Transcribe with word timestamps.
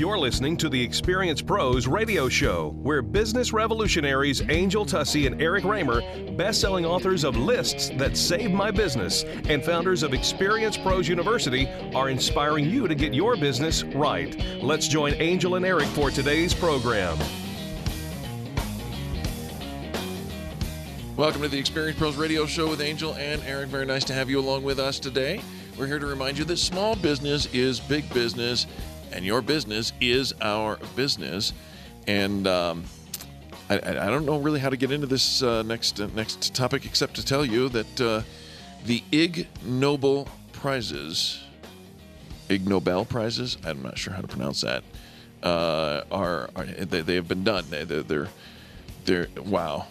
You're 0.00 0.18
listening 0.18 0.56
to 0.56 0.70
the 0.70 0.82
Experience 0.82 1.42
Pros 1.42 1.86
radio 1.86 2.26
show, 2.26 2.70
where 2.80 3.02
business 3.02 3.52
revolutionaries 3.52 4.40
Angel 4.48 4.86
Tussey 4.86 5.26
and 5.26 5.42
Eric 5.42 5.62
Raymer, 5.64 6.00
best-selling 6.38 6.86
authors 6.86 7.22
of 7.22 7.36
Lists 7.36 7.90
That 7.98 8.16
Save 8.16 8.50
My 8.50 8.70
Business 8.70 9.24
and 9.50 9.62
founders 9.62 10.02
of 10.02 10.14
Experience 10.14 10.78
Pros 10.78 11.06
University, 11.06 11.68
are 11.94 12.08
inspiring 12.08 12.64
you 12.64 12.88
to 12.88 12.94
get 12.94 13.12
your 13.12 13.36
business 13.36 13.82
right. 13.82 14.34
Let's 14.62 14.88
join 14.88 15.12
Angel 15.20 15.56
and 15.56 15.66
Eric 15.66 15.88
for 15.88 16.10
today's 16.10 16.54
program. 16.54 17.18
Welcome 21.14 21.42
to 21.42 21.48
the 21.48 21.58
Experience 21.58 21.98
Pros 21.98 22.16
Radio 22.16 22.46
Show 22.46 22.70
with 22.70 22.80
Angel 22.80 23.14
and 23.16 23.42
Eric. 23.42 23.68
Very 23.68 23.84
nice 23.84 24.04
to 24.04 24.14
have 24.14 24.30
you 24.30 24.40
along 24.40 24.62
with 24.62 24.78
us 24.78 24.98
today. 24.98 25.42
We're 25.78 25.86
here 25.86 25.98
to 25.98 26.06
remind 26.06 26.38
you 26.38 26.44
that 26.44 26.58
small 26.58 26.96
business 26.96 27.46
is 27.54 27.80
big 27.80 28.12
business, 28.12 28.66
and 29.12 29.24
your 29.24 29.42
business 29.42 29.92
is 30.00 30.34
our 30.40 30.78
business. 30.96 31.52
And 32.06 32.46
um, 32.46 32.84
I, 33.68 33.76
I 33.76 34.06
don't 34.06 34.26
know 34.26 34.38
really 34.38 34.60
how 34.60 34.70
to 34.70 34.76
get 34.76 34.90
into 34.90 35.06
this 35.06 35.42
uh, 35.42 35.62
next 35.62 36.00
uh, 36.00 36.08
next 36.14 36.54
topic 36.54 36.84
except 36.84 37.14
to 37.16 37.24
tell 37.24 37.44
you 37.44 37.68
that 37.68 38.00
uh, 38.00 38.22
the 38.84 39.02
Ig 39.12 39.46
Nobel 39.64 40.28
prizes, 40.52 41.40
Ig 42.48 42.66
Nobel 42.66 43.04
prizes, 43.04 43.58
I'm 43.64 43.82
not 43.82 43.98
sure 43.98 44.12
how 44.12 44.20
to 44.20 44.28
pronounce 44.28 44.62
that, 44.62 44.82
uh, 45.42 46.02
are, 46.10 46.50
are 46.56 46.64
they, 46.64 47.02
they 47.02 47.14
have 47.14 47.28
been 47.28 47.44
done. 47.44 47.64
They, 47.70 47.84
they're, 47.84 48.02
they're 48.02 48.28
they're 49.04 49.28
wow. 49.44 49.86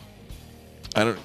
I 0.96 1.04
don't. 1.04 1.20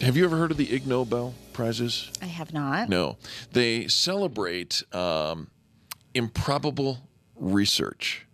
Have 0.00 0.16
you 0.16 0.24
ever 0.24 0.36
heard 0.36 0.50
of 0.50 0.56
the 0.56 0.72
Ig 0.72 0.86
Nobel 0.86 1.34
prizes? 1.52 2.10
I 2.20 2.26
have 2.26 2.52
not. 2.52 2.88
No, 2.88 3.16
they 3.52 3.88
celebrate 3.88 4.82
um, 4.94 5.48
improbable 6.14 6.98
research. 7.36 8.26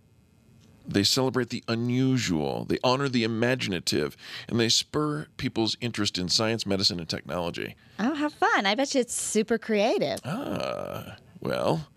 They 0.87 1.05
celebrate 1.05 1.51
the 1.51 1.63
unusual. 1.69 2.65
They 2.65 2.79
honor 2.83 3.09
the 3.09 3.25
imaginative, 3.25 4.17
and 4.49 4.59
they 4.59 4.69
spur 4.69 5.27
people's 5.37 5.77
interest 5.81 6.19
in 6.19 6.29
science, 6.29 6.67
medicine, 6.67 6.99
and 6.99 7.09
technology. 7.09 7.77
Oh, 7.99 8.15
how 8.15 8.29
fun. 8.29 8.67
I 8.67 8.75
bet 8.75 8.95
you 8.95 9.01
it's 9.01 9.15
super 9.15 9.59
creative. 9.59 10.19
Ah, 10.25 11.17
well, 11.41 11.89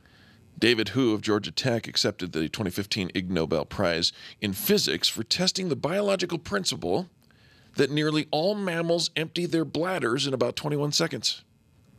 David 0.57 0.89
Hu 0.89 1.13
of 1.13 1.21
Georgia 1.21 1.51
Tech 1.51 1.87
accepted 1.87 2.31
the 2.31 2.47
2015 2.47 3.11
Ig 3.13 3.31
Nobel 3.31 3.65
Prize 3.65 4.13
in 4.39 4.53
physics 4.53 5.09
for 5.09 5.23
testing 5.23 5.69
the 5.69 5.75
biological 5.75 6.37
principle 6.37 7.09
that 7.75 7.91
nearly 7.91 8.27
all 8.31 8.55
mammals 8.55 9.09
empty 9.15 9.45
their 9.45 9.65
bladders 9.65 10.27
in 10.27 10.33
about 10.33 10.55
21 10.55 10.91
seconds, 10.91 11.43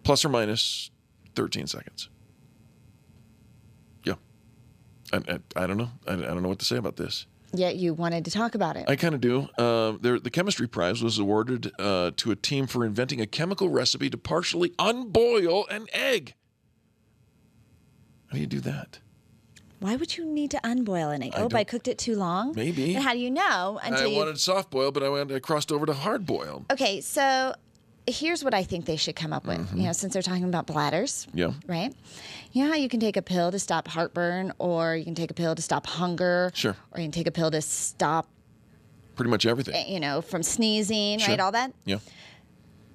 plus 0.04 0.24
or 0.24 0.28
minus 0.28 0.90
13 1.34 1.66
seconds. 1.66 2.08
I, 5.12 5.16
I, 5.16 5.64
I 5.64 5.66
don't 5.66 5.76
know. 5.76 5.90
I, 6.06 6.14
I 6.14 6.16
don't 6.16 6.42
know 6.42 6.48
what 6.48 6.58
to 6.60 6.64
say 6.64 6.76
about 6.76 6.96
this. 6.96 7.26
Yet 7.52 7.76
you 7.76 7.94
wanted 7.94 8.24
to 8.26 8.30
talk 8.30 8.54
about 8.54 8.76
it. 8.76 8.88
I 8.88 8.96
kind 8.96 9.14
of 9.14 9.20
do. 9.20 9.48
Um, 9.56 9.98
there, 10.02 10.18
the 10.18 10.30
chemistry 10.30 10.66
prize 10.66 11.02
was 11.02 11.18
awarded 11.18 11.72
uh, 11.78 12.10
to 12.16 12.30
a 12.32 12.36
team 12.36 12.66
for 12.66 12.84
inventing 12.84 13.20
a 13.20 13.26
chemical 13.26 13.68
recipe 13.68 14.10
to 14.10 14.18
partially 14.18 14.72
unboil 14.78 15.66
an 15.68 15.86
egg. 15.92 16.34
How 18.28 18.34
do 18.34 18.40
you 18.40 18.46
do 18.46 18.60
that? 18.60 18.98
Why 19.78 19.94
would 19.94 20.16
you 20.16 20.24
need 20.24 20.50
to 20.52 20.60
unboil 20.64 21.10
an 21.10 21.22
egg? 21.22 21.32
I 21.34 21.42
Oh, 21.42 21.48
but 21.48 21.58
I 21.58 21.64
cooked 21.64 21.86
it 21.86 21.98
too 21.98 22.16
long? 22.16 22.52
Maybe. 22.56 22.94
And 22.94 23.04
how 23.04 23.12
do 23.12 23.18
you 23.18 23.30
know 23.30 23.78
until 23.82 24.08
I 24.08 24.10
you. 24.10 24.16
wanted 24.16 24.40
soft 24.40 24.70
boil, 24.70 24.90
but 24.90 25.02
I 25.02 25.08
went. 25.08 25.30
I 25.30 25.38
crossed 25.38 25.70
over 25.70 25.86
to 25.86 25.92
hard 25.92 26.26
boil. 26.26 26.64
Okay, 26.72 27.00
so 27.00 27.54
here's 28.08 28.44
what 28.44 28.54
I 28.54 28.62
think 28.62 28.84
they 28.86 28.96
should 28.96 29.16
come 29.16 29.32
up 29.32 29.46
with. 29.46 29.58
Mm-hmm. 29.58 29.76
You 29.78 29.82
know, 29.86 29.92
since 29.92 30.12
they're 30.12 30.22
talking 30.22 30.44
about 30.44 30.66
bladders, 30.66 31.26
Yeah. 31.34 31.52
right? 31.66 31.92
You 32.52 32.68
know 32.68 32.74
you 32.74 32.88
can 32.88 33.00
take 33.00 33.16
a 33.16 33.22
pill 33.22 33.50
to 33.50 33.58
stop 33.58 33.88
heartburn, 33.88 34.52
or 34.58 34.94
you 34.96 35.04
can 35.04 35.14
take 35.14 35.30
a 35.30 35.34
pill 35.34 35.54
to 35.54 35.62
stop 35.62 35.86
hunger, 35.86 36.50
Sure. 36.54 36.76
or 36.92 37.00
you 37.00 37.04
can 37.06 37.12
take 37.12 37.26
a 37.26 37.32
pill 37.32 37.50
to 37.50 37.60
stop, 37.60 38.28
Pretty 39.16 39.30
much 39.30 39.46
everything. 39.46 39.74
eh, 39.74 39.84
you 39.88 40.00
know, 40.00 40.20
from 40.20 40.42
sneezing, 40.42 41.18
Sure. 41.18 41.30
right? 41.30 41.40
All 41.40 41.52
that. 41.52 41.72
Yeah. 41.84 41.98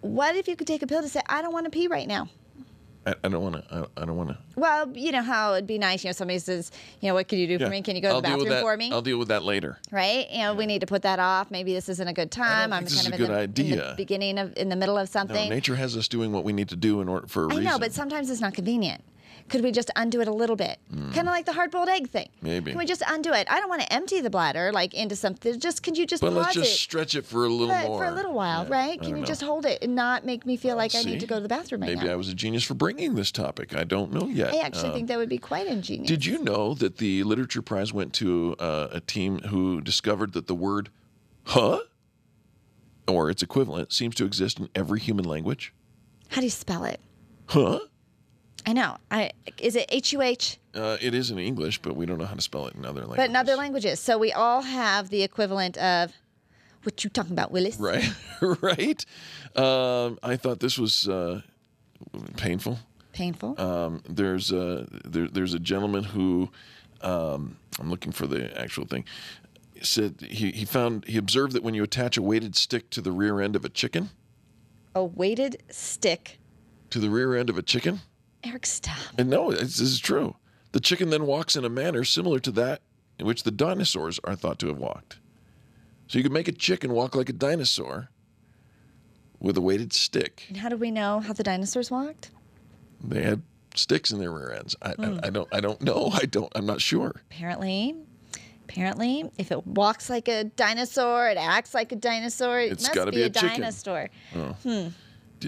What 0.01 0.35
if 0.35 0.47
you 0.47 0.55
could 0.55 0.67
take 0.67 0.81
a 0.81 0.87
pill 0.87 1.01
to 1.01 1.09
say, 1.09 1.21
I 1.27 1.41
don't 1.41 1.53
want 1.53 1.65
to 1.65 1.69
pee 1.71 1.87
right 1.87 2.07
now? 2.07 2.27
I, 3.05 3.15
I 3.23 3.29
don't 3.29 3.41
want 3.41 3.55
to. 3.55 3.87
I, 3.97 4.01
I 4.03 4.05
don't 4.05 4.15
want 4.15 4.29
to. 4.29 4.37
Well, 4.55 4.95
you 4.95 5.11
know 5.11 5.23
how 5.23 5.53
it'd 5.53 5.65
be 5.65 5.79
nice. 5.79 6.03
You 6.03 6.09
know, 6.09 6.13
somebody 6.13 6.37
says, 6.39 6.71
you 6.99 7.07
know, 7.07 7.15
what 7.15 7.27
can 7.27 7.39
you 7.39 7.47
do 7.47 7.57
for 7.57 7.69
me? 7.69 7.81
Can 7.81 7.95
you 7.95 8.01
go 8.01 8.09
to 8.09 8.13
I'll 8.15 8.21
the 8.21 8.45
bathroom 8.45 8.61
for 8.61 8.77
me? 8.77 8.91
I'll 8.91 9.01
deal 9.01 9.17
with 9.17 9.29
that 9.29 9.43
later. 9.43 9.79
right? 9.91 10.29
You 10.31 10.39
know, 10.39 10.53
we 10.53 10.65
need 10.67 10.81
to 10.81 10.85
put 10.87 11.01
that 11.01 11.17
off. 11.19 11.49
Maybe 11.49 11.73
this 11.73 11.89
isn't 11.89 12.07
a 12.07 12.13
good 12.13 12.29
time. 12.31 12.71
I'm 12.71 12.85
kind 12.85 13.07
of 13.07 13.13
a 13.13 13.15
in, 13.15 13.17
good 13.17 13.29
the, 13.55 13.61
in 13.63 13.69
the 13.69 13.83
idea. 13.85 13.93
beginning 13.97 14.37
of 14.37 14.53
in 14.55 14.69
the 14.69 14.75
middle 14.75 14.97
of 14.97 15.07
No, 15.07 15.11
something. 15.11 15.49
nature 15.49 15.75
has 15.75 15.97
us 15.97 16.07
doing 16.07 16.31
what 16.31 16.43
we 16.43 16.53
need 16.53 16.69
to 16.69 16.75
do 16.75 17.01
in 17.01 17.07
order 17.09 17.25
for 17.27 17.45
a 17.45 17.47
I 17.47 17.49
reason. 17.49 17.63
know, 17.63 17.79
but 17.79 17.91
sometimes 17.91 18.29
it's 18.29 18.41
not 18.41 18.53
convenient. 18.53 19.03
Could 19.49 19.61
we 19.63 19.71
just 19.71 19.89
undo 19.95 20.21
it 20.21 20.27
a 20.27 20.33
little 20.33 20.55
bit? 20.55 20.77
Kind 20.91 21.19
of 21.19 21.25
like 21.27 21.45
the 21.45 21.53
hard-boiled 21.53 21.89
egg 21.89 22.09
thing. 22.09 22.29
Maybe. 22.41 22.71
Can 22.71 22.77
we 22.77 22.85
just 22.85 23.03
undo 23.07 23.31
it? 23.33 23.47
I 23.49 23.59
don't 23.59 23.69
want 23.69 23.81
to 23.81 23.91
empty 23.93 24.21
the 24.21 24.29
bladder 24.29 24.71
like 24.71 24.93
into 24.93 25.15
something. 25.15 25.59
Just 25.59 25.83
can 25.83 25.95
you 25.95 26.05
just 26.05 26.21
But 26.21 26.33
let's 26.33 26.53
just 26.53 26.71
it 26.71 26.75
stretch 26.75 27.15
it 27.15 27.25
for 27.25 27.45
a 27.45 27.49
little 27.49 27.73
for, 27.75 27.87
more. 27.87 27.97
for 27.99 28.05
a 28.05 28.11
little 28.11 28.33
while, 28.33 28.63
Yeah, 28.65 28.71
right? 28.71 28.99
Can 29.01 29.09
you 29.09 29.15
know. 29.17 29.25
just 29.25 29.41
hold 29.41 29.65
it 29.65 29.81
and 29.81 29.95
not 29.95 30.25
make 30.25 30.45
me 30.45 30.57
feel 30.57 30.75
like 30.75 30.95
I 30.95 31.01
See? 31.01 31.11
need 31.11 31.19
to 31.21 31.27
go 31.27 31.35
to 31.35 31.41
the 31.41 31.47
bathroom 31.49 31.81
right 31.81 31.95
Maybe 31.95 32.07
now? 32.07 32.13
I 32.13 32.15
was 32.15 32.29
a 32.29 32.33
genius 32.33 32.63
for 32.63 32.73
bringing 32.73 33.15
this 33.15 33.31
topic. 33.31 33.75
I 33.75 33.83
don't 33.83 34.11
know 34.13 34.27
yet. 34.27 34.53
I 34.53 34.59
actually 34.59 34.89
Um, 34.89 34.93
think 34.95 35.07
that 35.09 35.17
would 35.17 35.29
be 35.29 35.37
quite 35.37 35.67
ingenious. 35.67 36.07
Did 36.07 36.25
you 36.25 36.43
know 36.43 36.73
that 36.75 36.97
the 36.97 37.23
literature 37.23 37.61
prize 37.61 37.91
went 37.93 38.13
to 38.13 38.55
uh, 38.59 38.87
a 38.91 38.99
team 39.01 39.39
who 39.39 39.81
discovered 39.81 40.33
that 40.33 40.47
the 40.47 40.55
word 40.55 40.89
"huh" 41.43 41.79
or 43.07 43.29
its 43.29 43.41
equivalent 43.43 43.91
seems 43.91 44.15
to 44.15 44.25
exist 44.25 44.59
in 44.59 44.69
every 44.75 44.99
human 44.99 45.25
language? 45.25 45.73
How 46.29 46.37
do 46.41 46.45
you 46.45 46.51
spell 46.51 46.83
it? 46.85 46.99
Huh? 47.47 47.79
I 48.65 48.73
know. 48.73 48.97
I 49.09 49.31
is 49.57 49.75
it 49.75 49.85
H 49.89 50.13
U 50.13 50.21
H? 50.21 50.57
Uh, 50.73 50.97
it 51.01 51.13
is 51.13 51.31
in 51.31 51.39
English, 51.39 51.81
but 51.81 51.95
we 51.95 52.05
don't 52.05 52.17
know 52.17 52.25
how 52.25 52.35
to 52.35 52.41
spell 52.41 52.67
it 52.67 52.75
in 52.75 52.85
other 52.85 53.01
languages. 53.01 53.17
But 53.17 53.29
in 53.29 53.35
other 53.35 53.55
languages. 53.55 53.99
So 53.99 54.17
we 54.17 54.31
all 54.31 54.61
have 54.61 55.09
the 55.09 55.23
equivalent 55.23 55.77
of 55.77 56.13
what 56.83 57.03
you 57.03 57.09
talking 57.09 57.33
about, 57.33 57.51
Willis? 57.51 57.77
Right, 57.77 58.03
right. 58.61 59.05
Um, 59.55 60.17
I 60.23 60.35
thought 60.35 60.59
this 60.59 60.77
was 60.77 61.07
uh, 61.07 61.41
painful. 62.37 62.79
Painful. 63.13 63.59
Um, 63.59 64.01
there's 64.09 64.51
a 64.51 64.87
there, 65.05 65.27
there's 65.27 65.53
a 65.53 65.59
gentleman 65.59 66.03
who 66.03 66.49
um, 67.01 67.57
I'm 67.79 67.89
looking 67.89 68.11
for 68.11 68.27
the 68.27 68.57
actual 68.59 68.85
thing. 68.85 69.05
Said 69.81 70.21
he, 70.21 70.51
he 70.51 70.65
found 70.65 71.05
he 71.05 71.17
observed 71.17 71.53
that 71.53 71.63
when 71.63 71.73
you 71.73 71.83
attach 71.83 72.15
a 72.15 72.21
weighted 72.21 72.55
stick 72.55 72.89
to 72.91 73.01
the 73.01 73.11
rear 73.11 73.41
end 73.41 73.55
of 73.55 73.65
a 73.65 73.69
chicken, 73.69 74.11
a 74.95 75.03
weighted 75.03 75.63
stick. 75.69 76.39
to 76.91 76.99
the 76.99 77.09
rear 77.09 77.35
end 77.35 77.49
of 77.49 77.57
a 77.57 77.61
chicken, 77.63 78.01
Eric, 78.43 78.65
stop. 78.65 78.97
and 79.17 79.29
no, 79.29 79.51
this 79.51 79.79
is 79.79 79.99
true. 79.99 80.35
The 80.71 80.79
chicken 80.79 81.09
then 81.09 81.25
walks 81.25 81.55
in 81.55 81.65
a 81.65 81.69
manner 81.69 82.03
similar 82.03 82.39
to 82.39 82.51
that 82.51 82.81
in 83.19 83.25
which 83.25 83.43
the 83.43 83.51
dinosaurs 83.51 84.19
are 84.23 84.35
thought 84.35 84.57
to 84.59 84.67
have 84.67 84.77
walked. 84.77 85.19
So 86.07 86.17
you 86.17 86.23
could 86.23 86.31
make 86.31 86.47
a 86.47 86.51
chicken 86.53 86.91
walk 86.91 87.15
like 87.15 87.29
a 87.29 87.33
dinosaur 87.33 88.09
with 89.39 89.57
a 89.57 89.61
weighted 89.61 89.93
stick. 89.93 90.43
And 90.49 90.57
how 90.57 90.69
do 90.69 90.77
we 90.77 90.91
know 90.91 91.19
how 91.19 91.33
the 91.33 91.43
dinosaurs 91.43 91.89
walked? 91.91 92.31
They 93.03 93.21
had 93.23 93.41
sticks 93.75 94.11
in 94.11 94.19
their 94.19 94.31
rear 94.31 94.51
ends. 94.51 94.75
I, 94.81 94.91
Hmm. 94.93 95.19
I, 95.23 95.27
I 95.27 95.29
don't 95.29 95.47
I 95.53 95.59
don't 95.59 95.81
know. 95.89 96.09
I 96.13 96.25
don't 96.25 96.51
I'm 96.55 96.65
not 96.65 96.81
sure. 96.81 97.21
Apparently, 97.31 97.95
apparently, 98.65 99.29
if 99.37 99.51
it 99.51 99.65
walks 99.65 100.09
like 100.09 100.27
a 100.27 100.43
dinosaur, 100.45 101.29
it 101.29 101.37
acts 101.37 101.73
like 101.73 101.91
a 101.91 101.95
dinosaur. 101.95 102.59
It 102.59 102.71
It's 102.73 102.83
must 102.83 102.93
gotta 102.95 103.11
be, 103.11 103.17
be 103.17 103.23
a, 103.23 103.25
a 103.27 103.29
dinosaur. 103.29 104.09
The 104.33 104.93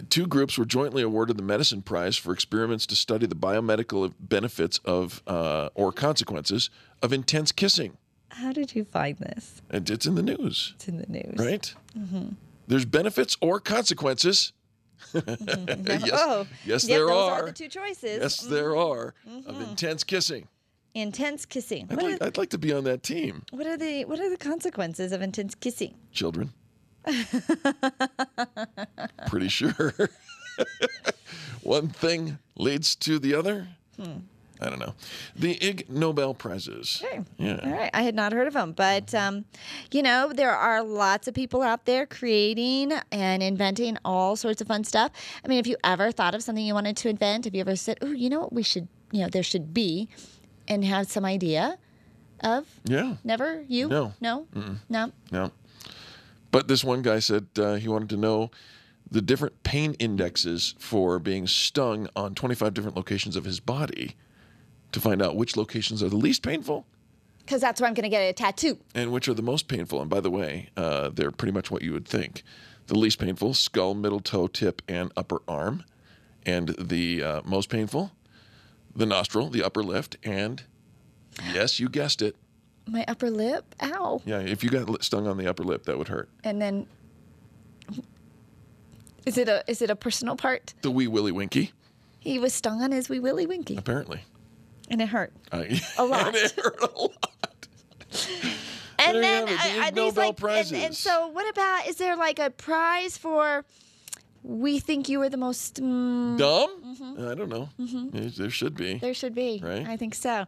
Two 0.10 0.26
groups 0.28 0.58
were 0.58 0.66
jointly 0.66 1.04
awarded 1.04 1.38
the 1.38 1.44
medicine 1.44 1.82
prize 1.82 2.18
for 2.18 2.34
experiments 2.34 2.86
to 2.88 2.96
study 2.96 3.26
the 3.28 3.36
biomedical 3.36 4.14
benefits 4.20 4.80
of 4.86 5.22
uh, 5.28 5.70
or 5.76 5.92
consequences 5.92 6.70
of 7.02 7.14
intense 7.14 7.52
kissing. 7.52 7.98
How 8.30 8.52
did 8.52 8.74
you 8.76 8.84
find 8.84 9.18
this? 9.20 9.62
And 9.70 9.88
It's 9.90 10.06
in 10.08 10.16
the 10.16 10.24
news, 10.24 10.74
It's 10.76 10.88
in 10.88 10.98
the 10.98 11.06
news. 11.08 11.36
right? 11.38 11.74
Mm-hmm. 11.98 12.30
There's 12.68 12.86
benefits 12.86 13.38
or 13.42 13.60
consequences. 13.60 14.54
Mm-hmm. 15.14 15.88
yes, 15.88 16.10
Oh, 16.14 16.48
yes, 16.66 16.88
yep, 16.88 16.98
there 16.98 17.06
those 17.08 17.30
are. 17.30 17.32
are 17.44 17.46
the 17.48 17.52
two 17.54 17.68
choices. 17.68 18.20
Yes, 18.22 18.42
mm-hmm. 18.42 18.54
there 18.54 18.76
are 18.76 19.14
of 19.46 19.62
intense 19.70 20.04
kissing. 20.04 20.48
Intense 20.96 21.46
kissing. 21.46 21.88
I'd 21.90 22.02
like, 22.02 22.22
are, 22.22 22.26
I'd 22.28 22.38
like 22.38 22.50
to 22.52 22.58
be 22.58 22.72
on 22.74 22.84
that 22.86 23.04
team, 23.04 23.44
what 23.52 23.66
are 23.68 23.78
the 23.78 24.06
what 24.06 24.20
are 24.20 24.30
the 24.30 24.38
consequences 24.38 25.12
of 25.12 25.22
intense 25.22 25.56
kissing? 25.56 25.96
children. 26.12 26.54
Pretty 29.28 29.50
sure. 29.50 29.94
One 31.64 31.90
thing 31.90 32.40
leads 32.56 32.96
to 32.98 33.20
the 33.20 33.36
other. 33.36 33.68
Hmm. 33.98 34.20
I 34.62 34.70
don't 34.70 34.80
know. 34.80 34.94
The 35.36 35.58
Ig 35.62 35.90
Nobel 35.90 36.34
Prizes. 36.34 37.04
Okay. 37.04 37.22
Yeah. 37.38 37.60
All 37.64 37.72
right. 37.72 37.90
I 37.94 38.04
had 38.04 38.16
not 38.16 38.32
heard 38.32 38.48
of 38.48 38.54
them, 38.54 38.72
but 38.72 39.14
um, 39.14 39.44
you 39.92 40.02
know, 40.02 40.32
there 40.34 40.56
are 40.56 40.82
lots 40.82 41.28
of 41.28 41.34
people 41.34 41.62
out 41.62 41.86
there 41.86 42.06
creating 42.06 42.94
and 43.12 43.44
inventing 43.44 43.98
all 44.06 44.38
sorts 44.38 44.62
of 44.62 44.68
fun 44.68 44.86
stuff. 44.86 45.12
I 45.44 45.48
mean, 45.50 45.60
if 45.60 45.68
you 45.68 45.76
ever 45.84 46.12
thought 46.12 46.34
of 46.34 46.44
something 46.44 46.66
you 46.66 46.74
wanted 46.74 46.96
to 46.98 47.10
invent, 47.10 47.44
have 47.46 47.54
you 47.54 47.62
ever 47.62 47.76
said, 47.76 47.98
"Oh, 48.02 48.12
you 48.12 48.30
know 48.30 48.40
what 48.40 48.54
we 48.54 48.64
should, 48.64 48.88
you 49.12 49.22
know, 49.22 49.28
there 49.28 49.44
should 49.44 49.74
be," 49.74 50.08
and 50.68 50.86
have 50.86 51.12
some 51.12 51.26
idea 51.26 51.78
of? 52.42 52.66
Yeah. 52.86 53.16
Never. 53.26 53.66
You? 53.68 53.90
No. 53.90 54.14
No. 54.22 54.48
No. 54.88 55.12
No. 55.32 55.52
But 56.54 56.68
this 56.68 56.84
one 56.84 57.02
guy 57.02 57.18
said 57.18 57.48
uh, 57.58 57.74
he 57.76 57.88
wanted 57.88 58.10
to 58.10 58.18
know 58.18 58.52
the 59.10 59.24
different 59.24 59.64
pain 59.64 59.96
indexes 59.96 60.76
for 60.78 61.18
being 61.18 61.48
stung 61.48 62.08
on 62.16 62.36
25 62.36 62.74
different 62.76 62.96
locations 62.96 63.36
of 63.36 63.44
his 63.44 63.60
body 63.60 64.16
to 64.92 65.00
find 65.00 65.20
out 65.20 65.36
which 65.36 65.58
locations 65.58 66.04
are 66.04 66.10
the 66.10 66.16
least 66.16 66.44
painful 66.44 66.86
Because 67.40 67.60
that's 67.60 67.82
where 67.82 67.88
I'm 67.88 67.96
going 67.96 68.04
to 68.04 68.10
get 68.10 68.22
a 68.22 68.34
tattoo. 68.34 68.78
and 68.94 69.12
which 69.12 69.28
are 69.28 69.34
the 69.34 69.42
most 69.42 69.68
painful. 69.68 70.00
And 70.00 70.12
by 70.12 70.20
the 70.20 70.30
way, 70.30 70.70
uh, 70.78 71.10
they're 71.10 71.32
pretty 71.32 71.52
much 71.54 71.72
what 71.72 71.82
you 71.82 71.92
would 71.92 72.08
think. 72.08 72.44
The 72.86 73.00
least 73.00 73.18
painful, 73.18 73.56
skull, 73.56 73.96
middle 73.96 74.20
toe, 74.20 74.46
tip, 74.46 74.84
and 74.88 75.12
upper 75.18 75.42
arm. 75.48 75.84
And 76.46 76.70
the 76.78 77.24
uh, 77.24 77.42
most 77.44 77.70
painful, 77.70 78.12
the 78.96 79.08
nostril, 79.08 79.50
the 79.50 79.64
upper 79.64 79.82
lift, 79.82 80.18
and 80.24 80.62
yes, 81.52 81.80
you 81.80 81.90
guessed 81.90 82.22
it. 82.22 82.36
My 82.88 83.06
upper 83.08 83.30
lip. 83.30 83.64
Ow. 83.82 84.22
Yeah, 84.26 84.40
if 84.40 84.64
you 84.64 84.70
got 84.70 85.04
stung 85.04 85.28
on 85.28 85.38
the 85.38 85.48
upper 85.48 85.64
lip, 85.64 85.84
that 85.86 85.98
would 85.98 86.08
hurt. 86.10 86.30
And 86.44 86.62
then. 86.62 86.88
Is 89.26 89.38
it 89.38 89.48
a 89.48 89.64
is 89.68 89.82
it 89.82 89.90
a 89.90 89.96
personal 89.96 90.36
part? 90.36 90.74
The 90.82 90.92
wee 90.92 91.08
willy 91.08 91.32
winky, 91.32 91.72
He 92.20 92.40
was 92.40 92.54
stung 92.54 92.82
on 92.82 92.92
his 92.92 93.08
wee 93.08 93.20
willy 93.20 93.46
winky, 93.46 93.78
apparently. 93.78 94.22
and 94.90 95.02
it 95.02 95.08
hurt. 95.08 95.32
I, 95.52 95.82
A 95.98 96.04
lot. 96.04 96.28
and 96.28 96.36
it 96.36 96.52
hurt 96.52 96.82
a 96.82 97.00
lot. 97.00 97.68
And 99.00 99.16
There 99.16 99.16
you 99.16 99.22
then 99.22 99.48
have 99.48 99.50
it, 99.50 99.74
the 99.74 99.80
are- 99.80 99.84
are 99.84 99.92
these 99.92 100.16
Nobel 100.16 100.36
like, 100.42 100.66
and, 100.68 100.76
and 100.76 100.96
so 100.96 101.28
what 101.28 101.50
about? 101.50 101.88
Is 101.88 101.96
there 101.96 102.18
like 102.18 102.38
a 102.40 102.50
prize 102.50 103.18
for? 103.18 103.64
We 104.44 104.80
think 104.80 105.08
you 105.10 105.20
were 105.20 105.30
the 105.30 105.38
most. 105.38 105.82
Mm, 105.82 106.38
Dumb? 106.38 107.16
I 107.20 107.34
don't 107.34 107.50
know. 107.50 107.70
There- 108.12 108.30
There 108.30 108.50
should 108.50 108.76
be. 108.76 108.96
there 108.96 109.14
should 109.14 109.34
be. 109.34 109.62
Right. 109.64 109.88
I 109.88 109.96
think 109.98 110.16
so. 110.16 110.46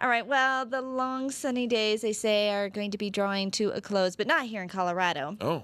All 0.00 0.08
right. 0.08 0.26
Well, 0.26 0.66
the 0.66 0.82
long 0.82 1.30
sunny 1.30 1.66
days 1.66 2.02
they 2.02 2.12
say 2.12 2.50
are 2.50 2.68
going 2.68 2.90
to 2.90 2.98
be 2.98 3.08
drawing 3.10 3.50
to 3.52 3.70
a 3.70 3.80
close, 3.80 4.16
but 4.16 4.26
not 4.26 4.42
here 4.46 4.62
in 4.62 4.68
Colorado. 4.68 5.36
Oh, 5.40 5.62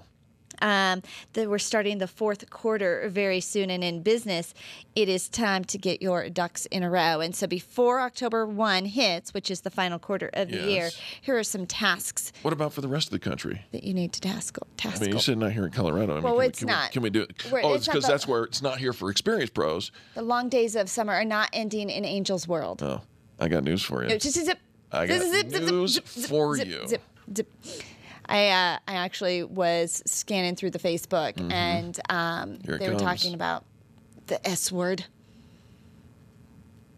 Um, 0.61 1.01
that 1.33 1.49
we're 1.49 1.57
starting 1.59 1.97
the 1.97 2.07
fourth 2.07 2.49
quarter 2.49 3.07
very 3.09 3.39
soon, 3.41 3.69
and 3.69 3.83
in 3.83 4.01
business, 4.01 4.53
it 4.95 5.09
is 5.09 5.27
time 5.29 5.63
to 5.65 5.77
get 5.77 6.01
your 6.01 6.29
ducks 6.29 6.65
in 6.67 6.83
a 6.83 6.89
row. 6.89 7.19
And 7.19 7.35
so, 7.35 7.47
before 7.47 7.99
October 7.99 8.45
one 8.45 8.85
hits, 8.85 9.33
which 9.33 9.51
is 9.51 9.61
the 9.61 9.69
final 9.69 9.99
quarter 9.99 10.29
of 10.33 10.49
the 10.49 10.57
year, 10.57 10.89
here 11.21 11.37
are 11.37 11.43
some 11.43 11.65
tasks 11.65 12.31
what 12.41 12.53
about 12.53 12.73
for 12.73 12.81
the 12.81 12.87
rest 12.87 13.07
of 13.07 13.11
the 13.11 13.19
country? 13.19 13.61
that 13.71 13.83
you 13.83 13.93
need 13.93 14.13
to 14.13 14.21
task. 14.21 14.57
task 14.77 15.01
I 15.01 15.05
mean, 15.05 15.13
you 15.13 15.19
said 15.19 15.37
not 15.37 15.51
here 15.51 15.65
in 15.65 15.71
Colorado. 15.71 16.13
I 16.13 16.15
mean, 16.15 16.23
Well, 16.23 16.33
can 16.33 16.39
we- 16.39 16.45
it's 16.47 16.59
can 16.59 16.67
we- 16.67 16.73
not. 16.73 16.91
Can 16.91 17.01
we 17.01 17.09
do 17.09 17.21
it? 17.23 17.51
We're- 17.51 17.63
oh, 17.63 17.73
it's 17.73 17.87
it's 17.87 17.87
because 17.87 18.07
that's 18.07 18.27
where 18.27 18.43
it's 18.43 18.61
not 18.61 18.79
here 18.79 18.93
for 18.93 19.09
experienced 19.09 19.53
pros. 19.53 19.91
The 20.13 20.21
long 20.21 20.49
days 20.49 20.75
of 20.75 20.89
summer 20.89 21.13
are 21.13 21.25
not 21.25 21.49
ending 21.53 21.89
in 21.89 22.05
Angel's 22.05 22.47
World. 22.47 22.81
Oh, 22.83 23.01
I 23.39 23.47
got 23.47 23.63
news 23.63 23.81
for 23.83 24.03
you. 24.03 24.09
No, 24.09 24.17
just 24.17 24.35
zip. 24.43 24.59
I 24.91 25.07
got 25.07 25.21
zip, 25.21 25.47
news 25.47 25.93
zip, 25.93 26.07
zip, 26.07 26.29
for 26.29 26.55
you. 26.57 26.87
I 28.27 28.49
uh, 28.49 28.77
I 28.87 28.95
actually 28.95 29.43
was 29.43 30.01
scanning 30.05 30.55
through 30.55 30.71
the 30.71 30.79
Facebook 30.79 31.39
and 31.51 31.99
um, 32.09 32.15
Mm-hmm. 32.53 32.65
Here 32.65 32.75
it 32.75 32.79
they 32.79 32.89
were 32.89 32.95
comes. 32.99 33.03
talking 33.21 33.33
about 33.33 33.65
the 34.27 34.45
S 34.47 34.71
word. 34.71 35.05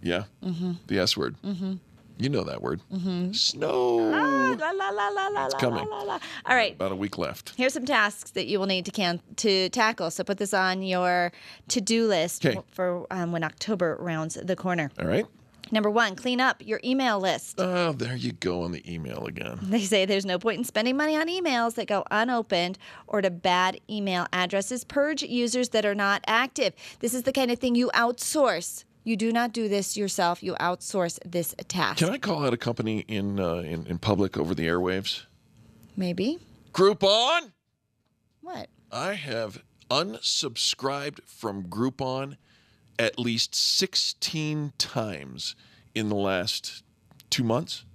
yeah, 0.01 0.23
Mm-hmm. 0.43 0.73
the 0.87 0.99
S 0.99 1.17
word. 1.17 1.35
Mm-hmm. 1.43 1.73
You 2.19 2.29
know 2.29 2.43
that 2.45 2.63
word. 2.63 2.81
Mm-hmm. 2.91 3.33
Snow. 3.33 4.11
Ah, 4.11 4.55
la 4.57 4.71
la 4.71 4.89
la 4.89 5.07
la 5.09 5.27
la 5.27 5.45
la 5.45 5.59
coming. 5.59 5.87
la 5.87 5.97
la 5.99 6.03
la. 6.03 6.19
All 6.47 6.55
right. 6.55 6.73
About 6.73 6.91
a 6.91 6.95
week 6.95 7.19
left. 7.19 7.53
Here's 7.55 7.73
some 7.73 7.85
tasks 7.85 8.31
that 8.31 8.47
you 8.47 8.57
will 8.59 8.65
need 8.65 8.85
to 8.85 8.91
can 8.91 9.19
to 9.35 9.69
tackle. 9.69 10.09
So 10.09 10.23
put 10.23 10.39
this 10.39 10.51
on 10.53 10.81
your 10.81 11.31
to-do 11.67 12.07
list 12.07 12.41
'Kay. 12.41 12.57
for 12.71 13.05
um, 13.11 13.31
when 13.31 13.43
October 13.43 13.97
rounds 13.99 14.33
the 14.41 14.55
corner. 14.55 14.89
All 14.99 15.05
right. 15.05 15.27
Number 15.71 15.89
one, 15.89 16.15
clean 16.15 16.39
up 16.39 16.65
your 16.65 16.79
email 16.83 17.19
list. 17.19 17.59
Oh, 17.59 17.91
there 17.93 18.15
you 18.15 18.31
go 18.33 18.63
on 18.63 18.71
the 18.71 18.91
email 18.91 19.25
again. 19.25 19.59
They 19.61 19.81
say 19.81 20.05
there's 20.05 20.25
no 20.25 20.39
point 20.39 20.59
in 20.59 20.63
spending 20.63 20.97
money 20.97 21.15
on 21.15 21.27
emails 21.27 21.75
that 21.75 21.87
go 21.87 22.03
unopened 22.09 22.77
or 23.05 23.21
to 23.21 23.29
bad 23.29 23.79
email 23.89 24.27
addresses. 24.31 24.83
Purge 24.83 25.23
users 25.23 25.69
that 25.69 25.85
are 25.85 25.95
not 25.95 26.23
active. 26.27 26.73
This 26.99 27.13
is 27.13 27.23
the 27.23 27.33
kind 27.33 27.51
of 27.51 27.59
thing 27.59 27.75
you 27.75 27.91
outsource. 27.93 28.83
You 29.03 29.15
do 29.15 29.31
not 29.31 29.53
do 29.53 29.69
this 29.69 29.95
yourself. 29.95 30.43
You 30.43 30.55
outsource 30.55 31.19
this 31.25 31.55
task. 31.69 31.99
Can 31.99 32.09
I 32.09 32.17
call 32.17 32.45
out 32.45 32.53
a 32.53 32.57
company 32.57 33.05
in 33.07 33.39
uh, 33.39 33.57
in, 33.57 33.87
in 33.87 33.99
public 33.99 34.37
over 34.37 34.53
the 34.53 34.67
airwaves? 34.67 35.23
Maybe. 35.95 36.39
Groupon. 36.73 37.51
What? 38.41 38.67
I 38.91 39.13
have 39.13 39.63
unsubscribed 39.89 41.21
from 41.25 41.63
Groupon 41.63 42.37
at 42.99 43.19
least 43.19 43.55
16 43.55 44.73
times 44.77 45.55
in 45.93 46.09
the 46.09 46.15
last 46.15 46.83
two 47.29 47.43
months. 47.43 47.85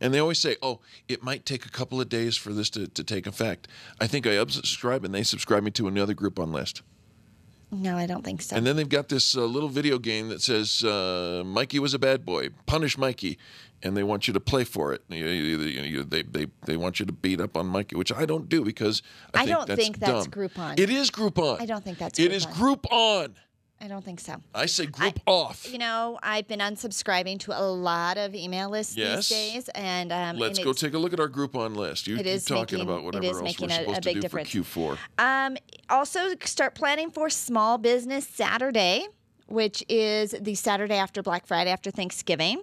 And 0.00 0.12
they 0.12 0.18
always 0.18 0.38
say, 0.38 0.56
oh, 0.62 0.80
it 1.08 1.22
might 1.22 1.46
take 1.46 1.64
a 1.64 1.70
couple 1.70 2.00
of 2.00 2.08
days 2.08 2.36
for 2.36 2.52
this 2.52 2.68
to, 2.70 2.86
to 2.86 3.02
take 3.02 3.26
effect. 3.26 3.66
I 4.00 4.06
think 4.06 4.26
I 4.26 4.30
unsubscribe 4.30 5.04
and 5.04 5.14
they 5.14 5.22
subscribe 5.22 5.62
me 5.62 5.70
to 5.72 5.88
another 5.88 6.14
Groupon 6.14 6.52
list. 6.52 6.82
No, 7.72 7.96
I 7.96 8.06
don't 8.06 8.24
think 8.24 8.42
so. 8.42 8.54
And 8.54 8.64
then 8.66 8.76
they've 8.76 8.88
got 8.88 9.08
this 9.08 9.36
uh, 9.36 9.40
little 9.40 9.68
video 9.68 9.98
game 9.98 10.28
that 10.28 10.40
says 10.40 10.84
uh, 10.84 11.42
Mikey 11.44 11.78
was 11.80 11.94
a 11.94 11.98
bad 11.98 12.24
boy, 12.24 12.50
punish 12.66 12.96
Mikey, 12.96 13.38
and 13.82 13.96
they 13.96 14.04
want 14.04 14.28
you 14.28 14.34
to 14.34 14.40
play 14.40 14.62
for 14.62 14.92
it. 14.92 15.02
You, 15.08 15.26
you, 15.26 15.58
you, 15.58 16.04
they, 16.04 16.22
they, 16.22 16.46
they 16.64 16.76
want 16.76 17.00
you 17.00 17.06
to 17.06 17.12
beat 17.12 17.40
up 17.40 17.56
on 17.56 17.66
Mikey, 17.66 17.96
which 17.96 18.12
I 18.12 18.24
don't 18.24 18.48
do 18.48 18.64
because 18.64 19.02
I, 19.34 19.40
I 19.40 19.44
think 19.44 19.56
don't 19.56 19.68
that's 19.68 19.80
think 19.80 19.98
that's 19.98 20.26
dumb. 20.26 20.30
Groupon. 20.30 20.78
It 20.78 20.90
is 20.90 21.10
Groupon. 21.10 21.60
I 21.60 21.66
don't 21.66 21.82
think 21.82 21.98
that's 21.98 22.18
It 22.18 22.32
is 22.32 22.46
Groupon. 22.46 23.34
I 23.80 23.88
don't 23.88 24.02
think 24.04 24.20
so. 24.20 24.36
I 24.54 24.66
say 24.66 24.86
group 24.86 25.20
off. 25.26 25.70
You 25.70 25.78
know, 25.78 26.18
I've 26.22 26.48
been 26.48 26.60
unsubscribing 26.60 27.38
to 27.40 27.52
a 27.58 27.60
lot 27.62 28.16
of 28.16 28.34
email 28.34 28.70
lists 28.70 28.96
Yes. 28.96 29.28
these 29.28 29.52
days, 29.52 29.68
and 29.74 30.12
um, 30.12 30.38
Let's 30.38 30.58
and 30.58 30.64
go 30.64 30.72
take 30.72 30.94
a 30.94 30.98
look 30.98 31.12
at 31.12 31.20
our 31.20 31.28
Groupon 31.28 31.76
list. 31.76 32.06
You 32.06 32.14
It 32.14 32.18
keep 32.18 32.26
is 32.26 32.44
talking 32.46 32.78
making- 32.78 32.80
about 32.90 33.04
whatever 33.04 33.26
else 33.26 33.60
we're 33.60 33.68
a- 33.68 33.70
a 33.70 33.74
supposed 33.74 34.02
big 34.02 34.02
to 34.02 34.12
do 34.14 34.20
difference. 34.22 34.48
for 34.50 34.96
Q4. 34.96 34.98
Um, 35.18 35.56
also, 35.90 36.20
start 36.44 36.74
planning 36.74 37.10
for 37.10 37.28
Small 37.28 37.76
Business 37.76 38.26
Saturday, 38.26 39.08
which 39.48 39.84
is 39.88 40.34
the 40.40 40.54
Saturday 40.54 40.96
after 40.96 41.22
Black 41.22 41.46
Friday, 41.46 41.70
after 41.70 41.90
Thanksgiving. 41.90 42.62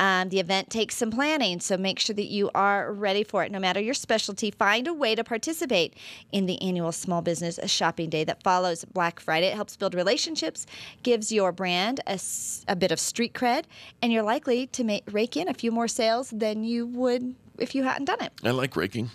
Um, 0.00 0.28
the 0.28 0.40
event 0.40 0.70
takes 0.70 0.96
some 0.96 1.10
planning, 1.10 1.60
so 1.60 1.76
make 1.76 1.98
sure 1.98 2.14
that 2.14 2.26
you 2.26 2.50
are 2.54 2.92
ready 2.92 3.24
for 3.24 3.44
it. 3.44 3.52
No 3.52 3.58
matter 3.58 3.80
your 3.80 3.94
specialty, 3.94 4.50
find 4.50 4.88
a 4.88 4.94
way 4.94 5.14
to 5.14 5.22
participate 5.22 5.94
in 6.32 6.46
the 6.46 6.60
annual 6.60 6.92
Small 6.92 7.22
Business 7.22 7.58
Shopping 7.70 8.10
Day 8.10 8.24
that 8.24 8.42
follows 8.42 8.84
Black 8.84 9.20
Friday. 9.20 9.46
It 9.46 9.54
helps 9.54 9.76
build 9.76 9.94
relationships, 9.94 10.66
gives 11.02 11.30
your 11.30 11.52
brand 11.52 12.00
a 12.06 12.76
bit 12.76 12.90
of 12.90 12.98
street 12.98 13.34
cred, 13.34 13.64
and 14.02 14.12
you're 14.12 14.22
likely 14.22 14.66
to 14.68 14.84
make, 14.84 15.04
rake 15.12 15.36
in 15.36 15.48
a 15.48 15.54
few 15.54 15.70
more 15.70 15.88
sales 15.88 16.30
than 16.30 16.64
you 16.64 16.86
would 16.86 17.34
if 17.58 17.74
you 17.74 17.84
hadn't 17.84 18.06
done 18.06 18.20
it. 18.20 18.32
I 18.42 18.50
like 18.50 18.76
raking. 18.76 19.10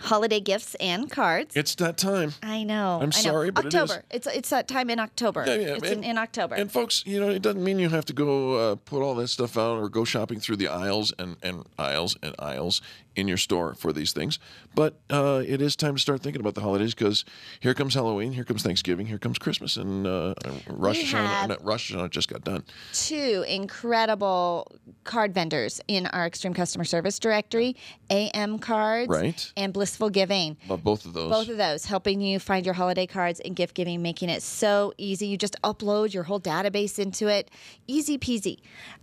Holiday 0.00 0.40
gifts 0.40 0.74
and 0.76 1.10
cards. 1.10 1.54
It's 1.56 1.74
that 1.76 1.96
time. 1.98 2.34
I 2.42 2.62
know. 2.64 2.96
I'm 2.96 3.02
I 3.02 3.04
know. 3.04 3.10
sorry, 3.10 3.50
but 3.50 3.66
it 3.66 3.74
is. 3.74 3.80
October. 3.80 4.04
It's 4.10 4.26
it's 4.26 4.50
that 4.50 4.66
time 4.66 4.90
in 4.90 4.98
October. 4.98 5.44
Yeah, 5.46 5.54
yeah, 5.54 5.74
it's 5.74 5.90
in, 5.90 6.02
in 6.02 6.16
October. 6.18 6.54
And 6.54 6.72
folks, 6.72 7.04
you 7.06 7.20
know, 7.20 7.28
it 7.28 7.42
doesn't 7.42 7.62
mean 7.62 7.78
you 7.78 7.90
have 7.90 8.06
to 8.06 8.12
go 8.12 8.54
uh, 8.72 8.76
put 8.76 9.02
all 9.02 9.14
that 9.16 9.28
stuff 9.28 9.58
out 9.58 9.78
or 9.78 9.88
go 9.88 10.04
shopping 10.04 10.40
through 10.40 10.56
the 10.56 10.68
aisles 10.68 11.12
and, 11.18 11.36
and 11.42 11.64
aisles 11.78 12.16
and 12.22 12.34
aisles 12.38 12.80
in 13.20 13.28
your 13.28 13.36
store 13.36 13.74
for 13.74 13.92
these 13.92 14.12
things. 14.12 14.38
But 14.74 14.98
uh, 15.10 15.42
it 15.46 15.60
is 15.62 15.76
time 15.76 15.94
to 15.94 16.00
start 16.00 16.22
thinking 16.22 16.40
about 16.40 16.54
the 16.54 16.60
holidays 16.62 16.94
because 16.94 17.24
here 17.60 17.74
comes 17.74 17.94
Halloween, 17.94 18.32
here 18.32 18.44
comes 18.44 18.62
Thanksgiving, 18.62 19.06
here 19.06 19.18
comes 19.18 19.38
Christmas, 19.38 19.76
and 19.76 20.06
uh, 20.06 20.34
Rosh 20.68 21.14
Hashanah. 21.14 21.58
Rosh 21.62 21.92
Hashanah 21.92 22.10
just 22.10 22.28
got 22.28 22.42
done. 22.44 22.64
Two 22.92 23.44
incredible 23.48 24.70
card 25.04 25.34
vendors 25.34 25.80
in 25.88 26.06
our 26.06 26.26
Extreme 26.26 26.54
Customer 26.54 26.84
Service 26.84 27.18
directory: 27.18 27.76
AM 28.10 28.58
Cards 28.58 29.08
Right. 29.08 29.52
and 29.56 29.72
Blissful 29.72 30.10
Giving. 30.10 30.56
Love 30.68 30.82
both 30.82 31.04
of 31.04 31.12
those. 31.12 31.30
Both 31.30 31.48
of 31.48 31.56
those 31.56 31.84
helping 31.86 32.20
you 32.20 32.38
find 32.38 32.64
your 32.64 32.74
holiday 32.74 33.06
cards 33.06 33.40
and 33.40 33.54
gift 33.54 33.74
giving, 33.74 34.02
making 34.02 34.28
it 34.28 34.42
so 34.42 34.92
easy. 34.98 35.26
You 35.26 35.36
just 35.36 35.56
upload 35.62 36.12
your 36.14 36.22
whole 36.24 36.40
database 36.40 36.98
into 36.98 37.26
it, 37.28 37.50
easy 37.86 38.18
peasy. 38.18 38.58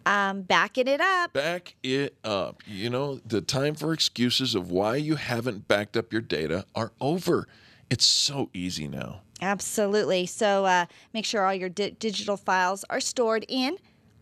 Um, 0.08 0.42
backing 0.42 0.88
it 0.88 1.02
up. 1.02 1.34
Back 1.34 1.76
it 1.84 2.18
up. 2.24 2.62
You 2.66 2.90
know, 2.90 3.20
the 3.26 3.42
time 3.42 3.76
for 3.76 3.94
excuses 3.94 4.56
of 4.56 4.72
why 4.72 4.96
you 4.96 5.16
haven't 5.16 5.68
backed 5.68 5.98
up 5.98 6.14
your 6.14 6.22
data 6.22 6.66
are 6.76 6.94
over. 7.02 7.48
It's 7.90 8.06
so 8.06 8.50
easy 8.54 8.88
now. 8.88 9.22
Absolutely. 9.42 10.26
So 10.26 10.66
uh, 10.66 10.86
make 11.14 11.26
sure 11.26 11.46
all 11.46 11.54
your 11.54 11.70
di- 11.70 11.92
digital 11.92 12.38
files 12.38 12.84
are 12.90 13.00
stored 13.00 13.46
in 13.48 13.78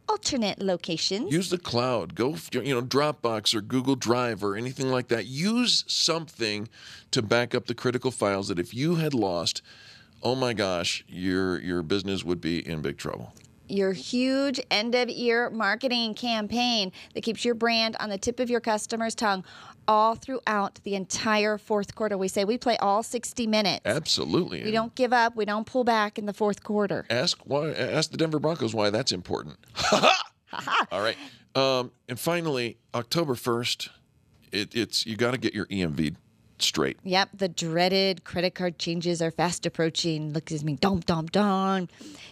alternate 0.09 0.61
locations. 0.61 1.31
Use 1.31 1.49
the 1.49 1.57
cloud. 1.57 2.15
Go, 2.15 2.35
you 2.51 2.73
know, 2.73 2.81
Dropbox 2.81 3.55
or 3.55 3.61
Google 3.61 3.95
Drive 3.95 4.43
or 4.43 4.55
anything 4.55 4.89
like 4.89 5.07
that. 5.07 5.25
Use 5.25 5.83
something 5.87 6.67
to 7.11 7.21
back 7.21 7.55
up 7.55 7.65
the 7.65 7.75
critical 7.75 8.11
files 8.11 8.47
that 8.49 8.59
if 8.59 8.73
you 8.73 8.95
had 8.95 9.13
lost 9.13 9.61
oh 10.25 10.35
my 10.35 10.53
gosh, 10.53 11.05
your 11.07 11.61
your 11.61 11.83
business 11.83 12.25
would 12.25 12.41
be 12.41 12.67
in 12.67 12.81
big 12.81 12.97
trouble. 12.97 13.33
Your 13.67 13.93
huge 13.93 14.59
end 14.69 14.95
of 14.95 15.09
year 15.09 15.49
marketing 15.49 16.13
campaign 16.13 16.91
that 17.13 17.21
keeps 17.21 17.43
your 17.43 17.55
brand 17.55 17.95
on 17.99 18.09
the 18.09 18.17
tip 18.17 18.39
of 18.39 18.49
your 18.49 18.59
customer's 18.59 19.15
tongue 19.15 19.43
all 19.87 20.15
throughout 20.15 20.79
the 20.83 20.95
entire 20.95 21.57
fourth 21.57 21.95
quarter. 21.95 22.17
We 22.17 22.27
say 22.27 22.43
we 22.45 22.57
play 22.57 22.77
all 22.77 23.03
60 23.03 23.47
minutes. 23.47 23.81
Absolutely. 23.85 24.63
We 24.63 24.71
don't 24.71 24.93
give 24.95 25.13
up. 25.13 25.35
We 25.35 25.45
don't 25.45 25.65
pull 25.65 25.83
back 25.83 26.17
in 26.17 26.25
the 26.25 26.33
fourth 26.33 26.63
quarter. 26.63 27.05
ask 27.09 27.39
why 27.45 27.71
ask 27.71 28.11
the 28.11 28.17
Denver 28.17 28.39
Broncos 28.39 28.73
why 28.73 28.89
that's 28.89 29.11
important. 29.11 29.57
All 30.91 31.01
right. 31.01 31.17
Um, 31.55 31.91
and 32.09 32.19
finally, 32.19 32.77
October 32.93 33.35
first, 33.35 33.89
it, 34.51 34.75
it's 34.75 35.05
you 35.05 35.15
got 35.15 35.31
to 35.31 35.37
get 35.37 35.53
your 35.53 35.65
EMV 35.67 36.15
straight. 36.59 36.97
Yep, 37.03 37.29
the 37.33 37.47
dreaded 37.47 38.23
credit 38.23 38.55
card 38.55 38.79
changes 38.79 39.21
are 39.21 39.31
fast 39.31 39.65
approaching. 39.65 40.33
Look 40.33 40.51
at 40.51 40.63
me, 40.63 40.75
dum 40.75 40.99
dum 41.01 41.27
dum. 41.27 41.87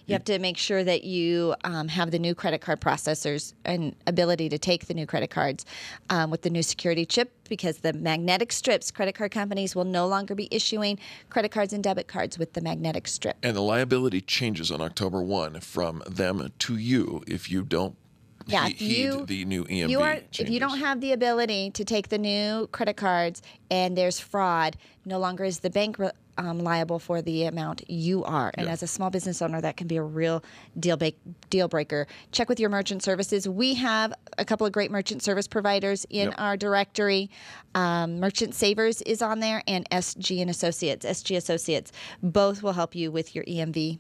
You 0.06 0.14
have 0.14 0.26
to 0.26 0.38
make 0.40 0.58
sure 0.58 0.84
that 0.84 1.04
you 1.04 1.56
um, 1.64 1.88
have 1.88 2.12
the 2.12 2.20
new 2.20 2.36
credit 2.36 2.60
card 2.62 2.82
processors 2.82 3.54
and 3.64 3.96
ability 4.06 4.50
to 4.50 4.58
take 4.58 4.88
the 4.88 4.94
new 4.94 5.06
credit 5.06 5.30
cards 5.30 5.66
um, 6.10 6.30
with 6.30 6.42
the 6.42 6.50
new 6.50 6.64
security 6.64 7.06
chip 7.06 7.32
because 7.48 7.78
the 7.78 7.94
magnetic 7.94 8.52
strips, 8.52 8.92
credit 8.92 9.16
card 9.16 9.32
companies 9.32 9.76
will 9.76 9.86
no 9.86 10.08
longer 10.08 10.36
be 10.36 10.48
issuing 10.52 11.00
credit 11.30 11.52
cards 11.52 11.74
and 11.74 11.84
debit 11.84 12.08
cards 12.08 12.38
with 12.38 12.54
the 12.54 12.62
magnetic 12.62 13.08
strip. 13.08 13.38
And 13.44 13.56
the 13.56 13.62
liability 13.62 14.22
changes 14.22 14.72
on 14.72 14.82
October 14.82 15.22
one 15.22 15.60
from 15.60 16.04
them 16.06 16.52
to 16.60 16.78
you 16.78 17.24
if 17.28 17.50
you 17.50 17.64
don't 17.64 17.96
Yeah, 18.46 18.68
he- 18.68 19.04
you- 19.04 19.26
the 19.26 19.46
new 19.46 19.64
EMV 19.66 19.90
you 19.90 20.02
are 20.02 20.20
if 20.38 20.50
you 20.50 20.60
don't 20.60 20.80
have 20.80 21.02
the 21.02 21.12
ability 21.12 21.72
to 21.72 21.84
take 21.86 22.10
the 22.10 22.18
new 22.18 22.68
credit 22.68 22.98
cards 22.98 23.42
and 23.72 23.98
there's 23.98 24.20
fraud, 24.20 24.78
no 25.06 25.18
longer 25.20 25.44
is 25.44 25.60
the 25.60 25.70
bank 25.70 25.98
re- 26.00 26.12
um, 26.38 26.60
liable 26.60 26.98
for 26.98 27.22
the 27.22 27.44
amount 27.44 27.88
you 27.88 28.24
are. 28.24 28.52
And 28.56 28.66
Yeah. 28.66 28.74
as 28.74 28.82
a 28.82 28.88
small 28.88 29.12
business 29.12 29.40
owner, 29.40 29.62
that 29.62 29.78
can 29.78 29.86
be 29.88 29.98
a 29.98 30.02
real 30.02 30.44
deal 30.80 30.98
ba- 30.98 31.12
deal 31.52 31.68
breaker. 31.68 32.08
Check 32.32 32.50
with 32.50 32.60
your 32.60 32.72
merchant 32.72 33.04
services. 33.04 33.48
We 33.48 33.76
have 33.76 34.12
a 34.40 34.44
couple 34.44 34.66
of 34.66 34.74
great 34.74 34.90
merchant 34.90 35.22
service 35.22 35.48
providers 35.48 36.06
in 36.10 36.30
Yep. 36.30 36.36
our 36.40 36.58
directory. 36.58 37.30
Um, 37.76 38.20
merchant 38.20 38.56
Savers 38.56 39.04
is 39.04 39.22
on 39.22 39.42
there, 39.42 39.62
and 39.68 39.88
SG 39.92 40.42
and 40.42 40.50
Associates, 40.50 41.06
SG 41.06 41.36
Associates, 41.36 41.92
both 42.24 42.64
will 42.64 42.74
help 42.74 42.96
you 42.96 43.12
with 43.12 43.36
your 43.36 43.44
EMV. 43.48 44.00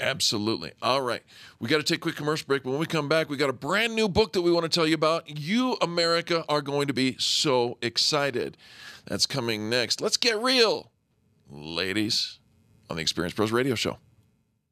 Absolutely. 0.00 0.72
All 0.80 1.02
right. 1.02 1.22
We 1.58 1.68
got 1.68 1.76
to 1.76 1.82
take 1.82 1.98
a 1.98 2.00
quick 2.00 2.16
commercial 2.16 2.46
break, 2.46 2.64
but 2.64 2.70
when 2.70 2.80
we 2.80 2.86
come 2.86 3.08
back, 3.08 3.28
we 3.28 3.36
got 3.36 3.50
a 3.50 3.54
brand 3.54 3.94
new 3.94 4.08
book 4.08 4.32
that 4.32 4.40
we 4.40 4.50
want 4.50 4.64
to 4.64 4.68
tell 4.70 4.86
you 4.86 4.94
about. 4.94 5.28
You, 5.28 5.76
America, 5.82 6.44
are 6.48 6.62
going 6.62 6.86
to 6.86 6.94
be 6.94 7.16
so 7.18 7.76
excited. 7.82 8.56
That's 9.04 9.26
coming 9.26 9.68
next. 9.68 10.00
Let's 10.00 10.16
get 10.16 10.40
real, 10.40 10.90
ladies, 11.50 12.38
on 12.88 12.96
the 12.96 13.02
Experience 13.02 13.34
Pros 13.34 13.52
Radio 13.52 13.74
Show. 13.74 13.98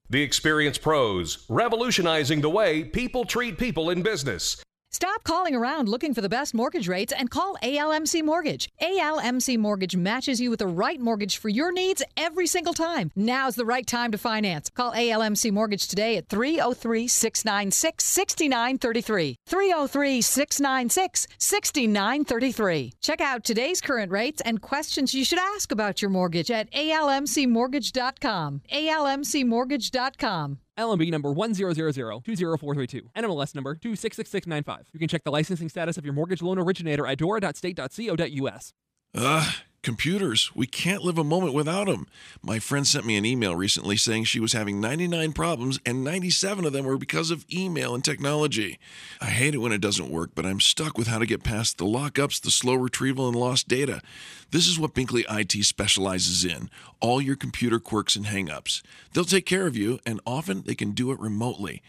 The 0.09 0.23
Experience 0.23 0.79
Pros, 0.79 1.45
revolutionizing 1.51 2.41
the 2.41 2.49
way 2.49 2.83
people 2.83 3.27
treat 3.27 3.59
people 3.59 3.91
in 3.91 4.01
business. 4.03 4.63
Stop 4.91 5.23
calling 5.23 5.55
around 5.55 5.89
looking 5.89 6.15
for 6.15 6.23
the 6.23 6.29
best 6.31 6.55
mortgage 6.55 6.89
rates 6.89 7.13
and 7.13 7.31
call 7.31 7.57
ALMC 7.63 8.25
Mortgage. 8.25 8.71
ALMC 8.81 9.59
Mortgage 9.59 9.95
matches 9.97 10.41
you 10.41 10.49
with 10.49 10.61
the 10.61 10.67
right 10.67 10.99
mortgage 10.99 11.37
for 11.37 11.51
your 11.51 11.71
needs 11.73 12.03
every 12.17 12.47
single 12.47 12.73
time. 12.73 13.11
Now's 13.15 13.55
the 13.55 13.67
right 13.67 13.87
time 13.87 14.11
to 14.13 14.19
finance. 14.19 14.71
Call 14.71 14.93
ALMC 14.93 15.53
Mortgage 15.53 15.89
today 15.89 16.17
at 16.17 16.29
303 16.29 17.07
696 17.07 18.03
6933. 18.03 19.37
303 19.47 20.21
696 20.23 21.27
6933. 21.39 22.93
Check 23.03 23.21
out 23.21 23.45
today's 23.45 23.83
current 23.83 24.11
rates 24.11 24.41
and 24.41 24.63
questions 24.63 25.13
you 25.13 25.25
should 25.25 25.39
ask 25.39 25.71
about 25.71 26.01
your 26.01 26.11
mortgage 26.11 26.51
at 26.51 26.71
almcmortgage.com. 26.73 28.63
almcmortgage.com. 28.73 30.59
LMB 30.79 31.11
number 31.11 31.31
100020432. 31.31 33.03
NMLS 33.17 33.55
number 33.55 33.75
266695. 33.75 34.87
You 34.93 34.99
can 34.99 35.09
check 35.09 35.25
the 35.25 35.31
licensing 35.31 35.69
status 35.69 35.99
of 35.99 36.05
your 36.05 36.15
mortgage 36.15 36.41
loan 36.43 36.59
originator 36.59 37.07
at 37.07 37.19
dora.state.co.us. 37.19 38.73
Ugh, 39.15 39.55
computers. 39.89 40.55
We 40.55 40.67
can't 40.67 41.03
live 41.03 41.17
a 41.17 41.25
moment 41.25 41.55
without 41.55 41.87
them. 41.87 42.09
My 42.43 42.59
friend 42.59 42.87
sent 42.87 43.07
me 43.07 43.17
an 43.17 43.25
email 43.25 43.57
recently 43.57 43.97
saying 43.97 44.25
she 44.25 44.39
was 44.39 44.53
having 44.53 44.83
99 44.83 45.33
problems 45.33 45.81
and 45.87 46.05
97 46.05 46.67
of 46.67 46.75
them 46.75 46.85
were 46.85 46.99
because 46.99 47.31
of 47.31 47.47
email 47.51 47.95
and 47.95 48.05
technology. 48.05 48.79
I 49.19 49.31
hate 49.31 49.55
it 49.55 49.63
when 49.63 49.73
it 49.73 49.81
doesn't 49.81 50.11
work, 50.11 50.33
but 50.35 50.45
I'm 50.45 50.61
stuck 50.61 50.99
with 50.99 51.07
how 51.07 51.19
to 51.19 51.25
get 51.25 51.43
past 51.43 51.79
the 51.79 51.87
lockups, 51.87 52.39
the 52.39 52.51
slow 52.51 52.75
retrieval, 52.75 53.29
and 53.29 53.35
lost 53.35 53.67
data. 53.67 54.03
This 54.51 54.67
is 54.67 54.79
what 54.79 54.93
Binkley 54.93 55.25
IT 55.31 55.65
specializes 55.65 56.45
in 56.45 56.69
all 57.01 57.23
your 57.23 57.37
computer 57.37 57.81
quirks 57.81 58.15
and 58.15 58.27
hangups. 58.27 58.83
They'll 59.15 59.25
take 59.25 59.47
care 59.47 59.67
of 59.67 59.75
you, 59.75 60.01
and 60.05 60.21
often 60.27 60.65
they 60.67 60.75
can 60.75 60.91
do 60.91 61.13
it 61.13 61.19
remotely. 61.19 61.81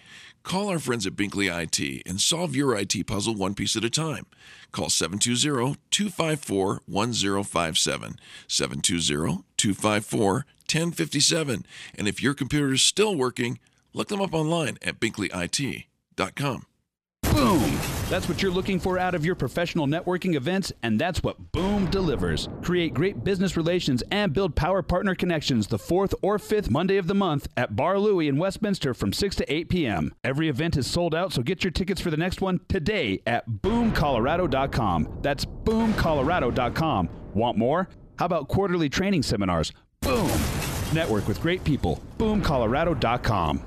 Call 0.49 0.69
our 0.69 0.79
friends 0.79 1.05
at 1.05 1.15
Binkley 1.15 1.47
IT 1.47 2.07
and 2.07 2.19
solve 2.19 2.55
your 2.55 2.75
IT 2.75 3.05
puzzle 3.05 3.35
one 3.35 3.53
piece 3.53 3.75
at 3.75 3.83
a 3.83 3.89
time. 3.89 4.25
Call 4.71 4.89
720 4.89 5.77
254 5.91 6.81
1057. 6.87 8.15
720 8.47 9.43
254 9.57 10.33
1057. 10.33 11.65
And 11.95 12.07
if 12.07 12.23
your 12.23 12.33
computer 12.33 12.73
is 12.73 12.81
still 12.81 13.15
working, 13.15 13.59
look 13.93 14.07
them 14.07 14.21
up 14.21 14.33
online 14.33 14.79
at 14.81 14.99
binkleyit.com. 14.99 16.65
Boom! 17.39 17.79
That's 18.09 18.27
what 18.27 18.41
you're 18.41 18.51
looking 18.51 18.81
for 18.81 18.99
out 18.99 19.15
of 19.15 19.23
your 19.23 19.33
professional 19.35 19.87
networking 19.87 20.35
events, 20.35 20.73
and 20.83 20.99
that's 20.99 21.23
what 21.23 21.37
Boom 21.53 21.89
delivers. 21.89 22.49
Create 22.61 22.93
great 22.93 23.23
business 23.23 23.55
relations 23.55 24.03
and 24.11 24.33
build 24.33 24.57
power 24.57 24.81
partner 24.81 25.15
connections 25.15 25.67
the 25.67 25.79
fourth 25.79 26.13
or 26.21 26.37
fifth 26.37 26.69
Monday 26.69 26.97
of 26.97 27.07
the 27.07 27.15
month 27.15 27.47
at 27.55 27.77
Bar 27.77 27.97
Louie 27.97 28.27
in 28.27 28.35
Westminster 28.35 28.93
from 28.93 29.13
6 29.13 29.37
to 29.37 29.53
8 29.53 29.69
p.m. 29.69 30.13
Every 30.21 30.49
event 30.49 30.75
is 30.75 30.85
sold 30.85 31.15
out, 31.15 31.31
so 31.31 31.41
get 31.41 31.63
your 31.63 31.71
tickets 31.71 32.01
for 32.01 32.11
the 32.11 32.17
next 32.17 32.41
one 32.41 32.59
today 32.67 33.21
at 33.25 33.49
boomcolorado.com. 33.49 35.19
That's 35.21 35.45
boomcolorado.com. 35.45 37.09
Want 37.33 37.57
more? 37.57 37.87
How 38.17 38.25
about 38.25 38.49
quarterly 38.49 38.89
training 38.89 39.23
seminars? 39.23 39.71
Boom! 40.01 40.27
Network 40.93 41.25
with 41.25 41.41
great 41.41 41.63
people. 41.63 42.01
boomcolorado.com. 42.17 43.63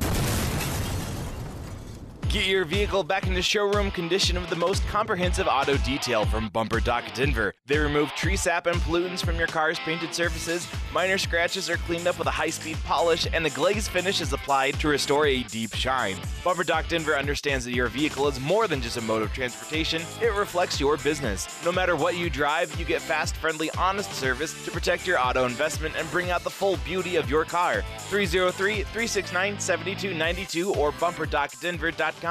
Get 2.33 2.47
your 2.47 2.65
vehicle 2.65 3.05
back 3.05 3.27
into 3.27 3.43
showroom 3.43 3.91
condition 3.91 4.41
with 4.41 4.49
the 4.49 4.57
most 4.57 4.83
comprehensive 4.89 5.47
auto 5.47 5.77
detail 5.77 6.25
from 6.25 6.49
Bumper 6.49 6.81
Dock 6.81 7.05
Denver. 7.13 7.53
They 7.67 7.77
remove 7.77 8.09
tree 8.15 8.39
sap 8.39 8.67
and 8.67 8.81
pollutants 8.81 9.23
from 9.23 9.37
your 9.37 9.49
car's 9.49 9.79
painted 9.81 10.15
surfaces, 10.15 10.67
minor 10.95 11.19
scratches 11.19 11.69
are 11.69 11.77
cleaned 11.77 12.07
up 12.07 12.19
with 12.19 12.27
a 12.29 12.31
high 12.31 12.49
speed 12.49 12.79
polish, 12.85 13.29
and 13.31 13.45
the 13.45 13.51
glaze 13.51 13.87
finish 13.87 14.23
is 14.23 14.33
applied 14.33 14.81
to 14.81 14.89
restore 14.89 15.27
a 15.27 15.43
deep 15.43 15.75
shine. 15.75 16.17
Bumper 16.43 16.65
Dock 16.65 16.89
Denver 16.89 17.19
understands 17.19 17.67
that 17.67 17.75
your 17.75 17.89
vehicle 17.89 18.27
is 18.29 18.41
more 18.41 18.67
than 18.67 18.81
just 18.81 18.97
a 18.97 19.03
mode 19.03 19.21
of 19.21 19.35
transportation, 19.35 20.01
it 20.23 20.33
reflects 20.33 20.81
your 20.81 20.97
business. 20.97 21.63
No 21.67 21.71
matter 21.71 21.97
what 21.97 22.17
you 22.17 22.31
drive, 22.31 22.75
you 22.81 22.87
get 22.87 23.03
fast, 23.03 23.37
friendly, 23.37 23.71
honest 23.77 24.11
service 24.15 24.65
to 24.65 24.71
protect 24.71 25.07
your 25.07 25.21
auto 25.21 25.45
investment 25.45 25.97
and 25.99 26.11
bring 26.11 26.31
out 26.31 26.45
the 26.45 26.51
full 26.51 26.79
beauty 26.79 27.17
of 27.17 27.29
your 27.29 27.45
car. 27.45 27.85
303 28.09 28.85
369 28.85 29.61
7292 29.61 30.73
or 30.73 30.93
bumperdockdenver.com. 30.93 32.22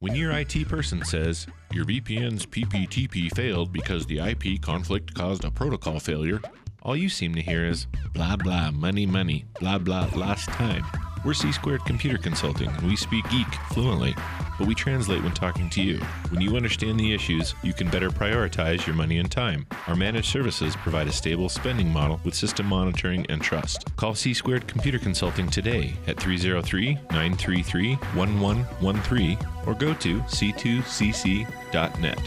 When 0.00 0.14
your 0.14 0.30
IT 0.32 0.68
person 0.68 1.02
says 1.02 1.46
your 1.72 1.86
VPN's 1.86 2.44
PPTP 2.44 3.34
failed 3.34 3.72
because 3.72 4.04
the 4.04 4.18
IP 4.18 4.60
conflict 4.60 5.14
caused 5.14 5.44
a 5.44 5.50
protocol 5.50 5.98
failure, 5.98 6.38
all 6.82 6.96
you 6.96 7.08
seem 7.08 7.34
to 7.34 7.40
hear 7.40 7.64
is 7.64 7.86
blah 8.12 8.36
blah 8.36 8.70
money 8.72 9.06
money 9.06 9.46
blah 9.58 9.78
blah 9.78 10.10
last 10.14 10.50
time. 10.50 10.84
We're 11.26 11.34
C 11.34 11.50
Squared 11.50 11.84
Computer 11.84 12.18
Consulting 12.18 12.68
and 12.68 12.86
we 12.86 12.94
speak 12.94 13.28
geek 13.30 13.52
fluently, 13.72 14.14
but 14.60 14.68
we 14.68 14.76
translate 14.76 15.24
when 15.24 15.34
talking 15.34 15.68
to 15.70 15.82
you. 15.82 15.98
When 16.30 16.40
you 16.40 16.54
understand 16.54 17.00
the 17.00 17.12
issues, 17.12 17.56
you 17.64 17.72
can 17.72 17.90
better 17.90 18.10
prioritize 18.10 18.86
your 18.86 18.94
money 18.94 19.18
and 19.18 19.28
time. 19.28 19.66
Our 19.88 19.96
managed 19.96 20.28
services 20.28 20.76
provide 20.76 21.08
a 21.08 21.12
stable 21.12 21.48
spending 21.48 21.92
model 21.92 22.20
with 22.22 22.36
system 22.36 22.66
monitoring 22.66 23.26
and 23.28 23.42
trust. 23.42 23.96
Call 23.96 24.14
C 24.14 24.34
Squared 24.34 24.68
Computer 24.68 25.00
Consulting 25.00 25.48
today 25.48 25.94
at 26.06 26.16
303 26.16 26.94
933 26.94 27.96
1113 27.96 29.38
or 29.66 29.74
go 29.74 29.94
to 29.94 30.20
c2cc.net. 30.20 32.20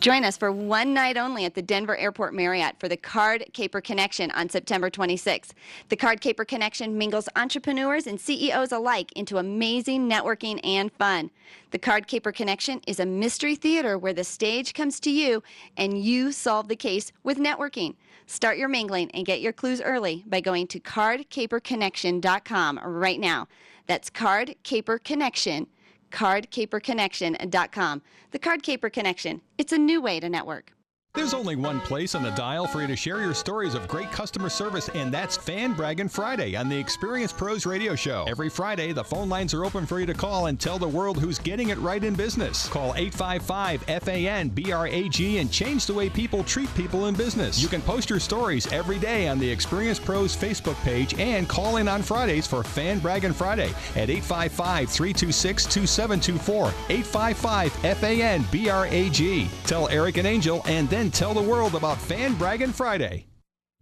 Join 0.00 0.24
us 0.24 0.36
for 0.36 0.50
one 0.52 0.92
night 0.92 1.16
only 1.16 1.46
at 1.46 1.54
the 1.54 1.62
Denver 1.62 1.96
Airport 1.96 2.34
Marriott 2.34 2.78
for 2.78 2.88
the 2.88 2.96
Card 2.96 3.46
Caper 3.54 3.80
Connection 3.80 4.30
on 4.32 4.50
September 4.50 4.90
26th. 4.90 5.52
The 5.88 5.96
Card 5.96 6.20
Caper 6.20 6.44
Connection 6.44 6.98
mingles 6.98 7.26
entrepreneurs 7.36 8.06
and 8.06 8.20
CEOs 8.20 8.70
alike 8.70 9.10
into 9.16 9.38
amazing 9.38 10.06
networking 10.06 10.60
and 10.62 10.92
fun. 10.92 11.30
The 11.70 11.78
Card 11.78 12.06
Caper 12.06 12.32
Connection 12.32 12.82
is 12.86 13.00
a 13.00 13.06
mystery 13.06 13.54
theater 13.54 13.96
where 13.96 14.12
the 14.12 14.24
stage 14.24 14.74
comes 14.74 15.00
to 15.00 15.10
you 15.10 15.42
and 15.78 15.96
you 15.96 16.32
solve 16.32 16.68
the 16.68 16.76
case 16.76 17.10
with 17.22 17.38
networking. 17.38 17.94
Start 18.26 18.58
your 18.58 18.68
mingling 18.68 19.10
and 19.12 19.24
get 19.24 19.40
your 19.40 19.54
clues 19.54 19.80
early 19.80 20.22
by 20.26 20.40
going 20.40 20.66
to 20.66 20.80
cardcaperconnection.com 20.80 22.80
right 22.84 23.20
now. 23.20 23.48
That's 23.86 24.10
Card 24.10 24.54
Caper 24.64 24.98
Connection 24.98 25.66
cardcaperconnection.com. 26.14 28.02
The 28.30 28.38
Card 28.38 28.62
Caper 28.62 28.88
Connection. 28.88 29.40
It's 29.58 29.72
a 29.72 29.78
new 29.78 30.00
way 30.00 30.20
to 30.20 30.28
network. 30.28 30.72
There's 31.16 31.32
only 31.32 31.54
one 31.54 31.80
place 31.80 32.16
on 32.16 32.24
the 32.24 32.32
dial 32.32 32.66
for 32.66 32.80
you 32.80 32.88
to 32.88 32.96
share 32.96 33.20
your 33.20 33.34
stories 33.34 33.74
of 33.74 33.86
great 33.86 34.10
customer 34.10 34.48
service, 34.48 34.88
and 34.96 35.14
that's 35.14 35.36
Fan 35.36 35.72
Bragging 35.72 36.08
Friday 36.08 36.56
on 36.56 36.68
the 36.68 36.76
Experience 36.76 37.32
Pros 37.32 37.64
Radio 37.66 37.94
Show. 37.94 38.24
Every 38.26 38.48
Friday, 38.48 38.90
the 38.90 39.04
phone 39.04 39.28
lines 39.28 39.54
are 39.54 39.64
open 39.64 39.86
for 39.86 40.00
you 40.00 40.06
to 40.06 40.12
call 40.12 40.46
and 40.46 40.58
tell 40.58 40.76
the 40.76 40.88
world 40.88 41.20
who's 41.20 41.38
getting 41.38 41.68
it 41.68 41.78
right 41.78 42.02
in 42.02 42.14
business. 42.14 42.66
Call 42.66 42.96
855 42.96 43.82
FAN 44.02 44.48
BRAG 44.48 45.20
and 45.38 45.52
change 45.52 45.86
the 45.86 45.94
way 45.94 46.10
people 46.10 46.42
treat 46.42 46.74
people 46.74 47.06
in 47.06 47.14
business. 47.14 47.62
You 47.62 47.68
can 47.68 47.80
post 47.82 48.10
your 48.10 48.18
stories 48.18 48.66
every 48.72 48.98
day 48.98 49.28
on 49.28 49.38
the 49.38 49.48
Experience 49.48 50.00
Pros 50.00 50.36
Facebook 50.36 50.82
page 50.82 51.16
and 51.20 51.48
call 51.48 51.76
in 51.76 51.86
on 51.86 52.02
Fridays 52.02 52.48
for 52.48 52.64
Fan 52.64 52.98
Bragging 52.98 53.34
Friday 53.34 53.68
at 53.94 54.10
855 54.10 54.90
326 54.90 55.64
2724. 55.66 56.66
855 56.88 57.72
FAN 57.98 58.42
BRAG. 58.50 59.48
Tell 59.64 59.88
Eric 59.90 60.16
and 60.16 60.26
Angel 60.26 60.60
and 60.66 60.90
then 60.90 61.03
tell 61.10 61.34
the 61.34 61.42
world 61.42 61.74
about 61.74 62.00
Fan 62.00 62.34
Bragging 62.34 62.72
Friday. 62.72 63.26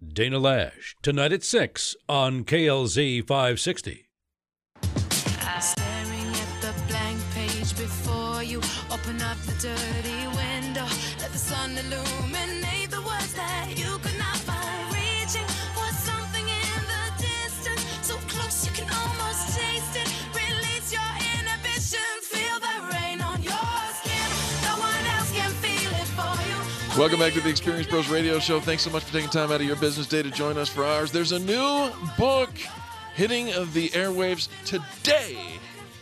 Dana 0.06 0.38
Loesch, 0.38 0.94
tonight 1.02 1.32
at 1.32 1.44
6 1.44 1.94
on 2.08 2.44
KLZ 2.44 3.26
560. 3.26 4.08
Staring 5.60 6.28
at 6.34 6.60
the 6.60 6.74
blank 6.88 7.20
page 7.34 7.76
before 7.76 8.42
you, 8.42 8.58
open 8.90 9.22
up 9.22 9.38
the 9.42 9.54
dirty 9.60 10.26
window, 10.36 10.86
let 11.20 11.30
the 11.30 11.38
sun 11.38 11.70
illuminate 11.78 12.41
Welcome 26.98 27.20
back 27.20 27.32
to 27.32 27.40
the 27.40 27.48
Experience 27.48 27.86
Pros 27.86 28.08
Radio 28.08 28.38
Show. 28.38 28.60
Thanks 28.60 28.82
so 28.82 28.90
much 28.90 29.04
for 29.04 29.12
taking 29.14 29.30
time 29.30 29.50
out 29.50 29.62
of 29.62 29.66
your 29.66 29.76
business 29.76 30.06
day 30.06 30.22
to 30.22 30.30
join 30.30 30.58
us 30.58 30.68
for 30.68 30.84
ours. 30.84 31.10
There's 31.10 31.32
a 31.32 31.38
new 31.38 31.90
book 32.18 32.50
hitting 33.14 33.46
the 33.46 33.88
airwaves 33.94 34.48
today. 34.66 35.38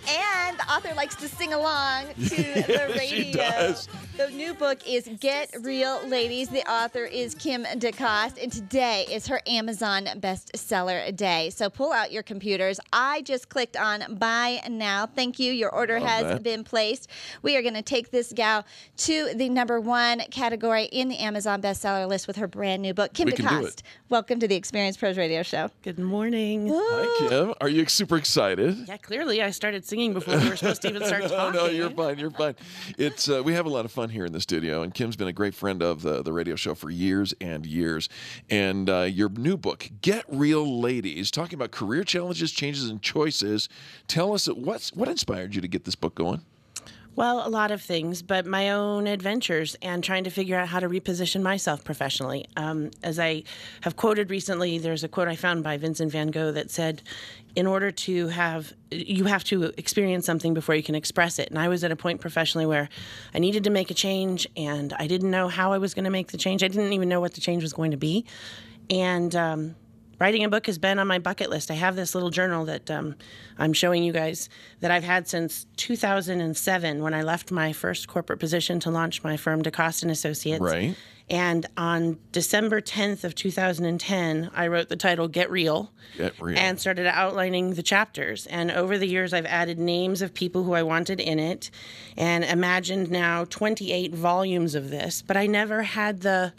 And 0.09 0.29
the 0.59 0.73
author 0.73 0.95
likes 0.95 1.14
to 1.16 1.28
sing 1.28 1.52
along 1.52 2.07
to 2.14 2.21
Yes, 2.42 2.66
the 2.66 2.99
she 3.00 3.16
radio. 3.16 3.33
does. 3.42 3.88
The 4.16 4.28
new 4.30 4.52
book 4.54 4.78
is 4.87 5.09
Get 5.21 5.50
Real 5.62 6.07
Ladies. 6.07 6.49
The 6.49 6.62
author 6.71 7.04
is 7.04 7.35
Kim 7.35 7.64
DeCoste, 7.64 8.42
and 8.42 8.52
today 8.52 9.07
is 9.11 9.26
her 9.28 9.40
Amazon 9.47 10.07
bestseller 10.16 11.14
day. 11.16 11.50
So 11.50 11.71
pull 11.71 11.92
out 11.92 12.12
your 12.12 12.23
computers. 12.23 12.80
I 12.92 13.23
just 13.23 13.49
clicked 13.49 13.76
on 13.76 14.16
Buy 14.16 14.61
Now. 14.69 15.07
Thank 15.07 15.38
you. 15.38 15.52
Your 15.52 15.75
order 15.75 15.99
Love 16.00 16.09
has 16.09 16.23
that. 16.25 16.42
been 16.42 16.64
placed. 16.64 17.09
We 17.42 17.57
are 17.57 17.62
going 17.62 17.75
to 17.75 17.83
take 17.83 18.11
this 18.11 18.33
gal 18.35 18.64
to 18.99 19.33
the 19.35 19.49
number 19.49 19.80
one 19.80 20.21
category 20.30 20.85
in 20.85 21.09
the 21.09 21.19
Amazon 21.19 21.62
bestseller 21.62 22.07
list 22.09 22.26
with 22.26 22.37
her 22.37 22.47
brand 22.49 22.83
new 22.83 22.92
book. 22.92 23.12
Kim 23.14 23.26
We 23.26 23.33
can 23.33 23.47
do 23.47 23.66
DeCoste, 23.66 23.78
it. 23.78 23.83
welcome 24.11 24.38
to 24.40 24.49
the 24.49 24.57
Experience 24.57 24.97
Pros 24.97 25.16
Radio 25.16 25.42
Show. 25.42 25.71
Good 25.83 25.99
morning. 25.99 26.69
Hi, 26.73 27.28
Kim. 27.28 27.54
Are 27.61 27.69
you 27.69 27.87
super 27.87 28.16
excited? 28.16 28.76
Yeah, 28.87 28.97
clearly 28.99 29.42
I 29.42 29.50
started 29.50 29.85
singing 29.87 30.12
before 30.12 30.37
we 30.40 30.49
were 30.50 30.56
supposed 30.56 30.82
to 30.82 30.88
even 30.88 31.04
start 31.04 31.23
no, 31.23 31.28
talking. 31.28 31.61
no, 31.61 31.66
you're 31.66 31.90
fine. 31.90 32.18
You're 32.18 32.30
fine. 32.30 32.54
It's 32.99 33.28
uh, 33.28 33.42
we 33.42 33.54
have 33.54 33.66
a 33.66 33.68
lot 33.68 33.85
of 33.85 33.92
fun 33.92 34.11
here 34.11 34.25
in 34.25 34.32
the 34.32 34.40
studio, 34.40 34.82
and 34.82 34.92
Kim's 34.94 35.16
been 35.16 35.28
a 35.28 35.32
great 35.32 35.54
friend 35.54 35.82
of 35.82 36.02
the 36.02 36.23
the 36.23 36.32
radio 36.32 36.56
show 36.56 36.75
for 36.75 36.90
years 36.90 37.35
and 37.40 37.66
years. 37.66 38.09
And 38.49 38.88
uh, 38.88 39.02
your 39.02 39.28
new 39.28 39.56
book, 39.56 39.90
Get 40.02 40.25
Real 40.28 40.80
Ladies, 40.80 41.30
talking 41.30 41.54
about 41.54 41.70
career 41.70 42.04
challenges, 42.04 42.52
changes, 42.52 42.88
and 42.88 43.00
choices. 43.02 43.68
Tell 44.06 44.32
us 44.32 44.47
what's 44.47 44.92
what 44.92 45.09
inspired 45.09 45.54
you 45.54 45.61
to 45.61 45.68
get 45.68 45.85
this 45.85 45.94
book 45.94 46.14
going. 46.14 46.42
Well, 47.21 47.47
a 47.47 47.50
lot 47.50 47.71
of 47.71 47.83
things, 47.83 48.23
but 48.23 48.47
my 48.47 48.71
own 48.71 49.07
adventures 49.07 49.77
and 49.83 50.03
trying 50.03 50.25
to 50.25 50.31
figure 50.31 50.57
out 50.57 50.69
how 50.69 50.81
to 50.81 50.89
reposition 50.89 51.43
myself 51.43 51.85
professionally. 51.85 52.47
Um, 52.57 52.93
as 53.03 53.19
I 53.19 53.43
have 53.83 53.97
quoted 53.97 54.31
recently, 54.31 54.79
there's 54.79 55.05
a 55.05 55.09
quote 55.09 55.29
I 55.29 55.37
found 55.37 55.62
by 55.62 55.77
Vincent 55.77 56.12
van 56.12 56.29
Gogh 56.29 56.50
that 56.53 56.71
said, 56.71 57.03
in 57.55 57.67
order 57.67 57.91
to 57.91 58.29
have, 58.29 58.73
you 58.91 59.25
have 59.25 59.45
to 59.45 59.65
experience 59.77 60.25
something 60.25 60.55
before 60.55 60.75
you 60.75 60.83
can 60.83 60.95
express 60.95 61.39
it. 61.39 61.50
And 61.50 61.59
I 61.59 61.69
was 61.69 61.85
at 61.85 61.93
a 61.93 61.97
point 61.97 62.23
professionally 62.23 62.65
where 62.65 62.89
I 63.35 63.39
needed 63.39 63.65
to 63.65 63.71
make 63.71 63.91
a 63.91 63.95
change 63.95 64.47
and 64.56 64.95
I 64.95 65.06
didn't 65.06 65.30
know 65.30 65.49
how 65.49 65.75
I 65.75 65.76
was 65.76 65.93
going 65.93 66.06
to 66.06 66.11
make 66.11 66.28
the 66.28 66.39
change. 66.39 66.65
I 66.65 66.69
didn't 66.69 66.95
even 66.95 67.11
know 67.11 67.21
what 67.21 67.35
the 67.35 67.43
change 67.43 67.63
was 67.63 67.75
going 67.75 67.91
to 67.91 67.99
be. 67.99 68.25
And, 68.89 69.37
um, 69.37 69.76
Writing 70.21 70.45
a 70.45 70.50
book 70.50 70.67
has 70.67 70.76
been 70.76 70.99
on 70.99 71.06
my 71.06 71.19
bucket 71.19 71.49
list. 71.49 71.71
I 71.71 71.75
have 71.75 71.97
this 71.97 72.15
little 72.15 72.28
journal 72.28 72.67
that 72.67 72.91
um, 72.91 73.17
I'm 73.59 73.73
showing 73.73 74.04
you 74.04 74.13
guys 74.13 74.50
that 74.80 74.91
I've 74.91 75.02
had 75.02 75.26
since 75.26 75.67
2007 75.78 77.02
when 77.02 77.15
I 77.15 77.23
left 77.23 77.50
my 77.50 77.73
first 77.73 78.06
corporate 78.06 78.39
position 78.39 78.80
to 78.80 78.91
launch 78.91 79.25
my 79.25 79.39
firm, 79.39 79.63
DeCoste 79.63 80.02
and 80.02 80.11
Associates. 80.11 80.61
Right. 80.61 80.95
And 81.30 81.65
on 81.76 82.19
December 82.33 82.83
10th 82.83 83.25
of 83.25 83.35
2010, 83.35 84.50
I 84.52 84.67
wrote 84.67 84.89
the 84.89 84.97
title 84.97 85.26
"Get 85.28 85.49
Real." 85.50 85.91
Get 86.19 86.39
real. 86.41 86.59
and 86.59 86.78
started 86.78 87.06
outlining 87.06 87.75
the 87.75 87.83
chapters. 87.83 88.47
And 88.47 88.71
over 88.71 88.99
the 88.99 89.06
years, 89.06 89.33
I've 89.33 89.47
added 89.47 89.78
names 89.78 90.23
of 90.23 90.35
people 90.35 90.65
who 90.65 90.75
I 90.75 90.83
wanted 90.83 91.21
in 91.21 91.39
it 91.39 91.71
and 92.17 92.45
imagined 92.45 93.11
now 93.11 93.45
28 93.45 94.13
volumes 94.13 94.75
of 94.75 94.91
this, 94.91 95.23
but 95.23 95.37
I 95.37 95.47
never 95.47 95.83
had 95.83 96.23
the 96.23 96.52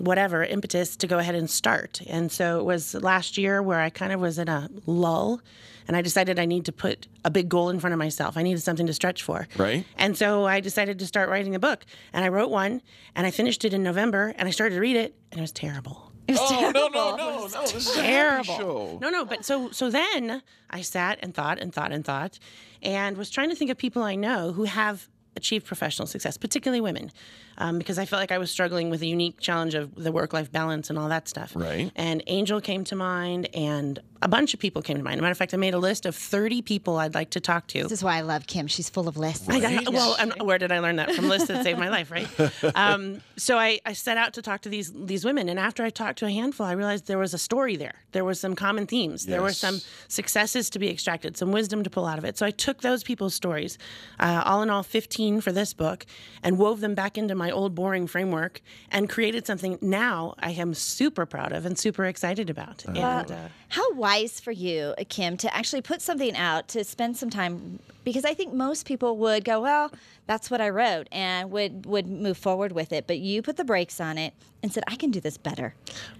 whatever 0.00 0.44
impetus 0.44 0.96
to 0.96 1.06
go 1.06 1.18
ahead 1.18 1.34
and 1.34 1.48
start. 1.48 2.00
And 2.06 2.30
so 2.30 2.58
it 2.60 2.64
was 2.64 2.94
last 2.94 3.38
year 3.38 3.62
where 3.62 3.80
I 3.80 3.90
kind 3.90 4.12
of 4.12 4.20
was 4.20 4.38
in 4.38 4.48
a 4.48 4.68
lull 4.86 5.40
and 5.88 5.96
I 5.96 6.02
decided 6.02 6.38
I 6.38 6.46
need 6.46 6.64
to 6.66 6.72
put 6.72 7.06
a 7.24 7.30
big 7.30 7.48
goal 7.48 7.70
in 7.70 7.78
front 7.80 7.92
of 7.92 7.98
myself. 7.98 8.36
I 8.36 8.42
needed 8.42 8.60
something 8.62 8.86
to 8.88 8.92
stretch 8.94 9.22
for. 9.22 9.46
Right. 9.56 9.84
And 9.96 10.16
so 10.16 10.44
I 10.44 10.60
decided 10.60 10.98
to 10.98 11.06
start 11.06 11.28
writing 11.28 11.54
a 11.54 11.58
book. 11.60 11.84
And 12.12 12.24
I 12.24 12.28
wrote 12.28 12.50
one 12.50 12.82
and 13.14 13.26
I 13.26 13.30
finished 13.30 13.64
it 13.64 13.72
in 13.72 13.82
November 13.82 14.34
and 14.36 14.48
I 14.48 14.50
started 14.50 14.74
to 14.74 14.80
read 14.80 14.96
it 14.96 15.14
and 15.30 15.38
it 15.38 15.42
was 15.42 15.52
terrible. 15.52 16.12
It 16.28 16.32
was 16.32 16.40
Oh, 16.42 16.60
no, 16.60 16.72
terrible. 16.72 16.90
no, 16.90 17.16
no, 17.16 17.38
It 17.38 17.42
was 17.44 17.54
no, 17.54 17.62
this 17.62 17.74
is 17.74 17.96
a 17.96 18.02
terrible. 18.02 18.44
show. 18.44 18.98
No, 19.00 19.10
no, 19.10 19.24
but 19.24 19.44
so 19.44 19.70
so 19.70 19.90
then 19.90 20.42
I 20.70 20.80
sat 20.82 21.20
and 21.22 21.32
thought 21.32 21.60
and 21.60 21.72
thought 21.72 21.92
and 21.92 22.04
thought 22.04 22.38
and 22.82 23.16
was 23.16 23.30
trying 23.30 23.48
to 23.50 23.54
think 23.54 23.70
of 23.70 23.78
people 23.78 24.02
I 24.02 24.16
know 24.16 24.52
who 24.52 24.64
have 24.64 25.08
achieved 25.36 25.66
professional 25.66 26.06
success, 26.06 26.36
particularly 26.36 26.80
women, 26.80 27.12
um, 27.58 27.78
because 27.78 27.98
I 27.98 28.04
felt 28.04 28.20
like 28.20 28.32
I 28.32 28.38
was 28.38 28.50
struggling 28.50 28.90
with 28.90 29.02
a 29.02 29.06
unique 29.06 29.40
challenge 29.40 29.74
of 29.74 29.94
the 29.94 30.12
work 30.12 30.32
life 30.32 30.50
balance 30.52 30.90
and 30.90 30.98
all 30.98 31.08
that 31.08 31.28
stuff. 31.28 31.52
Right. 31.54 31.90
And 31.96 32.22
Angel 32.26 32.60
came 32.60 32.84
to 32.84 32.96
mind, 32.96 33.48
and 33.54 34.00
a 34.22 34.28
bunch 34.28 34.54
of 34.54 34.60
people 34.60 34.82
came 34.82 34.96
to 34.96 35.02
mind. 35.02 35.14
As 35.14 35.18
a 35.20 35.22
matter 35.22 35.32
of 35.32 35.38
fact, 35.38 35.54
I 35.54 35.56
made 35.56 35.74
a 35.74 35.78
list 35.78 36.06
of 36.06 36.14
30 36.14 36.62
people 36.62 36.96
I'd 36.98 37.14
like 37.14 37.30
to 37.30 37.40
talk 37.40 37.66
to. 37.68 37.82
This 37.82 37.92
is 37.92 38.04
why 38.04 38.16
I 38.16 38.20
love 38.22 38.46
Kim. 38.46 38.66
She's 38.66 38.88
full 38.88 39.08
of 39.08 39.16
lists. 39.16 39.48
I 39.48 39.60
got, 39.60 39.92
well, 39.92 40.16
I'm, 40.18 40.30
where 40.44 40.58
did 40.58 40.72
I 40.72 40.80
learn 40.80 40.96
that 40.96 41.12
from? 41.12 41.28
Lists 41.28 41.48
that 41.48 41.62
saved 41.64 41.78
my 41.78 41.88
life, 41.88 42.10
right? 42.10 42.28
Um, 42.74 43.22
so 43.36 43.58
I, 43.58 43.80
I 43.86 43.92
set 43.92 44.16
out 44.16 44.34
to 44.34 44.42
talk 44.42 44.62
to 44.62 44.68
these 44.68 44.92
these 44.92 45.24
women, 45.24 45.48
and 45.48 45.58
after 45.58 45.82
I 45.82 45.90
talked 45.90 46.18
to 46.18 46.26
a 46.26 46.30
handful, 46.30 46.66
I 46.66 46.72
realized 46.72 47.06
there 47.06 47.18
was 47.18 47.32
a 47.32 47.38
story 47.38 47.76
there. 47.76 47.94
There 48.12 48.24
was 48.24 48.40
some 48.40 48.54
common 48.54 48.86
themes. 48.86 49.26
There 49.26 49.42
were 49.42 49.52
some 49.52 49.80
successes 50.08 50.68
to 50.70 50.78
be 50.78 50.90
extracted, 50.90 51.36
some 51.36 51.52
wisdom 51.52 51.82
to 51.84 51.90
pull 51.90 52.06
out 52.06 52.18
of 52.18 52.24
it. 52.24 52.36
So 52.38 52.46
I 52.46 52.50
took 52.50 52.82
those 52.82 53.02
people's 53.02 53.34
stories, 53.34 53.78
uh, 54.20 54.42
all 54.44 54.62
in 54.62 54.70
all, 54.70 54.82
15 54.82 55.40
for 55.40 55.52
this 55.52 55.72
book, 55.74 56.06
and 56.42 56.58
wove 56.58 56.80
them 56.80 56.94
back 56.94 57.16
into 57.18 57.34
my 57.34 57.45
old 57.50 57.74
boring 57.74 58.06
framework 58.06 58.60
and 58.90 59.08
created 59.08 59.46
something 59.46 59.78
now 59.80 60.34
I 60.38 60.52
am 60.52 60.74
super 60.74 61.26
proud 61.26 61.52
of 61.52 61.66
and 61.66 61.78
super 61.78 62.04
excited 62.04 62.50
about. 62.50 62.84
and, 62.86 62.96
uh, 62.98 63.48
How 63.68 63.92
wise 63.94 64.40
for 64.40 64.52
you, 64.52 64.94
Kim, 65.08 65.36
to 65.38 65.54
actually 65.54 65.82
put 65.82 66.00
something 66.02 66.36
out 66.36 66.68
to 66.68 66.84
spend 66.84 67.16
some 67.16 67.30
time 67.30 67.78
because 68.04 68.24
I 68.24 68.34
think 68.34 68.54
most 68.54 68.86
people 68.86 69.16
would 69.18 69.44
go, 69.44 69.60
well, 69.60 69.90
that's 70.26 70.50
what 70.50 70.60
I 70.60 70.68
wrote 70.68 71.08
and 71.10 71.50
would 71.50 71.86
would 71.86 72.06
move 72.06 72.38
forward 72.38 72.72
with 72.72 72.92
it, 72.92 73.06
but 73.06 73.18
you 73.18 73.42
put 73.42 73.56
the 73.56 73.64
brakes 73.64 74.00
on 74.00 74.16
it 74.18 74.32
and 74.62 74.72
said 74.72 74.84
I 74.86 74.96
can 74.96 75.10
do 75.10 75.20
this 75.20 75.36
better. 75.36 75.74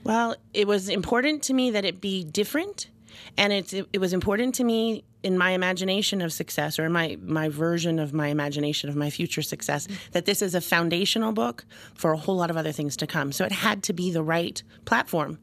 Well, 0.04 0.36
it 0.52 0.66
was 0.66 0.88
important 0.88 1.42
to 1.44 1.54
me 1.54 1.70
that 1.70 1.84
it 1.84 2.00
be 2.00 2.24
different, 2.24 2.88
and 3.36 3.52
it's 3.52 3.72
it, 3.72 3.88
it 3.92 3.98
was 3.98 4.12
important 4.12 4.54
to 4.56 4.64
me 4.64 5.04
in 5.22 5.36
my 5.36 5.50
imagination 5.50 6.20
of 6.22 6.32
success 6.32 6.78
or 6.78 6.88
my 6.88 7.16
my 7.22 7.48
version 7.48 7.98
of 7.98 8.12
my 8.12 8.28
imagination 8.28 8.88
of 8.88 8.96
my 8.96 9.10
future 9.10 9.42
success 9.42 9.88
that 10.12 10.24
this 10.24 10.42
is 10.42 10.54
a 10.54 10.60
foundational 10.60 11.32
book 11.32 11.64
for 11.94 12.12
a 12.12 12.16
whole 12.16 12.36
lot 12.36 12.50
of 12.50 12.56
other 12.56 12.72
things 12.72 12.96
to 12.96 13.06
come. 13.06 13.32
So 13.32 13.44
it 13.44 13.52
had 13.52 13.82
to 13.84 13.92
be 13.92 14.10
the 14.10 14.22
right 14.22 14.62
platform 14.84 15.38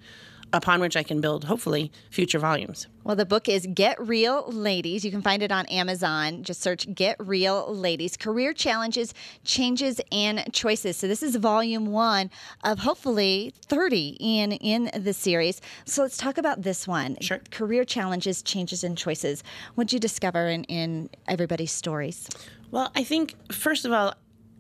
upon 0.54 0.80
which 0.80 0.96
I 0.96 1.04
can 1.04 1.20
build 1.20 1.46
hopefully 1.46 1.92
future 2.12 2.40
volumes. 2.40 2.88
Well, 3.04 3.16
the 3.18 3.26
book 3.26 3.50
is 3.50 3.68
Get 3.74 4.00
Real 4.00 4.50
Ladies. 4.50 5.04
You 5.04 5.12
can 5.12 5.22
find 5.22 5.44
it 5.44 5.52
on 5.52 5.66
Amazon. 5.66 6.44
Just 6.44 6.62
search 6.62 6.94
Get 6.94 7.18
Real 7.20 7.76
Ladies 7.76 8.16
Career 8.16 8.54
Challenges, 8.54 9.14
Changes, 9.44 10.00
and 10.12 10.54
Choices. 10.54 10.96
So, 10.96 11.08
this 11.08 11.22
is 11.22 11.36
volume 11.36 11.88
one 11.88 12.30
of 12.64 12.80
hopefully 12.80 13.54
30 13.66 14.18
in, 14.20 14.54
in 14.54 14.90
the 15.04 15.14
series. 15.14 15.60
So, 15.86 16.04
let's 16.04 16.18
talk 16.18 16.38
about 16.38 16.62
this 16.62 16.88
one 16.88 17.18
Sure. 17.20 17.42
Career 17.52 17.84
Challenges, 17.84 18.42
Changes, 18.42 18.84
and 18.84 18.98
Choices. 18.98 19.44
What 19.76 19.88
did 19.88 19.94
you 19.94 20.00
discover 20.00 20.48
in, 20.48 20.64
in 20.66 21.10
everybody's 21.28 21.72
stories? 21.72 22.30
Well, 22.72 22.92
I 22.96 23.04
think 23.04 23.36
first 23.52 23.86
of 23.86 23.92
all, 23.92 24.14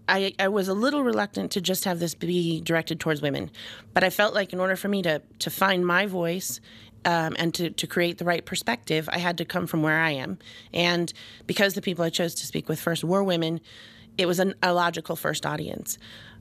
I, 0.07 0.33
I 0.39 0.47
was 0.49 0.67
a 0.67 0.73
little 0.73 1.03
reluctant 1.03 1.51
to 1.51 1.61
just 1.61 1.85
have 1.85 1.99
this 1.99 2.13
be 2.15 2.61
directed 2.61 2.99
towards 2.99 3.21
women, 3.21 3.49
but 3.93 4.03
I 4.03 4.09
felt 4.09 4.33
like 4.33 4.53
in 4.53 4.59
order 4.59 4.75
for 4.75 4.87
me 4.87 5.01
to 5.03 5.21
to 5.39 5.49
find 5.49 5.85
my 5.85 6.05
voice. 6.05 6.59
Um, 7.05 7.35
and 7.37 7.53
to, 7.55 7.69
to 7.69 7.85
create 7.85 8.17
the 8.17 8.23
right 8.23 8.45
perspective, 8.45 9.09
I 9.11 9.17
had 9.17 9.37
to 9.39 9.43
come 9.45 9.67
from 9.67 9.83
where 9.83 9.99
I 9.99 10.11
am. 10.11 10.37
And 10.73 11.11
because 11.45 11.73
the 11.73 11.81
people 11.81 12.05
I 12.05 12.09
chose 12.09 12.33
to 12.35 12.45
speak 12.47 12.69
with 12.69 12.79
first 12.79 13.03
were 13.03 13.21
women, 13.21 13.59
it 14.17 14.25
was 14.25 14.39
an, 14.39 14.53
a 14.63 14.73
logical 14.73 15.17
first 15.17 15.45
audience. 15.45 15.97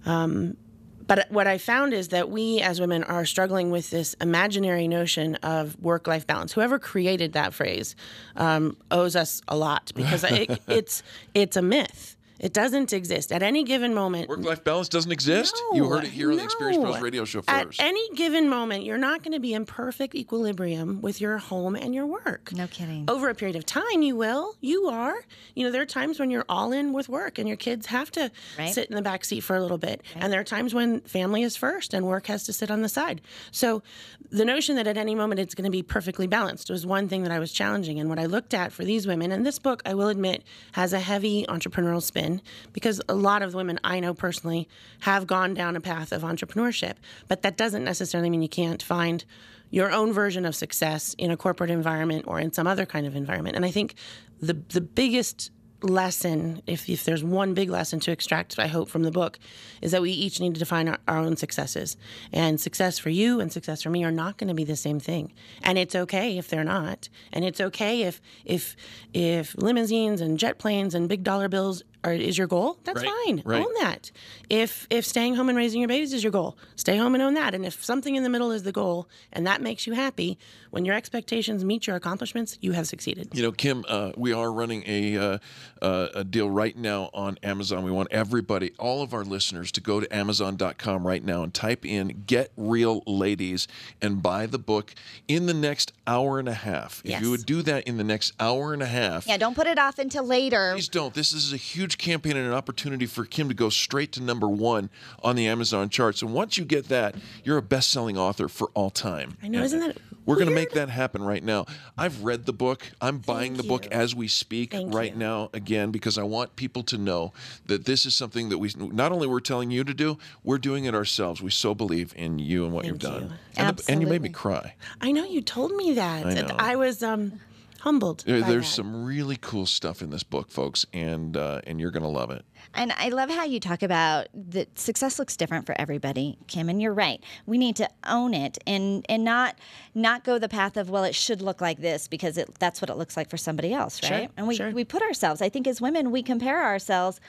Um, 0.07 0.57
But 1.05 1.27
what 1.31 1.49
I 1.49 1.59
found 1.59 1.93
is 1.93 2.09
that 2.09 2.31
we 2.31 2.61
as 2.61 2.81
women 2.81 3.03
are 3.03 3.25
struggling 3.25 3.73
with 3.73 3.91
this 3.91 4.15
imaginary 4.21 4.87
notion 4.87 5.35
of 5.43 5.77
work 5.81 6.07
life 6.07 6.29
balance. 6.29 6.53
Whoever 6.53 6.79
created 6.79 7.33
that 7.33 7.55
phrase 7.55 7.97
um, 8.37 8.77
owes 8.93 9.17
us 9.17 9.43
a 9.49 9.57
lot 9.57 9.91
because 9.97 10.23
it, 10.23 10.61
it's 10.69 11.03
it's 11.35 11.57
a 11.57 11.63
myth. 11.63 12.17
It 12.43 12.53
doesn't 12.53 12.93
exist 12.93 13.31
at 13.31 13.41
any 13.43 13.63
given 13.63 13.95
moment. 13.95 14.29
Work 14.29 14.41
life 14.41 14.65
balance 14.65 14.89
doesn't 14.89 15.13
exist? 15.13 15.55
you 15.75 15.89
heard 15.89 16.03
it 16.03 16.11
here 16.11 16.33
on 16.33 16.37
the 16.39 16.43
Experience 16.43 16.83
Pros 16.83 17.01
radio 17.01 17.25
show 17.25 17.41
first. 17.41 17.49
At 17.51 17.67
first. 17.67 17.81
any 17.81 18.11
given 18.17 18.49
moment, 18.49 18.83
you're 18.83 18.99
not 18.99 19.23
going 19.23 19.33
to 19.33 19.39
be 19.39 19.55
in 19.55 19.65
perfect 19.65 20.17
equilibrium 20.17 21.01
with 21.01 21.21
your 21.21 21.39
home 21.39 21.77
and 21.77 21.95
your 21.95 22.05
work. 22.05 22.53
No 22.53 22.67
kidding. 22.67 23.05
Over 23.09 23.29
a 23.29 23.35
period 23.37 23.55
of 23.55 23.65
time, 23.65 24.03
you 24.03 24.17
will. 24.17 24.57
You 24.61 24.89
are. 24.89 25.15
You 25.55 25.65
know, 25.65 25.71
there 25.71 25.83
are 25.83 25.87
times 25.87 26.19
when 26.19 26.33
you're 26.33 26.45
all 26.49 26.73
in 26.73 26.93
with 26.93 27.09
work 27.09 27.39
and 27.39 27.47
your 27.47 27.57
kids 27.57 27.87
have 27.87 28.11
to 28.13 28.33
Right. 28.59 28.75
sit 28.75 28.89
in 28.91 28.97
the 28.97 29.03
back 29.03 29.25
seat 29.25 29.41
for 29.41 29.55
a 29.55 29.61
little 29.63 29.79
bit. 29.79 30.03
And 30.17 30.33
there 30.33 30.41
are 30.41 30.45
times 30.45 30.75
when 30.75 31.01
family 31.03 31.45
is 31.45 31.57
first 31.57 31.95
and 31.95 32.05
work 32.07 32.27
has 32.27 32.43
to 32.45 32.53
sit 32.53 32.73
on 32.73 32.83
the 32.83 32.89
side. 32.89 33.21
So 33.53 33.85
the 34.31 34.45
notion 34.45 34.75
that 34.77 34.89
at 34.89 34.97
any 34.97 35.15
moment 35.15 35.39
it's 35.39 35.55
going 35.55 35.65
to 35.67 35.71
be 35.71 35.85
perfectly 35.85 36.27
balanced 36.27 36.71
was 36.71 36.85
one 36.85 37.09
thing 37.09 37.23
that 37.23 37.31
I 37.31 37.39
was 37.39 37.53
challenging. 37.53 38.01
And 38.01 38.09
what 38.09 38.19
I 38.19 38.27
looked 38.27 38.53
at 38.53 38.73
for 38.73 38.85
these 38.85 39.07
women, 39.07 39.31
and 39.31 39.47
this 39.47 39.61
book, 39.61 39.81
I 39.87 39.95
will 39.95 40.09
admit, 40.09 40.43
has 40.73 40.93
a 40.93 40.99
heavy 40.99 41.47
entrepreneurial 41.49 42.03
spin 42.03 42.32
because 42.73 43.01
a 43.09 43.15
lot 43.15 43.43
of 43.43 43.51
the 43.51 43.57
women 43.57 43.81
I 43.85 44.01
know 44.01 44.15
personally 44.15 44.69
have 45.01 45.27
gone 45.27 45.55
down 45.55 45.77
a 45.77 45.81
path 45.81 46.13
of 46.13 46.23
entrepreneurship. 46.23 46.95
But 47.29 47.43
that 47.43 47.57
doesn't 47.57 47.85
necessarily 47.85 48.31
mean 48.31 48.43
you 48.43 48.49
can't 48.49 48.83
find 48.83 49.25
your 49.71 49.91
own 49.91 50.13
version 50.13 50.45
of 50.45 50.55
success 50.55 51.15
in 51.19 51.31
a 51.31 51.37
corporate 51.37 51.71
environment 51.71 52.25
or 52.29 52.39
in 52.39 52.53
some 52.53 52.67
other 52.67 52.87
kind 52.87 53.07
of 53.07 53.17
environment. 53.17 53.57
And 53.57 53.65
I 53.65 53.71
think 53.71 53.95
the 54.41 54.55
the 54.69 54.81
biggest 54.81 55.51
lesson, 55.83 56.63
if, 56.67 56.89
if 56.89 57.05
there's 57.05 57.25
one 57.25 57.55
big 57.55 57.71
lesson 57.71 58.01
to 58.01 58.13
extract, 58.13 58.59
I 58.59 58.67
hope, 58.67 58.89
from 58.89 59.03
the 59.03 59.11
book, 59.11 59.39
is 59.81 59.93
that 59.93 60.03
we 60.03 60.11
each 60.11 60.41
need 60.41 60.55
to 60.55 60.59
define 60.59 60.89
our, 60.89 60.99
our 61.09 61.19
own 61.19 61.37
successes. 61.37 61.97
And 62.33 62.61
success 62.61 62.99
for 62.99 63.11
you 63.11 63.41
and 63.41 63.53
success 63.53 63.83
for 63.83 63.91
me 63.91 64.05
are 64.05 64.13
not 64.13 64.39
going 64.39 64.49
to 64.49 64.55
be 64.55 64.65
the 64.65 64.77
same 64.77 65.01
thing. 65.01 65.33
And 65.63 65.79
it's 65.79 65.95
okay 65.95 66.39
if 66.39 66.49
they're 66.49 66.65
not. 66.65 67.09
And 67.33 67.45
it's 67.45 67.61
okay 67.61 68.03
if 68.03 68.21
if 68.45 68.77
if 69.13 69.55
limousines 69.57 70.21
and 70.21 70.39
jet 70.39 70.59
planes 70.59 70.95
and 70.95 71.09
big 71.09 71.25
dollar 71.25 71.49
bills 71.49 71.83
are, 72.05 72.13
is 72.13 72.37
your 72.37 72.47
goal. 72.47 72.79
That's 72.85 73.03
Right, 73.03 73.11
fine. 73.27 73.43
right. 73.45 73.63
Own 73.65 73.73
that. 73.81 74.11
If 74.51 74.87
if 74.91 75.07
staying 75.07 75.37
home 75.37 75.49
and 75.49 75.57
raising 75.57 75.81
your 75.81 75.89
babies 75.89 76.13
is 76.13 76.23
your 76.25 76.33
goal, 76.33 76.57
stay 76.77 76.97
home 76.97 77.15
and 77.15 77.23
own 77.23 77.35
that. 77.35 77.55
And 77.55 77.65
if 77.65 77.85
something 77.85 78.17
in 78.17 78.23
the 78.23 78.29
middle 78.29 78.51
is 78.51 78.65
the 78.65 78.73
goal 78.73 79.09
and 79.33 79.47
that 79.47 79.61
makes 79.63 79.87
you 79.87 79.93
happy, 79.95 80.39
when 80.71 80.85
your 80.85 80.95
expectations 80.95 81.65
meet 81.65 81.87
your 81.87 81.97
accomplishments, 81.97 82.59
you 82.61 82.73
have 82.73 82.87
succeeded. 82.87 83.29
You 83.33 83.43
know, 83.43 83.53
Kim, 83.53 83.85
uh, 83.89 84.13
we 84.17 84.33
are 84.33 84.53
running 84.53 84.83
a 84.87 85.17
uh, 85.17 85.39
uh, 85.81 86.09
a 86.15 86.25
deal 86.25 86.51
right 86.51 86.77
now 86.77 87.11
on 87.15 87.39
Amazon. 87.43 87.85
We 87.85 87.91
want 87.91 88.09
everybody, 88.11 88.73
all 88.79 89.03
of 89.03 89.15
our 89.15 89.25
listeners, 89.25 89.71
to 89.73 89.81
go 89.81 90.01
to 90.01 90.15
Amazon.com 90.15 91.07
right 91.07 91.25
now 91.25 91.43
and 91.43 91.55
type 91.55 91.85
in 91.87 92.25
"Get 92.27 92.51
Real 92.57 93.03
Ladies" 93.07 93.69
and 94.01 94.23
buy 94.23 94.47
the 94.47 94.59
book 94.59 94.95
in 95.29 95.47
the 95.47 95.55
next 95.55 95.93
hour 96.07 96.39
and 96.39 96.49
a 96.49 96.55
half. 96.55 97.01
If 97.05 97.11
Yes. 97.11 97.23
you 97.23 97.31
would 97.31 97.47
do 97.47 97.63
that 97.63 97.85
in 97.87 97.97
the 97.97 98.05
next 98.05 98.33
hour 98.41 98.73
and 98.73 98.83
a 98.83 98.87
half, 98.87 99.27
Yeah, 99.27 99.37
don't 99.37 99.55
put 99.55 99.67
it 99.67 99.79
off 99.79 99.99
until 99.99 100.25
later. 100.25 100.73
Please 100.75 100.89
don't. 100.89 101.15
This 101.15 101.33
is 101.33 101.53
a 101.53 101.57
huge 101.57 101.92
campaign 101.97 102.37
and 102.37 102.47
an 102.47 102.53
opportunity 102.53 103.07
for 103.07 103.25
Kim 103.25 103.49
to 103.49 103.55
go 103.55 103.69
straight 103.69 104.13
to 104.13 104.23
number 104.23 104.49
one 104.49 104.91
on 105.23 105.37
the 105.37 105.47
Amazon 105.47 105.89
charts. 105.89 106.23
And 106.23 106.33
once 106.35 106.57
you 106.59 106.65
get 106.65 106.89
that, 106.89 107.15
you're 107.45 107.59
a 107.59 107.63
best-selling 107.63 108.17
author 108.19 108.49
for 108.49 108.71
all 108.75 108.91
time. 108.91 109.37
I 109.43 109.49
know, 109.49 109.63
isn't 109.63 109.81
that 109.81 109.97
We're 110.25 110.37
going 110.37 110.49
to 110.49 110.55
make 110.55 110.71
that 110.73 110.89
happen 110.89 111.23
right 111.23 111.43
now. 111.43 111.67
I've 111.99 112.23
read 112.23 112.47
the 112.47 112.53
book. 112.53 112.91
I'm 113.01 113.19
buying 113.19 113.55
the 113.55 113.63
book 113.65 113.87
as 113.87 114.15
we 114.15 114.29
speak 114.29 114.73
right 114.87 115.17
now 115.17 115.51
again 115.53 115.91
because 115.91 116.17
I 116.19 116.23
want 116.23 116.55
people 116.57 116.83
to 116.85 116.99
know 116.99 117.33
that 117.67 117.85
this 117.87 118.07
is 118.07 118.15
something 118.15 118.49
that 118.51 118.59
we 118.59 118.71
not 118.77 119.11
only 119.13 119.27
we're 119.27 119.41
telling 119.41 119.71
you 119.73 119.83
to 119.85 119.93
do, 119.95 120.19
we're 120.45 120.59
doing 120.59 120.85
it 120.85 120.95
ourselves. 120.95 121.43
We 121.43 121.51
so 121.51 121.75
believe 121.75 122.13
in 122.17 122.39
you 122.39 122.65
and 122.65 122.73
what 122.73 122.85
you've 122.85 122.99
done. 123.01 123.35
And, 123.57 123.77
the- 123.77 123.85
and 123.93 124.01
you 124.01 124.07
made 124.07 124.23
me 124.23 124.29
cry. 124.29 124.75
I 125.01 125.11
know 125.13 125.25
you 125.25 125.41
told 125.43 125.73
me 125.73 125.95
that. 125.95 126.25
I 126.27 126.35
know. 126.35 126.55
I 126.59 126.77
was 126.77 127.03
um, 127.03 127.41
humbled. 127.83 128.23
There- 128.27 128.41
by 128.41 128.49
There's 128.49 128.67
that. 128.69 128.75
some 128.75 129.05
really 129.05 129.37
cool 129.41 129.67
stuff 129.67 130.03
in 130.03 130.11
this 130.11 130.23
book, 130.23 130.51
folks, 130.51 130.87
and 130.93 131.37
uh, 131.37 131.61
and 131.67 131.81
you're 131.81 131.91
going 131.91 132.03
to 132.05 132.09
love 132.09 132.31
it. 132.31 132.45
And 132.75 132.93
I 132.97 133.09
love 133.11 133.29
how 133.29 133.45
you 133.45 133.61
talk 133.61 133.83
about 133.83 134.29
that 134.33 134.79
success 134.79 135.19
looks 135.19 135.37
different 135.37 135.67
for 135.67 135.75
everybody, 135.79 136.39
Kim, 136.47 136.69
and 136.69 136.81
you're 136.81 136.95
right. 136.95 137.23
We 137.45 137.59
need 137.59 137.77
to 137.77 137.89
own 138.07 138.35
it 138.35 138.57
and 138.67 139.05
and 139.09 139.25
not 139.25 139.59
not 139.95 140.25
go 140.25 140.39
the 140.39 140.49
path 140.49 140.77
of 140.77 140.89
well, 140.91 141.05
it 141.05 141.15
should 141.15 141.43
look 141.43 141.61
like 141.61 141.81
this 141.81 142.09
because 142.09 142.39
it, 142.39 142.49
that's 142.59 142.81
what 142.81 142.89
it 142.89 142.97
looks 142.97 143.17
like 143.17 143.29
for 143.29 143.37
somebody 143.37 143.73
else, 143.75 143.99
Sure, 143.99 144.11
right? 144.17 144.31
and 144.37 144.47
we 144.49 144.57
sure. 144.57 144.71
we 144.71 144.85
put 144.85 145.03
ourselves. 145.03 145.43
I 145.43 145.49
think 145.49 145.67
as 145.67 145.81
women, 145.81 146.11
we 146.11 146.23
compare 146.23 146.63
ourselves 146.65 147.21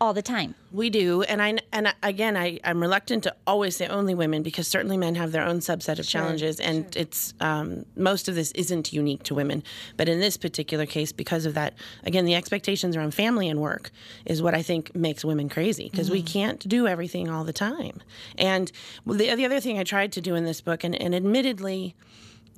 all 0.00 0.14
the 0.14 0.22
time. 0.22 0.54
We 0.72 0.90
do, 0.90 1.22
and 1.22 1.40
I 1.42 1.58
and 1.72 1.94
again, 2.02 2.36
I 2.36 2.60
I'm 2.62 2.80
reluctant 2.80 3.22
to 3.24 3.34
always 3.46 3.76
say 3.76 3.86
only 3.86 4.14
women 4.14 4.42
because 4.42 4.68
certainly 4.68 4.96
men 4.96 5.14
have 5.14 5.32
their 5.32 5.44
own 5.44 5.60
subset 5.60 5.98
of 5.98 6.04
Sure, 6.06 6.20
challenges, 6.20 6.60
and 6.60 6.94
it's 6.96 7.34
um, 7.40 7.84
most 7.96 8.28
of 8.28 8.34
this 8.34 8.52
isn't 8.52 8.92
unique 8.92 9.22
to 9.24 9.34
women. 9.34 9.62
But 9.96 10.08
in 10.08 10.20
this 10.20 10.36
particular 10.36 10.84
case, 10.86 11.10
because 11.12 11.46
of 11.46 11.54
that, 11.54 11.74
again, 12.04 12.24
the 12.26 12.34
expectations 12.34 12.96
around 12.96 13.14
family 13.14 13.48
and 13.48 13.60
work 13.60 13.90
is 14.26 14.42
what 14.42 14.54
I 14.54 14.62
think 14.62 14.94
makes 14.94 15.24
women 15.24 15.48
crazy 15.48 15.88
because 15.90 16.10
we 16.10 16.22
Mhm. 16.22 16.26
can't 16.26 16.68
do 16.68 16.86
everything 16.86 17.28
all 17.30 17.44
the 17.44 17.52
time. 17.52 18.02
And 18.36 18.70
the 19.06 19.34
the 19.34 19.44
other 19.46 19.60
thing 19.60 19.78
I 19.78 19.84
tried 19.84 20.12
to 20.12 20.20
do 20.20 20.34
in 20.34 20.44
this 20.44 20.60
book, 20.60 20.84
and, 20.84 20.94
and 21.00 21.14
admittedly. 21.14 21.94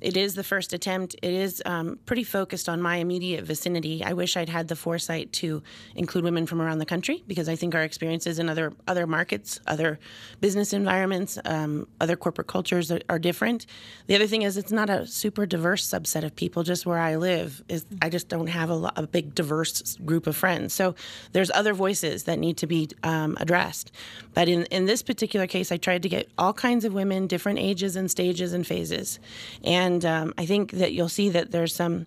It 0.01 0.17
is 0.17 0.33
the 0.33 0.43
first 0.43 0.73
attempt. 0.73 1.15
It 1.21 1.33
is 1.33 1.61
um, 1.65 1.99
pretty 2.05 2.23
focused 2.23 2.67
on 2.67 2.81
my 2.81 2.97
immediate 2.97 3.45
vicinity. 3.45 4.03
I 4.03 4.13
wish 4.13 4.35
I'd 4.35 4.49
had 4.49 4.67
the 4.67 4.75
foresight 4.75 5.31
to 5.33 5.61
include 5.95 6.23
women 6.23 6.47
from 6.47 6.61
around 6.61 6.79
the 6.79 6.85
country 6.85 7.23
because 7.27 7.47
I 7.47 7.55
think 7.55 7.75
our 7.75 7.83
experiences 7.83 8.39
in 8.39 8.49
other 8.49 8.73
other 8.87 9.05
markets, 9.05 9.59
other 9.67 9.99
business 10.39 10.73
environments, 10.73 11.37
um, 11.45 11.87
other 11.99 12.15
corporate 12.15 12.47
cultures 12.47 12.91
are, 12.91 13.01
are 13.09 13.19
different. 13.19 13.67
The 14.07 14.15
other 14.15 14.27
thing 14.27 14.41
is 14.41 14.57
it's 14.57 14.71
not 14.71 14.89
a 14.89 15.05
super 15.05 15.45
diverse 15.45 15.87
subset 15.87 16.23
of 16.23 16.35
people. 16.35 16.63
Just 16.63 16.85
where 16.85 16.99
I 16.99 17.15
live 17.15 17.63
is 17.69 17.85
I 18.01 18.09
just 18.09 18.27
don't 18.27 18.47
have 18.47 18.69
a, 18.69 18.75
lo- 18.75 18.91
a 18.95 19.05
big 19.05 19.35
diverse 19.35 19.97
group 19.97 20.25
of 20.25 20.35
friends. 20.35 20.73
So 20.73 20.95
there's 21.31 21.51
other 21.51 21.73
voices 21.73 22.23
that 22.23 22.39
need 22.39 22.57
to 22.57 22.67
be 22.67 22.89
um, 23.03 23.37
addressed. 23.39 23.91
But 24.33 24.47
in 24.47 24.63
in 24.65 24.85
this 24.85 25.03
particular 25.03 25.45
case, 25.45 25.71
I 25.71 25.77
tried 25.77 26.01
to 26.03 26.09
get 26.09 26.29
all 26.37 26.53
kinds 26.53 26.85
of 26.85 26.93
women, 26.93 27.27
different 27.27 27.59
ages 27.59 27.95
and 27.95 28.09
stages 28.09 28.53
and 28.53 28.65
phases, 28.65 29.19
and 29.63 29.90
um, 30.05 30.33
I 30.37 30.45
think 30.45 30.71
that 30.71 30.93
you'll 30.93 31.09
see 31.09 31.29
that 31.29 31.51
there's 31.51 31.75
some. 31.75 32.05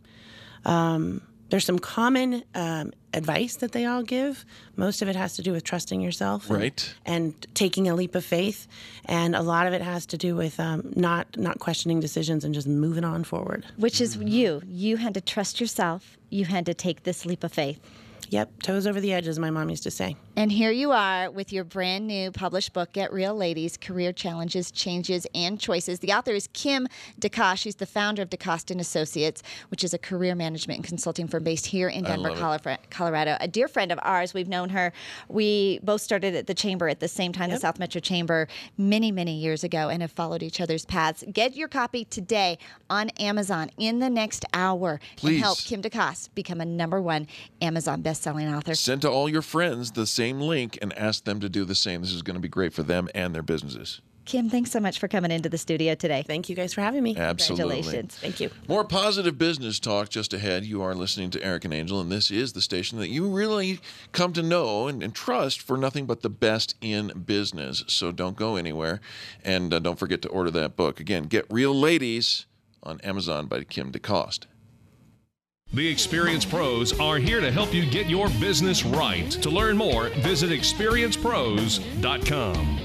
Um, 0.65 1.23
there's 1.51 1.67
some 1.67 1.79
common 1.79 2.43
um, 2.55 2.93
advice 3.13 3.57
that 3.57 3.73
they 3.73 3.85
all 3.85 4.03
give. 4.03 4.45
Most 4.77 5.03
of 5.03 5.09
it 5.09 5.15
has 5.15 5.37
to 5.37 5.43
do 5.43 5.53
with 5.53 5.63
trusting 5.63 6.01
yourself, 6.01 6.49
and, 6.51 6.59
Right. 6.59 6.95
and 7.05 7.35
taking 7.55 7.87
a 7.87 7.95
leap 7.95 8.15
of 8.15 8.25
faith, 8.25 8.67
and 9.05 9.37
a 9.37 9.43
lot 9.43 9.67
of 9.69 9.73
it 9.73 9.83
has 9.83 10.07
to 10.07 10.17
do 10.17 10.35
with 10.35 10.59
um, 10.59 10.93
not 10.97 11.27
not 11.37 11.59
questioning 11.61 12.01
decisions 12.01 12.45
and 12.45 12.55
just 12.55 12.67
moving 12.67 13.05
on 13.05 13.23
forward. 13.25 13.67
Which 13.77 14.01
is 14.01 14.17
you. 14.17 14.63
You 14.67 14.97
had 14.97 15.15
to 15.15 15.21
trust 15.21 15.61
yourself. 15.61 16.17
You 16.31 16.47
had 16.47 16.65
to 16.67 16.75
take 16.75 17.03
this 17.05 17.25
leap 17.27 17.45
of 17.45 17.53
faith. 17.53 17.79
Yep, 18.31 18.63
toes 18.63 18.87
over 18.87 19.01
the 19.01 19.13
edge, 19.13 19.29
as 19.29 19.39
my 19.39 19.51
mom 19.51 19.71
used 19.71 19.83
to 19.85 19.91
say. 19.91 20.17
And 20.37 20.51
here 20.51 20.73
you 20.73 20.91
are 20.91 21.31
with 21.31 21.53
your 21.53 21.63
brand 21.63 22.07
new 22.09 22.33
published 22.33 22.73
book, 22.73 22.93
Get 22.93 23.13
Real 23.13 23.35
Ladies 23.35 23.77
Career 23.77 24.13
Challenges, 24.13 24.73
Changes, 24.73 25.27
and 25.35 25.61
Choices. 25.61 26.01
The 26.01 26.13
author 26.13 26.33
is 26.33 26.49
Kim 26.53 26.89
DeCoste. 27.21 27.59
She's 27.59 27.77
the 27.77 27.87
founder 27.87 28.23
of 28.23 28.31
DeCoste 28.31 28.73
and 28.73 28.81
Associates, 28.81 29.43
which 29.69 29.85
is 29.85 29.95
a 29.95 29.99
career 29.99 30.35
management 30.35 30.79
and 30.79 30.87
consulting 30.87 31.29
firm 31.29 31.45
based 31.45 31.67
here 31.67 31.89
in 31.89 32.03
Denver, 32.03 32.31
love 32.31 32.67
it. 32.67 32.69
Colora- 32.69 32.91
Colorado. 32.91 33.37
A 33.41 33.47
dear 33.47 33.69
friend 33.69 33.93
of 33.93 33.99
ours. 34.03 34.35
We've 34.35 34.49
known 34.49 34.71
her. 34.71 34.93
We 35.29 35.79
both 35.83 36.01
started 36.01 36.35
at 36.35 36.47
the 36.47 36.55
Chamber 36.55 36.89
at 36.89 37.01
the 37.01 37.09
same 37.09 37.33
time, 37.33 37.51
the 37.51 37.59
South 37.59 37.79
Metro 37.79 38.01
Chamber, 38.01 38.49
many, 38.77 39.13
many 39.13 39.37
years 39.37 39.63
ago, 39.63 39.89
and 39.89 40.03
have 40.03 40.13
followed 40.13 40.43
each 40.43 40.61
other's 40.61 40.85
paths. 40.85 41.23
Get 41.33 41.55
your 41.55 41.69
copy 41.69 42.05
today 42.05 42.59
on 42.91 43.11
Amazon 43.21 43.71
in 43.79 44.01
the 44.01 44.11
next 44.11 44.45
hour 44.53 45.01
Please. 45.17 45.35
and 45.35 45.43
help 45.43 45.59
Kim 45.59 45.81
DeCoste 45.81 46.31
become 46.35 46.61
a 46.61 46.67
number 46.67 47.01
one 47.01 47.29
Amazon 47.63 48.03
best-selling 48.15 48.55
author. 48.55 48.77
Send 48.77 49.03
to 49.03 49.11
all 49.11 49.29
your 49.29 49.43
friends 49.43 49.91
the 49.91 50.07
same 50.07 50.41
link 50.41 50.79
and 50.81 50.97
ask 50.97 51.25
them 51.25 51.41
to 51.41 51.49
do 51.49 51.65
the 51.65 51.75
same. 51.75 52.01
This 52.01 52.13
is 52.13 52.23
going 52.23 52.37
to 52.37 52.41
be 52.41 52.49
great 52.49 52.73
for 52.73 52.85
them 52.85 53.09
and 53.13 53.35
their 53.35 53.43
businesses. 53.43 54.01
Kim, 54.25 54.49
thanks 54.49 54.71
so 54.71 54.79
much 54.79 55.01
for 55.01 55.09
coming 55.09 55.33
into 55.33 55.49
the 55.49 55.59
studio 55.59 55.97
today. 55.97 56.23
Thank 56.25 56.49
you 56.49 56.55
guys 56.55 56.73
for 56.73 56.81
having 56.81 57.03
me. 57.03 57.17
Absolutely. 57.17 57.83
Congratulations. 57.83 58.17
Thank 58.17 58.41
you. 58.41 58.51
More 58.69 58.85
positive 58.85 59.37
business 59.37 59.81
talk 59.81 60.09
just 60.09 60.33
ahead. 60.33 60.65
You 60.65 60.81
are 60.81 60.95
listening 60.95 61.31
to 61.31 61.45
Eric 61.45 61.65
and 61.65 61.75
Angel, 61.75 62.01
and 62.01 62.11
this 62.11 62.31
is 62.31 62.53
the 62.53 62.63
station 62.63 62.99
that 63.01 63.09
you 63.09 63.29
really 63.29 63.81
come 64.13 64.33
to 64.35 64.43
know 64.43 64.87
and, 64.87 65.03
and 65.03 65.13
trust 65.13 65.61
for 65.61 65.77
nothing 65.77 66.07
but 66.07 66.23
the 66.23 66.31
best 66.31 66.77
in 66.81 67.09
business. 67.27 67.83
So 67.89 68.13
don't 68.13 68.37
go 68.37 68.57
anywhere. 68.57 69.01
And 69.45 69.75
uh, 69.75 69.81
don't 69.81 69.99
forget 69.99 70.23
to 70.23 70.29
order 70.29 70.53
that 70.53 70.77
book. 70.77 71.01
Again, 71.01 71.25
Get 71.25 71.45
Real 71.51 71.75
Ladies 71.75 72.47
on 72.83 73.01
Amazon 73.01 73.47
by 73.47 73.65
Kim 73.65 73.91
DeCoste. 73.91 74.45
The 75.75 75.87
Experience 75.89 76.45
Pros 76.45 77.01
are 77.01 77.19
here 77.19 77.41
to 77.41 77.51
help 77.51 77.75
you 77.75 77.85
get 77.85 78.09
your 78.09 78.29
business 78.39 78.85
right. 78.85 79.29
To 79.29 79.51
learn 79.51 79.77
more, 79.77 80.11
visit 80.21 80.51
experiencepros.com. 80.51 82.81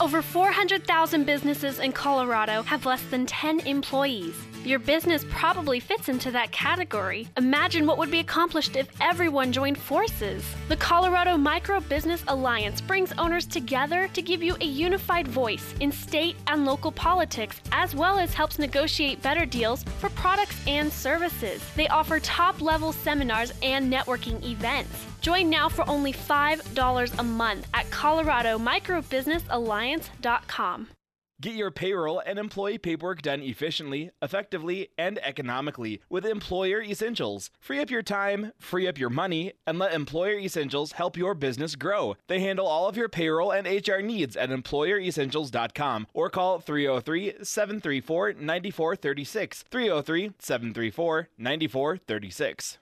Over 0.00 0.22
400,000 0.22 1.24
businesses 1.24 1.78
in 1.78 1.92
Colorado 1.92 2.64
have 2.64 2.84
less 2.84 3.04
than 3.12 3.26
10 3.26 3.60
employees. 3.60 4.34
Your 4.66 4.78
business 4.80 5.24
probably 5.30 5.78
fits 5.78 6.08
into 6.08 6.32
that 6.32 6.50
category. 6.50 7.28
Imagine 7.36 7.86
what 7.86 7.98
would 7.98 8.10
be 8.10 8.18
accomplished 8.18 8.74
if 8.74 8.88
everyone 9.00 9.52
joined 9.52 9.78
forces. 9.78 10.42
The 10.68 10.74
Colorado 10.74 11.36
Micro 11.36 11.78
Business 11.78 12.24
Alliance 12.26 12.80
brings 12.80 13.12
owners 13.12 13.46
together 13.46 14.08
to 14.12 14.20
give 14.20 14.42
you 14.42 14.56
a 14.60 14.64
unified 14.64 15.28
voice 15.28 15.72
in 15.78 15.92
state 15.92 16.34
and 16.48 16.64
local 16.64 16.90
politics, 16.90 17.60
as 17.70 17.94
well 17.94 18.18
as 18.18 18.34
helps 18.34 18.58
negotiate 18.58 19.22
better 19.22 19.46
deals 19.46 19.84
for 20.00 20.08
products 20.10 20.60
and 20.66 20.92
services. 20.92 21.62
They 21.76 21.86
offer 21.86 22.18
top 22.18 22.60
level 22.60 22.92
seminars 22.92 23.52
and 23.62 23.92
networking 23.92 24.44
events. 24.44 25.06
Join 25.20 25.48
now 25.48 25.68
for 25.68 25.88
only 25.88 26.12
$5 26.12 27.18
a 27.20 27.22
month 27.22 27.68
at 27.72 27.88
coloradomicrobusinessalliance.com. 27.90 30.88
Get 31.38 31.54
your 31.54 31.70
payroll 31.70 32.22
and 32.24 32.38
employee 32.38 32.78
paperwork 32.78 33.20
done 33.20 33.42
efficiently, 33.42 34.10
effectively, 34.22 34.88
and 34.96 35.18
economically 35.18 36.00
with 36.08 36.24
Employer 36.24 36.82
Essentials. 36.82 37.50
Free 37.60 37.78
up 37.78 37.90
your 37.90 38.02
time, 38.02 38.52
free 38.58 38.88
up 38.88 38.96
your 38.96 39.10
money, 39.10 39.52
and 39.66 39.78
let 39.78 39.92
Employer 39.92 40.38
Essentials 40.38 40.92
help 40.92 41.14
your 41.14 41.34
business 41.34 41.76
grow. 41.76 42.16
They 42.28 42.40
handle 42.40 42.66
all 42.66 42.88
of 42.88 42.96
your 42.96 43.10
payroll 43.10 43.52
and 43.52 43.66
HR 43.66 44.00
needs 44.00 44.34
at 44.34 44.48
employeressentials.com 44.48 46.06
or 46.14 46.30
call 46.30 46.58
303 46.58 47.34
734 47.42 48.32
9436. 48.32 49.64
303 49.70 50.32
734 50.38 51.28
9436. 51.36 52.78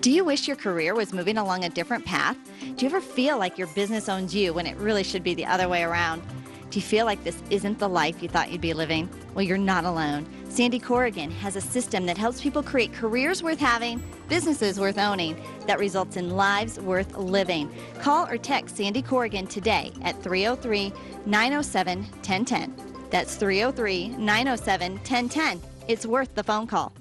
Do 0.00 0.12
you 0.12 0.24
wish 0.24 0.46
your 0.46 0.56
career 0.56 0.94
was 0.94 1.12
moving 1.12 1.38
along 1.38 1.64
a 1.64 1.68
different 1.68 2.04
path? 2.04 2.36
Do 2.76 2.86
you 2.86 2.88
ever 2.88 3.00
feel 3.00 3.36
like 3.36 3.58
your 3.58 3.66
business 3.68 4.08
owns 4.08 4.32
you 4.32 4.52
when 4.52 4.66
it 4.66 4.76
really 4.76 5.02
should 5.02 5.24
be 5.24 5.34
the 5.34 5.46
other 5.46 5.68
way 5.68 5.82
around? 5.82 6.22
Do 6.72 6.78
you 6.78 6.86
feel 6.86 7.04
like 7.04 7.22
this 7.22 7.42
isn't 7.50 7.78
the 7.78 7.88
life 7.88 8.22
you 8.22 8.30
thought 8.30 8.50
you'd 8.50 8.62
be 8.62 8.72
living? 8.72 9.06
Well, 9.34 9.44
you're 9.44 9.58
not 9.58 9.84
alone. 9.84 10.26
Sandy 10.48 10.78
Corrigan 10.78 11.30
has 11.30 11.54
a 11.54 11.60
system 11.60 12.06
that 12.06 12.16
helps 12.16 12.40
people 12.40 12.62
create 12.62 12.94
careers 12.94 13.42
worth 13.42 13.58
having, 13.58 14.02
businesses 14.26 14.80
worth 14.80 14.96
owning, 14.96 15.36
that 15.66 15.78
results 15.78 16.16
in 16.16 16.30
lives 16.30 16.80
worth 16.80 17.14
living. 17.14 17.70
Call 18.00 18.26
or 18.26 18.38
text 18.38 18.78
Sandy 18.78 19.02
Corrigan 19.02 19.46
today 19.46 19.92
at 20.00 20.22
303 20.22 20.94
907 21.26 21.98
1010. 21.98 22.74
That's 23.10 23.36
303 23.36 24.08
907 24.16 24.92
1010. 24.92 25.60
It's 25.88 26.06
worth 26.06 26.34
the 26.34 26.42
phone 26.42 26.66
call. 26.66 26.94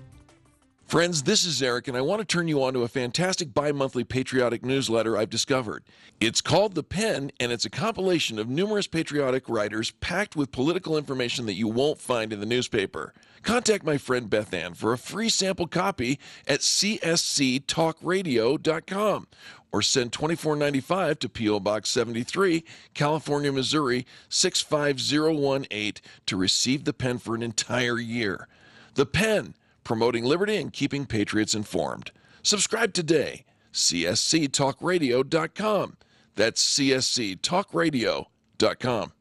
Friends, 0.91 1.23
this 1.23 1.45
is 1.45 1.63
Eric, 1.63 1.87
and 1.87 1.95
I 1.95 2.01
want 2.01 2.19
to 2.19 2.25
turn 2.25 2.49
you 2.49 2.61
on 2.61 2.73
to 2.73 2.83
a 2.83 2.89
fantastic 2.89 3.53
bi 3.53 3.71
monthly 3.71 4.03
patriotic 4.03 4.65
newsletter 4.65 5.15
I've 5.15 5.29
discovered. 5.29 5.85
It's 6.19 6.41
called 6.41 6.75
The 6.75 6.83
Pen, 6.83 7.31
and 7.39 7.53
it's 7.53 7.63
a 7.63 7.69
compilation 7.69 8.37
of 8.37 8.49
numerous 8.49 8.87
patriotic 8.87 9.47
writers 9.47 9.91
packed 10.01 10.35
with 10.35 10.51
political 10.51 10.97
information 10.97 11.45
that 11.45 11.53
you 11.53 11.69
won't 11.69 12.01
find 12.01 12.33
in 12.33 12.41
the 12.41 12.45
newspaper. 12.45 13.13
Contact 13.41 13.85
my 13.85 13.97
friend 13.97 14.29
Beth 14.29 14.53
Ann 14.53 14.73
for 14.73 14.91
a 14.91 14.97
free 14.97 15.29
sample 15.29 15.65
copy 15.65 16.19
at 16.45 16.59
csctalkradio.com 16.59 19.27
or 19.71 19.81
send 19.81 20.11
$24.95 20.11 21.19
to 21.19 21.29
P.O. 21.29 21.61
Box 21.61 21.89
73, 21.89 22.65
California, 22.93 23.53
Missouri 23.53 24.05
65018 24.27 26.03
to 26.25 26.35
receive 26.35 26.83
the 26.83 26.91
pen 26.91 27.17
for 27.17 27.33
an 27.33 27.43
entire 27.43 27.97
year. 27.97 28.49
The 28.95 29.05
Pen 29.05 29.53
promoting 29.83 30.25
liberty 30.25 30.57
and 30.57 30.73
keeping 30.73 31.05
patriots 31.05 31.55
informed. 31.55 32.11
Subscribe 32.43 32.93
today. 32.93 33.45
csctalkradio.com. 33.73 35.97
That's 36.35 36.75
csctalkradio.com. 36.75 39.11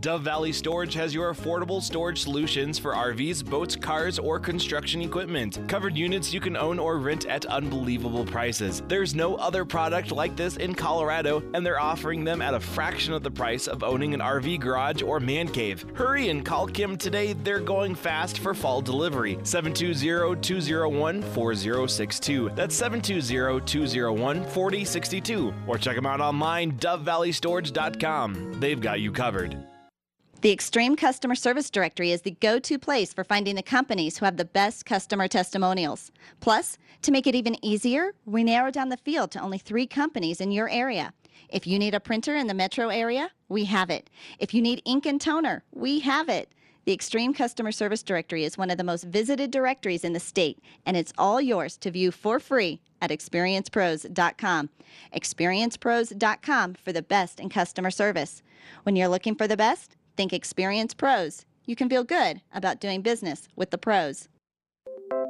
Dove 0.00 0.22
Valley 0.22 0.52
Storage 0.52 0.94
has 0.94 1.12
your 1.12 1.34
affordable 1.34 1.82
storage 1.82 2.22
solutions 2.22 2.78
for 2.78 2.94
RVs, 2.94 3.44
boats, 3.44 3.74
cars, 3.74 4.18
or 4.18 4.38
construction 4.38 5.02
equipment. 5.02 5.58
Covered 5.68 5.96
units 5.96 6.32
you 6.32 6.40
can 6.40 6.56
own 6.56 6.78
or 6.78 6.98
rent 6.98 7.26
at 7.26 7.46
unbelievable 7.46 8.24
prices. 8.24 8.82
There's 8.86 9.14
no 9.14 9.34
other 9.36 9.64
product 9.64 10.12
like 10.12 10.36
this 10.36 10.56
in 10.56 10.74
Colorado, 10.74 11.42
and 11.52 11.66
they're 11.66 11.80
offering 11.80 12.22
them 12.24 12.40
at 12.40 12.54
a 12.54 12.60
fraction 12.60 13.12
of 13.12 13.24
the 13.24 13.30
price 13.30 13.66
of 13.66 13.82
owning 13.82 14.14
an 14.14 14.20
RV 14.20 14.60
garage 14.60 15.02
or 15.02 15.18
man 15.18 15.48
cave. 15.48 15.84
Hurry 15.94 16.28
and 16.28 16.44
call 16.44 16.68
Kim 16.68 16.96
today. 16.96 17.32
They're 17.32 17.58
going 17.60 17.94
fast 17.96 18.38
for 18.38 18.54
fall 18.54 18.80
delivery. 18.80 19.38
720 19.42 20.40
201 20.40 21.22
4062. 21.22 22.50
That's 22.54 22.74
720 22.74 23.60
201 23.66 24.44
4062. 24.44 25.54
Or 25.66 25.76
check 25.76 25.96
them 25.96 26.06
out 26.06 26.20
online, 26.20 26.72
dovevalley.storage.com. 26.78 28.60
They've 28.60 28.80
got 28.80 29.00
you 29.00 29.10
covered. 29.10 29.67
The 30.40 30.52
Extreme 30.52 30.94
Customer 30.94 31.34
Service 31.34 31.68
Directory 31.68 32.12
is 32.12 32.22
the 32.22 32.30
go 32.30 32.60
to 32.60 32.78
place 32.78 33.12
for 33.12 33.24
finding 33.24 33.56
the 33.56 33.62
companies 33.62 34.18
who 34.18 34.24
have 34.24 34.36
the 34.36 34.44
best 34.44 34.86
customer 34.86 35.26
testimonials. 35.26 36.12
Plus, 36.38 36.78
to 37.02 37.10
make 37.10 37.26
it 37.26 37.34
even 37.34 37.56
easier, 37.64 38.12
we 38.24 38.44
narrow 38.44 38.70
down 38.70 38.88
the 38.88 38.98
field 38.98 39.32
to 39.32 39.40
only 39.40 39.58
three 39.58 39.84
companies 39.84 40.40
in 40.40 40.52
your 40.52 40.68
area. 40.68 41.12
If 41.48 41.66
you 41.66 41.76
need 41.76 41.92
a 41.92 41.98
printer 41.98 42.36
in 42.36 42.46
the 42.46 42.54
metro 42.54 42.88
area, 42.88 43.32
we 43.48 43.64
have 43.64 43.90
it. 43.90 44.10
If 44.38 44.54
you 44.54 44.62
need 44.62 44.80
ink 44.84 45.06
and 45.06 45.20
toner, 45.20 45.64
we 45.72 45.98
have 46.00 46.28
it. 46.28 46.52
The 46.84 46.92
Extreme 46.92 47.34
Customer 47.34 47.72
Service 47.72 48.04
Directory 48.04 48.44
is 48.44 48.56
one 48.56 48.70
of 48.70 48.78
the 48.78 48.84
most 48.84 49.06
visited 49.06 49.50
directories 49.50 50.04
in 50.04 50.12
the 50.12 50.20
state, 50.20 50.60
and 50.86 50.96
it's 50.96 51.12
all 51.18 51.40
yours 51.40 51.76
to 51.78 51.90
view 51.90 52.12
for 52.12 52.38
free 52.38 52.80
at 53.02 53.10
experiencepros.com. 53.10 54.70
Experiencepros.com 55.12 56.74
for 56.74 56.92
the 56.92 57.02
best 57.02 57.40
in 57.40 57.48
customer 57.48 57.90
service. 57.90 58.44
When 58.84 58.94
you're 58.94 59.08
looking 59.08 59.34
for 59.34 59.48
the 59.48 59.56
best, 59.56 59.96
think 60.18 60.32
Experience 60.32 60.94
Pros. 60.94 61.44
You 61.64 61.76
can 61.76 61.88
feel 61.88 62.02
good 62.02 62.42
about 62.52 62.80
doing 62.80 63.02
business 63.02 63.46
with 63.54 63.70
the 63.70 63.78
pros. 63.78 64.28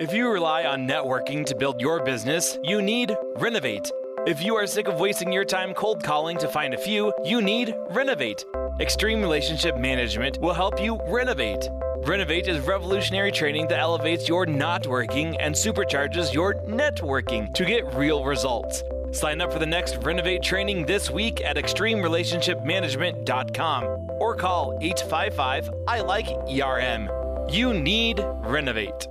If 0.00 0.14
you 0.14 0.30
rely 0.30 0.64
on 0.64 0.88
networking 0.88 1.44
to 1.44 1.54
build 1.54 1.78
your 1.78 2.02
business, 2.02 2.58
you 2.64 2.80
need 2.80 3.14
Renovate. 3.36 3.92
If 4.26 4.42
you 4.42 4.56
are 4.56 4.66
sick 4.66 4.88
of 4.88 4.98
wasting 4.98 5.30
your 5.30 5.44
time 5.44 5.74
cold 5.74 6.02
calling 6.02 6.38
to 6.38 6.48
find 6.48 6.72
a 6.72 6.78
few, 6.78 7.12
you 7.22 7.42
need 7.42 7.74
Renovate. 7.90 8.46
Extreme 8.80 9.20
Relationship 9.20 9.76
Management 9.76 10.40
will 10.40 10.54
help 10.54 10.80
you 10.80 10.98
renovate. 11.06 11.68
Renovate 11.98 12.48
is 12.48 12.60
revolutionary 12.60 13.30
training 13.30 13.68
that 13.68 13.80
elevates 13.80 14.26
your 14.26 14.46
not 14.46 14.86
working 14.86 15.38
and 15.38 15.54
supercharges 15.54 16.32
your 16.32 16.54
networking 16.64 17.52
to 17.52 17.66
get 17.66 17.94
real 17.94 18.24
results. 18.24 18.82
Sign 19.12 19.42
up 19.42 19.52
for 19.52 19.58
the 19.58 19.66
next 19.66 19.98
Renovate 19.98 20.42
training 20.42 20.86
this 20.86 21.10
week 21.10 21.42
at 21.42 21.56
extremerelationshipmanagement.com 21.56 24.07
or 24.20 24.34
call 24.34 24.78
855 24.80 25.70
I 25.86 26.00
like 26.00 26.28
ERM. 26.48 27.08
You 27.48 27.74
need 27.74 28.24
Renovate. 28.42 29.06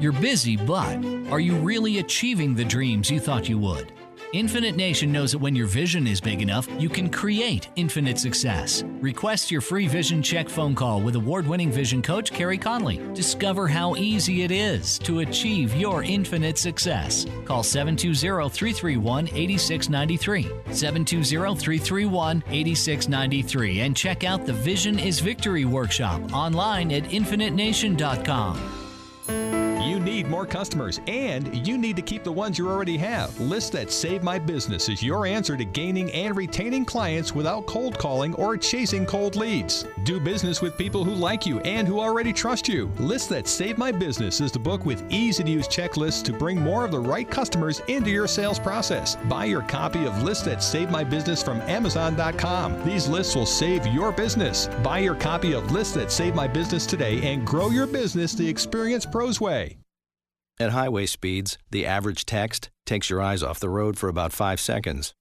You're 0.00 0.12
busy, 0.12 0.56
but 0.56 1.04
are 1.30 1.40
you 1.40 1.56
really 1.56 1.98
achieving 1.98 2.54
the 2.54 2.64
dreams 2.64 3.10
you 3.10 3.20
thought 3.20 3.48
you 3.48 3.58
would? 3.58 3.92
Infinite 4.32 4.76
Nation 4.76 5.12
knows 5.12 5.32
that 5.32 5.40
when 5.40 5.54
your 5.54 5.66
vision 5.66 6.06
is 6.06 6.18
big 6.18 6.40
enough, 6.40 6.66
you 6.80 6.88
can 6.88 7.10
create 7.10 7.68
infinite 7.76 8.18
success. 8.18 8.82
Request 9.02 9.50
your 9.50 9.60
free 9.60 9.86
vision 9.86 10.22
check 10.22 10.48
phone 10.48 10.74
call 10.74 11.02
with 11.02 11.16
award 11.16 11.46
winning 11.46 11.70
vision 11.70 12.00
coach 12.00 12.32
Carrie 12.32 12.56
Conley. 12.56 12.98
Discover 13.12 13.68
how 13.68 13.94
easy 13.96 14.42
it 14.42 14.50
is 14.50 14.98
to 15.00 15.20
achieve 15.20 15.76
your 15.76 16.02
infinite 16.02 16.56
success. 16.56 17.26
Call 17.44 17.62
720 17.62 18.48
331 18.48 19.28
8693. 19.28 20.44
720 20.72 21.54
331 21.54 22.42
8693 22.48 23.80
and 23.80 23.94
check 23.94 24.24
out 24.24 24.46
the 24.46 24.52
Vision 24.54 24.98
is 24.98 25.20
Victory 25.20 25.66
workshop 25.66 26.32
online 26.32 26.90
at 26.90 27.12
infinitenation.com. 27.12 28.81
You 29.82 29.98
need 29.98 30.28
more 30.28 30.46
customers 30.46 31.00
and 31.08 31.66
you 31.66 31.76
need 31.76 31.96
to 31.96 32.02
keep 32.02 32.22
the 32.22 32.30
ones 32.30 32.56
you 32.56 32.68
already 32.68 32.96
have. 32.98 33.38
List 33.40 33.72
that 33.72 33.90
Save 33.90 34.22
My 34.22 34.38
Business 34.38 34.88
is 34.88 35.02
your 35.02 35.26
answer 35.26 35.56
to 35.56 35.64
gaining 35.64 36.10
and 36.12 36.36
retaining 36.36 36.84
clients 36.84 37.34
without 37.34 37.66
cold 37.66 37.98
calling 37.98 38.32
or 38.34 38.56
chasing 38.56 39.04
cold 39.04 39.34
leads. 39.34 39.84
Do 40.04 40.20
business 40.20 40.62
with 40.62 40.78
people 40.78 41.04
who 41.04 41.12
like 41.14 41.46
you 41.46 41.58
and 41.60 41.88
who 41.88 41.98
already 42.00 42.32
trust 42.32 42.68
you. 42.68 42.92
List 43.00 43.28
that 43.30 43.48
Save 43.48 43.76
My 43.76 43.90
Business 43.90 44.40
is 44.40 44.52
the 44.52 44.58
book 44.58 44.86
with 44.86 45.04
easy 45.10 45.42
to 45.42 45.50
use 45.50 45.66
checklists 45.66 46.22
to 46.24 46.32
bring 46.32 46.60
more 46.60 46.84
of 46.84 46.92
the 46.92 47.00
right 47.00 47.28
customers 47.28 47.82
into 47.88 48.10
your 48.10 48.28
sales 48.28 48.60
process. 48.60 49.16
Buy 49.28 49.46
your 49.46 49.62
copy 49.62 50.06
of 50.06 50.22
List 50.22 50.44
That 50.44 50.62
Save 50.62 50.90
My 50.90 51.02
Business 51.02 51.42
from 51.42 51.60
Amazon.com. 51.62 52.84
These 52.84 53.08
lists 53.08 53.34
will 53.34 53.46
save 53.46 53.86
your 53.88 54.12
business. 54.12 54.68
Buy 54.82 55.00
your 55.00 55.16
copy 55.16 55.54
of 55.54 55.72
List 55.72 55.94
That 55.94 56.12
Save 56.12 56.36
My 56.36 56.46
Business 56.46 56.86
today 56.86 57.20
and 57.32 57.44
grow 57.44 57.70
your 57.70 57.88
business 57.88 58.32
the 58.32 58.48
Experience 58.48 59.04
Pros 59.04 59.40
way. 59.40 59.71
At 60.62 60.70
highway 60.70 61.06
speeds, 61.06 61.58
the 61.72 61.84
average 61.84 62.24
text 62.24 62.70
takes 62.86 63.10
your 63.10 63.20
eyes 63.20 63.42
off 63.42 63.58
the 63.58 63.68
road 63.68 63.98
for 63.98 64.08
about 64.08 64.32
five 64.32 64.60
seconds. 64.60 65.12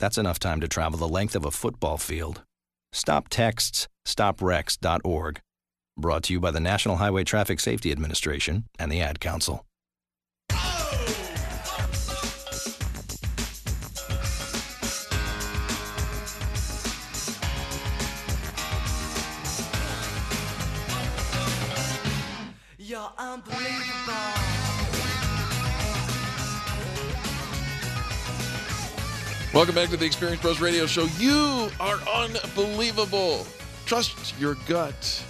That's 0.00 0.18
enough 0.18 0.40
time 0.40 0.60
to 0.60 0.66
travel 0.66 0.98
the 0.98 1.06
length 1.06 1.36
of 1.36 1.44
a 1.44 1.52
football 1.52 1.98
field. 1.98 2.42
Stop 2.90 3.28
texts, 3.28 3.86
stoprex.org. 4.04 5.40
Brought 5.96 6.22
to 6.24 6.32
you 6.32 6.40
by 6.40 6.50
the 6.50 6.58
National 6.58 6.96
Highway 6.96 7.22
Traffic 7.22 7.60
Safety 7.60 7.92
Administration 7.92 8.64
and 8.76 8.90
the 8.90 9.00
Ad 9.00 9.20
Council. 9.20 9.64
Welcome 29.58 29.74
back 29.74 29.88
to 29.88 29.96
the 29.96 30.06
Experience 30.06 30.40
Pros 30.40 30.60
Radio 30.60 30.86
Show. 30.86 31.08
You 31.18 31.68
are 31.80 31.98
unbelievable. 32.14 33.44
Trust 33.86 34.38
your 34.38 34.54
gut. 34.68 35.20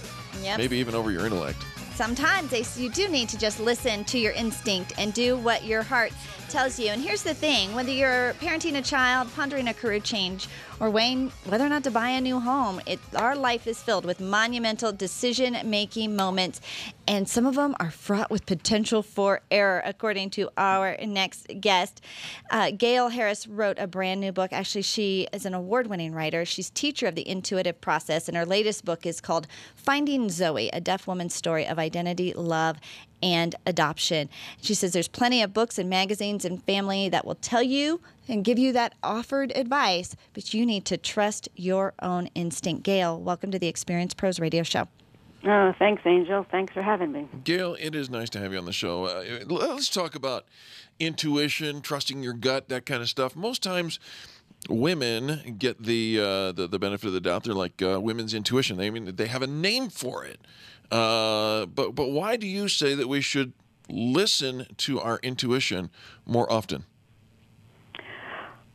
Yep. 0.43 0.59
Maybe 0.59 0.77
even 0.77 0.93
over 0.93 1.09
your 1.09 1.25
intellect. 1.25 1.57
Sometimes 1.95 2.79
you 2.79 2.91
do 2.91 3.07
need 3.07 3.27
to 3.29 3.39
just 3.39 3.59
listen 3.59 4.03
to 4.03 4.19
your 4.19 4.33
instinct 4.33 4.93
and 4.99 5.15
do 5.15 5.35
what 5.35 5.65
your 5.65 5.81
heart 5.81 6.13
tells 6.49 6.79
you. 6.79 6.87
And 6.87 7.01
here's 7.01 7.23
the 7.23 7.33
thing 7.33 7.75
whether 7.75 7.91
you're 7.91 8.33
parenting 8.35 8.77
a 8.77 8.81
child, 8.81 9.29
pondering 9.35 9.67
a 9.67 9.73
career 9.73 9.99
change, 9.99 10.47
or 10.79 10.89
weighing 10.89 11.31
whether 11.45 11.65
or 11.65 11.69
not 11.69 11.83
to 11.83 11.91
buy 11.91 12.09
a 12.09 12.21
new 12.21 12.39
home, 12.39 12.81
it, 12.85 12.99
our 13.15 13.35
life 13.35 13.67
is 13.67 13.81
filled 13.81 14.05
with 14.05 14.19
monumental 14.19 14.91
decision 14.91 15.57
making 15.65 16.15
moments. 16.15 16.61
And 17.07 17.27
some 17.27 17.45
of 17.45 17.55
them 17.55 17.75
are 17.79 17.89
fraught 17.89 18.29
with 18.29 18.45
potential 18.45 19.01
for 19.01 19.41
error, 19.49 19.81
according 19.83 20.29
to 20.31 20.49
our 20.57 20.95
next 21.01 21.47
guest. 21.59 22.01
Uh, 22.51 22.71
Gail 22.71 23.09
Harris 23.09 23.47
wrote 23.47 23.79
a 23.79 23.87
brand 23.87 24.21
new 24.21 24.31
book. 24.31 24.53
Actually, 24.53 24.83
she 24.83 25.27
is 25.33 25.45
an 25.45 25.53
award 25.53 25.87
winning 25.87 26.13
writer. 26.13 26.45
She's 26.45 26.69
teacher 26.69 27.07
of 27.07 27.15
the 27.15 27.27
intuitive 27.27 27.81
process, 27.81 28.27
and 28.27 28.37
her 28.37 28.45
latest 28.45 28.85
book 28.85 29.05
is 29.05 29.21
called 29.21 29.47
Finding 29.75 30.29
Zoe, 30.29 30.69
a 30.71 30.79
deaf 30.79 31.07
woman's 31.07 31.33
story 31.33 31.65
of 31.65 31.79
identity, 31.79 32.31
love, 32.33 32.77
and 33.21 33.55
adoption. 33.65 34.29
She 34.61 34.73
says 34.73 34.93
there's 34.93 35.07
plenty 35.07 35.41
of 35.41 35.53
books 35.53 35.77
and 35.77 35.89
magazines 35.89 36.45
and 36.45 36.63
family 36.63 37.09
that 37.09 37.25
will 37.25 37.35
tell 37.35 37.63
you 37.63 38.01
and 38.27 38.43
give 38.43 38.59
you 38.59 38.71
that 38.73 38.95
offered 39.03 39.51
advice, 39.55 40.15
but 40.33 40.53
you 40.53 40.65
need 40.65 40.85
to 40.85 40.97
trust 40.97 41.49
your 41.55 41.93
own 42.01 42.27
instinct. 42.35 42.83
Gail, 42.83 43.19
welcome 43.19 43.51
to 43.51 43.59
the 43.59 43.67
Experience 43.67 44.13
Pros 44.13 44.39
Radio 44.39 44.63
Show. 44.63 44.87
Oh, 45.45 45.73
thanks, 45.79 46.01
Angel. 46.05 46.45
Thanks 46.51 46.73
for 46.73 46.81
having 46.81 47.13
me. 47.13 47.27
Gail, 47.43 47.75
it 47.79 47.95
is 47.95 48.09
nice 48.09 48.29
to 48.31 48.39
have 48.39 48.51
you 48.51 48.57
on 48.57 48.65
the 48.65 48.73
show. 48.73 49.05
Uh, 49.05 49.39
let's 49.47 49.89
talk 49.89 50.15
about 50.15 50.45
intuition, 50.99 51.81
trusting 51.81 52.21
your 52.21 52.33
gut, 52.33 52.67
that 52.67 52.85
kind 52.85 53.01
of 53.01 53.07
stuff. 53.07 53.37
Most 53.37 53.63
times, 53.63 53.99
women 54.67 55.55
get 55.57 55.81
the 55.81 56.19
uh, 56.19 56.51
the, 56.51 56.67
the 56.67 56.79
benefit 56.79 57.07
of 57.07 57.13
the 57.13 57.21
doubt. 57.21 57.45
They're 57.45 57.53
like 57.53 57.81
uh, 57.81 58.01
women's 58.01 58.33
intuition. 58.33 58.77
They 58.77 58.87
I 58.87 58.89
mean 58.89 59.15
they 59.15 59.27
have 59.27 59.41
a 59.41 59.47
name 59.47 59.89
for 59.89 60.25
it. 60.25 60.41
Uh, 60.91 61.65
but 61.67 61.95
but 61.95 62.09
why 62.09 62.35
do 62.35 62.47
you 62.47 62.67
say 62.67 62.95
that 62.95 63.07
we 63.07 63.21
should 63.21 63.53
listen 63.89 64.67
to 64.77 64.99
our 64.99 65.19
intuition 65.23 65.89
more 66.25 66.51
often? 66.51 66.85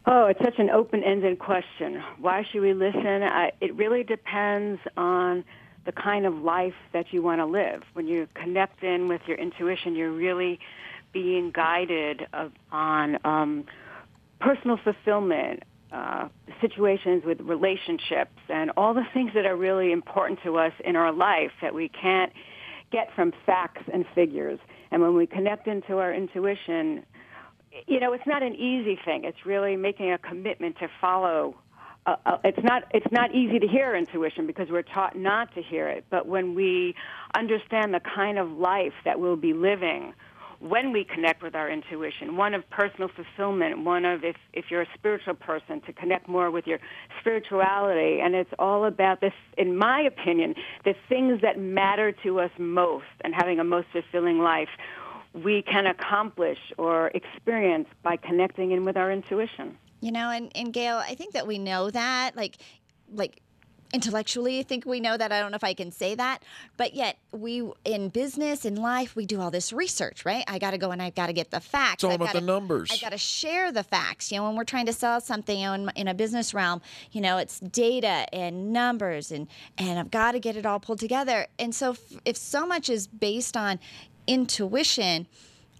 Oh, 0.06 0.26
it's 0.26 0.40
such 0.40 0.58
an 0.58 0.68
open-ended 0.68 1.38
question. 1.38 2.02
Why 2.20 2.44
should 2.50 2.60
we 2.60 2.74
listen? 2.74 3.22
I, 3.22 3.52
it 3.62 3.74
really 3.74 4.02
depends 4.02 4.80
on 4.98 5.44
the 5.86 5.92
kind 5.92 6.26
of 6.26 6.34
life 6.34 6.74
that 6.92 7.12
you 7.12 7.22
want 7.22 7.40
to 7.40 7.46
live. 7.46 7.82
When 7.94 8.06
you 8.06 8.28
connect 8.34 8.82
in 8.82 9.08
with 9.08 9.22
your 9.26 9.38
intuition, 9.38 9.94
you're 9.94 10.12
really 10.12 10.60
being 11.12 11.52
guided 11.52 12.26
of, 12.34 12.52
on 12.70 13.18
um, 13.24 13.64
personal 14.40 14.76
fulfillment, 14.76 15.62
uh, 15.94 16.28
situations 16.60 17.22
with 17.24 17.40
relationships, 17.40 18.36
and 18.48 18.72
all 18.76 18.94
the 18.94 19.06
things 19.14 19.30
that 19.34 19.46
are 19.46 19.56
really 19.56 19.92
important 19.92 20.40
to 20.42 20.56
us 20.58 20.72
in 20.84 20.96
our 20.96 21.12
life 21.12 21.52
that 21.62 21.72
we 21.72 21.88
can't 21.88 22.32
get 22.90 23.08
from 23.14 23.32
facts 23.46 23.82
and 23.92 24.04
figures. 24.14 24.58
And 24.90 25.00
when 25.00 25.14
we 25.14 25.26
connect 25.26 25.68
into 25.68 25.98
our 25.98 26.12
intuition, 26.12 27.04
you 27.86 28.00
know, 28.00 28.12
it's 28.12 28.26
not 28.26 28.42
an 28.42 28.54
easy 28.54 28.98
thing. 29.04 29.24
It's 29.24 29.46
really 29.46 29.76
making 29.76 30.12
a 30.12 30.18
commitment 30.18 30.78
to 30.78 30.88
follow. 31.00 31.56
Uh, 32.06 32.16
uh, 32.26 32.38
it's 32.42 32.62
not. 32.62 32.84
It's 32.92 33.12
not 33.12 33.34
easy 33.34 33.58
to 33.60 33.66
hear 33.66 33.94
intuition 33.94 34.46
because 34.46 34.68
we're 34.70 34.82
taught 34.82 35.16
not 35.16 35.54
to 35.54 35.62
hear 35.62 35.88
it. 35.88 36.04
But 36.10 36.26
when 36.26 36.54
we 36.54 36.94
understand 37.36 37.94
the 37.94 38.00
kind 38.00 38.38
of 38.38 38.50
life 38.50 38.92
that 39.04 39.20
we'll 39.20 39.36
be 39.36 39.52
living 39.52 40.12
when 40.68 40.92
we 40.92 41.04
connect 41.04 41.42
with 41.42 41.54
our 41.54 41.70
intuition, 41.70 42.36
one 42.36 42.54
of 42.54 42.68
personal 42.70 43.08
fulfillment, 43.08 43.84
one 43.84 44.04
of 44.04 44.24
if 44.24 44.36
if 44.52 44.70
you're 44.70 44.82
a 44.82 44.88
spiritual 44.94 45.34
person 45.34 45.80
to 45.82 45.92
connect 45.92 46.26
more 46.26 46.50
with 46.50 46.66
your 46.66 46.78
spirituality, 47.20 48.20
and 48.20 48.34
it's 48.34 48.52
all 48.58 48.86
about 48.86 49.20
this. 49.20 49.34
In 49.58 49.76
my 49.76 50.00
opinion, 50.00 50.54
the 50.84 50.94
things 51.08 51.42
that 51.42 51.58
matter 51.58 52.12
to 52.24 52.40
us 52.40 52.50
most, 52.58 53.04
and 53.20 53.34
having 53.34 53.60
a 53.60 53.64
most 53.64 53.88
fulfilling 53.92 54.38
life 54.38 54.70
we 55.34 55.62
can 55.62 55.86
accomplish 55.86 56.58
or 56.78 57.08
experience 57.08 57.88
by 58.02 58.16
connecting 58.16 58.70
in 58.70 58.84
with 58.84 58.96
our 58.96 59.10
intuition. 59.10 59.76
You 60.00 60.12
know, 60.12 60.30
and, 60.30 60.50
and 60.54 60.72
Gail, 60.72 60.96
I 60.96 61.16
think 61.16 61.32
that 61.32 61.46
we 61.46 61.58
know 61.58 61.90
that, 61.90 62.36
like, 62.36 62.56
like 63.12 63.40
intellectually, 63.92 64.58
I 64.58 64.62
think 64.62 64.86
we 64.86 65.00
know 65.00 65.16
that. 65.16 65.32
I 65.32 65.40
don't 65.40 65.50
know 65.50 65.56
if 65.56 65.64
I 65.64 65.74
can 65.74 65.92
say 65.92 66.14
that, 66.14 66.42
but 66.76 66.94
yet 66.94 67.18
we 67.32 67.68
in 67.84 68.08
business, 68.08 68.64
in 68.64 68.76
life, 68.76 69.14
we 69.14 69.26
do 69.26 69.40
all 69.40 69.50
this 69.50 69.72
research, 69.72 70.24
right? 70.24 70.44
I 70.48 70.58
got 70.58 70.72
to 70.72 70.78
go 70.78 70.90
and 70.90 71.02
I've 71.02 71.14
got 71.14 71.26
to 71.26 71.32
get 71.32 71.50
the 71.50 71.60
facts. 71.60 71.94
It's 71.94 72.04
all 72.04 72.10
I've 72.10 72.16
about 72.16 72.26
gotta, 72.26 72.40
the 72.40 72.46
numbers. 72.46 72.90
I 72.92 72.96
got 72.98 73.12
to 73.12 73.18
share 73.18 73.72
the 73.72 73.82
facts. 73.82 74.32
You 74.32 74.38
know, 74.38 74.46
when 74.46 74.56
we're 74.56 74.64
trying 74.64 74.86
to 74.86 74.92
sell 74.92 75.20
something 75.20 75.58
you 75.58 75.66
know, 75.66 75.74
in, 75.74 75.90
in 75.96 76.08
a 76.08 76.14
business 76.14 76.54
realm, 76.54 76.82
you 77.12 77.20
know, 77.20 77.38
it's 77.38 77.60
data 77.60 78.26
and 78.32 78.72
numbers, 78.72 79.30
and 79.30 79.48
and 79.78 79.98
I've 79.98 80.10
got 80.10 80.32
to 80.32 80.40
get 80.40 80.56
it 80.56 80.66
all 80.66 80.80
pulled 80.80 81.00
together. 81.00 81.46
And 81.58 81.74
so, 81.74 81.92
if, 81.92 82.00
if 82.24 82.36
so 82.36 82.66
much 82.66 82.88
is 82.88 83.06
based 83.06 83.56
on 83.56 83.78
intuition, 84.26 85.26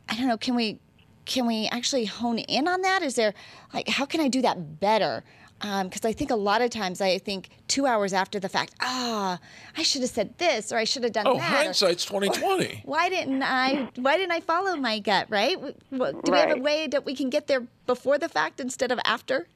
I 0.08 0.16
don't 0.16 0.28
know, 0.28 0.36
can 0.36 0.54
we 0.54 0.78
can 1.24 1.46
we 1.46 1.68
actually 1.72 2.04
hone 2.04 2.38
in 2.38 2.68
on 2.68 2.82
that? 2.82 3.02
Is 3.02 3.14
there 3.14 3.34
like 3.72 3.88
how 3.88 4.04
can 4.04 4.20
I 4.20 4.28
do 4.28 4.42
that 4.42 4.80
better? 4.80 5.24
Because 5.60 6.04
um, 6.04 6.08
I 6.08 6.12
think 6.12 6.30
a 6.30 6.36
lot 6.36 6.60
of 6.60 6.70
times 6.70 7.00
I 7.00 7.16
think 7.18 7.48
two 7.68 7.86
hours 7.86 8.12
after 8.12 8.38
the 8.38 8.48
fact, 8.50 8.74
ah, 8.80 9.38
I 9.76 9.82
should 9.82 10.02
have 10.02 10.10
said 10.10 10.36
this 10.36 10.72
or 10.72 10.76
I 10.76 10.84
should 10.84 11.04
have 11.04 11.12
done 11.12 11.26
Oh, 11.26 11.34
that. 11.38 11.52
or- 11.52 11.64
hindsight's 11.64 12.04
twenty 12.04 12.28
twenty. 12.28 12.82
why 12.84 13.08
didn't 13.08 13.42
I? 13.42 13.88
Why 13.96 14.16
didn't 14.18 14.32
I 14.32 14.40
follow 14.40 14.76
my 14.76 14.98
gut? 14.98 15.26
Right? 15.30 15.54
W- 15.54 15.74
w- 15.92 16.20
Do 16.22 16.32
we 16.32 16.38
have 16.38 16.50
a 16.58 16.60
way 16.60 16.86
that 16.88 17.06
we 17.06 17.14
can 17.14 17.30
get 17.30 17.46
there 17.46 17.62
before 17.86 18.18
the 18.18 18.28
fact 18.28 18.60
instead 18.60 18.92
of 18.92 18.98
after? 19.04 19.46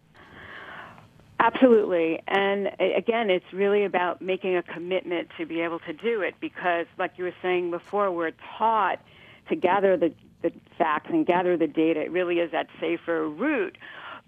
Absolutely. 1.40 2.20
And 2.26 2.68
again, 2.80 3.30
it's 3.30 3.52
really 3.52 3.84
about 3.84 4.20
making 4.20 4.56
a 4.56 4.62
commitment 4.62 5.28
to 5.38 5.46
be 5.46 5.61
able 5.61 5.78
to 5.80 5.92
do 5.92 6.20
it 6.22 6.34
because, 6.40 6.87
like 6.98 7.12
you 7.16 7.24
were 7.24 7.34
saying 7.42 7.70
before, 7.70 8.11
we're 8.11 8.32
taught 8.58 8.98
to 9.48 9.54
gather 9.54 9.96
the, 9.96 10.12
the 10.42 10.52
facts 10.76 11.11
and 11.11 11.24
gather 11.24 11.56
the 11.56 11.68
data. 11.68 12.00
It 12.00 12.11
really 12.11 12.40
is 12.40 12.50
that 12.50 12.66
safer 12.80 13.28
route. 13.28 13.78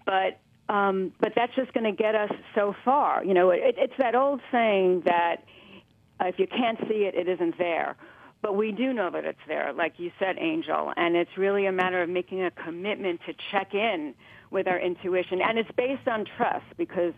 But 0.05 0.39
um, 0.71 1.11
but 1.19 1.33
that's 1.35 1.53
just 1.53 1.73
going 1.73 1.83
to 1.83 1.91
get 1.91 2.15
us 2.15 2.31
so 2.55 2.73
far. 2.85 3.25
You 3.25 3.33
know, 3.33 3.49
it, 3.49 3.75
it's 3.77 3.93
that 3.99 4.15
old 4.15 4.39
saying 4.53 5.03
that 5.05 5.43
uh, 6.21 6.27
if 6.27 6.39
you 6.39 6.47
can't 6.47 6.79
see 6.87 7.03
it, 7.03 7.13
it 7.13 7.27
isn't 7.27 7.57
there. 7.57 7.97
But 8.41 8.55
we 8.55 8.71
do 8.71 8.93
know 8.93 9.11
that 9.11 9.25
it's 9.25 9.39
there, 9.47 9.73
like 9.73 9.95
you 9.97 10.11
said, 10.17 10.37
Angel. 10.39 10.93
And 10.95 11.17
it's 11.17 11.37
really 11.37 11.65
a 11.65 11.73
matter 11.73 12.01
of 12.01 12.09
making 12.09 12.43
a 12.43 12.51
commitment 12.51 13.19
to 13.27 13.33
check 13.51 13.73
in 13.73 14.15
with 14.49 14.67
our 14.67 14.79
intuition. 14.79 15.41
And 15.41 15.59
it's 15.59 15.69
based 15.75 16.07
on 16.07 16.25
trust 16.37 16.65
because, 16.77 17.13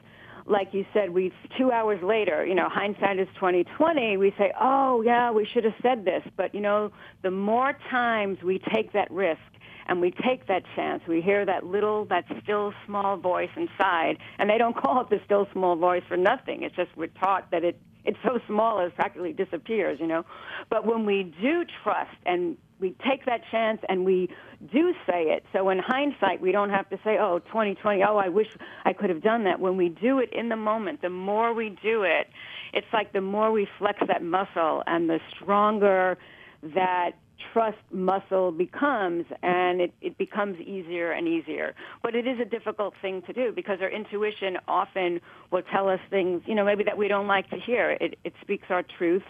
like 0.48 0.70
you 0.74 0.84
said, 0.92 1.12
we 1.12 1.32
two 1.56 1.72
hours 1.72 2.02
later, 2.02 2.44
you 2.44 2.56
know, 2.56 2.68
hindsight 2.70 3.20
is 3.20 3.28
2020. 3.36 4.18
We 4.18 4.34
say, 4.36 4.52
oh, 4.60 5.04
yeah, 5.04 5.30
we 5.30 5.46
should 5.46 5.64
have 5.64 5.76
said 5.84 6.06
this. 6.06 6.24
But, 6.36 6.56
you 6.56 6.62
know, 6.62 6.92
the 7.22 7.32
more 7.32 7.78
times 7.92 8.40
we 8.44 8.60
take 8.74 8.94
that 8.94 9.12
risk, 9.12 9.40
and 9.88 10.02
we 10.02 10.12
take 10.12 10.48
that 10.48 10.64
chance. 10.76 11.02
We 11.08 11.22
hear 11.22 11.46
that 11.46 11.66
little, 11.66 12.06
that 12.06 12.26
still 12.44 12.74
small 12.86 13.18
voice 13.18 13.50
inside, 13.56 14.18
and 14.38 14.50
they 14.50 14.58
don't 14.58 14.76
call 14.84 15.02
it 15.02 15.10
the 15.10 15.20
still 15.26 15.48
small 15.52 15.76
voice 15.76 16.04
for 16.08 16.18
nothing. 16.18 16.64
It's 16.64 16.76
just 16.76 16.90
we're 16.96 17.08
taught 17.08 17.52
that 17.52 17.64
it 17.64 17.80
it's 18.06 18.18
so 18.24 18.40
small 18.48 18.80
it 18.80 18.94
practically 18.96 19.34
disappears, 19.34 20.00
you 20.00 20.08
know. 20.08 20.26
But 20.70 20.86
when 20.86 21.06
we 21.06 21.34
do 21.42 21.64
trust 21.84 22.18
and 22.26 22.58
we 22.80 22.96
take 23.08 23.26
that 23.26 23.42
chance 23.50 23.80
and 23.88 24.06
we 24.06 24.30
do 24.74 24.94
say 25.08 25.24
it, 25.24 25.46
so 25.54 25.70
in 25.70 25.80
hindsight 25.80 26.42
we 26.42 26.52
don't 26.52 26.70
have 26.70 26.90
to 26.90 26.98
say, 27.04 27.18
oh, 27.20 27.40
2020, 27.40 28.04
oh, 28.04 28.18
I 28.18 28.28
wish 28.28 28.48
I 28.84 28.94
could 28.94 29.10
have 29.10 29.22
done 29.22 29.46
that. 29.46 29.60
When 29.60 29.78
we 29.78 29.90
do 29.90 30.20
it 30.20 30.34
in 30.34 30.50
the 30.50 30.58
moment, 30.58 31.02
the 31.02 31.10
more 31.10 31.54
we 31.54 31.70
do 31.70 32.04
it, 32.04 32.28
it's 32.74 32.88
like 32.92 33.14
the 33.14 33.22
more 33.22 33.52
we 33.52 33.68
flex 33.80 34.00
that 34.08 34.22
muscle 34.22 34.84
and 34.86 35.10
the 35.10 35.20
stronger 35.36 36.18
that 36.62 37.12
trust 37.52 37.78
muscle 37.92 38.52
becomes 38.52 39.26
and 39.42 39.82
it, 39.82 39.94
it 40.02 40.18
becomes 40.18 40.60
easier 40.60 41.12
and 41.12 41.28
easier. 41.28 41.76
But 42.02 42.16
it 42.16 42.28
is 42.28 42.40
a 42.40 42.46
difficult 42.46 42.94
thing 43.02 43.22
to 43.24 43.34
do 43.34 43.52
because 43.52 43.80
our 43.82 43.90
intuition 43.90 44.58
often 44.68 45.20
will 45.52 45.64
tell 45.64 45.90
us 45.90 46.00
things, 46.10 46.42
you 46.46 46.56
know, 46.56 46.66
maybe 46.66 46.84
that 46.84 46.98
we 46.98 47.08
don't 47.08 47.28
like 47.28 47.50
to 47.50 47.58
hear. 47.58 47.98
It, 48.00 48.18
it 48.24 48.34
speaks 48.42 48.68
our 48.70 48.84
truth. 48.98 49.24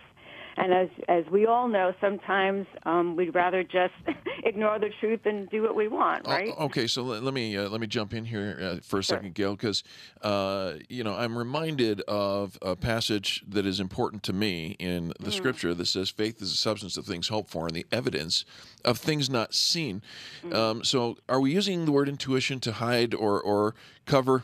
And 0.56 0.72
as, 0.72 0.90
as 1.08 1.26
we 1.32 1.48
all 1.48 1.68
know, 1.68 1.94
sometimes 2.00 2.68
um, 2.86 3.16
we'd 3.16 3.34
rather 3.34 3.64
just 3.64 3.94
ignore 4.44 4.78
the 4.78 4.90
truth 5.00 5.22
and 5.26 5.50
do 5.50 5.64
what 5.64 5.76
we 5.76 5.88
want, 5.88 6.28
right? 6.28 6.50
O- 6.58 6.66
Okay, 6.66 6.86
so 6.86 7.02
let, 7.04 7.24
let 7.24 7.34
me 7.34 7.58
uh, 7.58 7.70
let 7.70 7.82
me 7.82 7.88
jump 7.88 8.14
in 8.14 8.26
here 8.26 8.58
uh, 8.62 8.76
for 8.84 9.00
a 9.00 9.04
second, 9.04 9.34
Gail, 9.34 9.56
because 9.56 9.84
uh, 10.22 10.74
you 10.90 11.04
know 11.04 11.16
I'm 11.16 11.36
reminded 11.38 12.02
of 12.02 12.58
a 12.62 12.76
passage 12.76 13.44
that 13.48 13.66
is 13.66 13.80
important 13.80 14.22
to 14.24 14.34
me 14.34 14.76
in 14.80 15.08
the 15.20 15.30
Mm. 15.32 15.34
Scripture 15.34 15.74
that 15.74 15.88
says, 15.88 16.10
"Faith 16.12 16.42
is 16.42 16.52
the 16.52 16.58
substance 16.58 16.98
of 16.98 17.06
things 17.06 17.30
hoped 17.30 17.50
for, 17.50 17.66
and 17.66 17.76
the 17.76 17.86
evidence 17.92 18.46
of 18.86 19.00
things 19.00 19.30
not 19.30 19.54
seen." 19.56 20.02
Mm. 20.44 20.54
Um, 20.54 20.84
so, 20.84 21.18
are 21.28 21.40
we 21.40 21.52
using 21.52 21.86
the 21.86 21.92
word 21.92 22.08
intuition 22.08 22.60
to 22.62 22.74
hide 22.74 23.14
or 23.16 23.42
or 23.42 23.74
cover? 24.06 24.44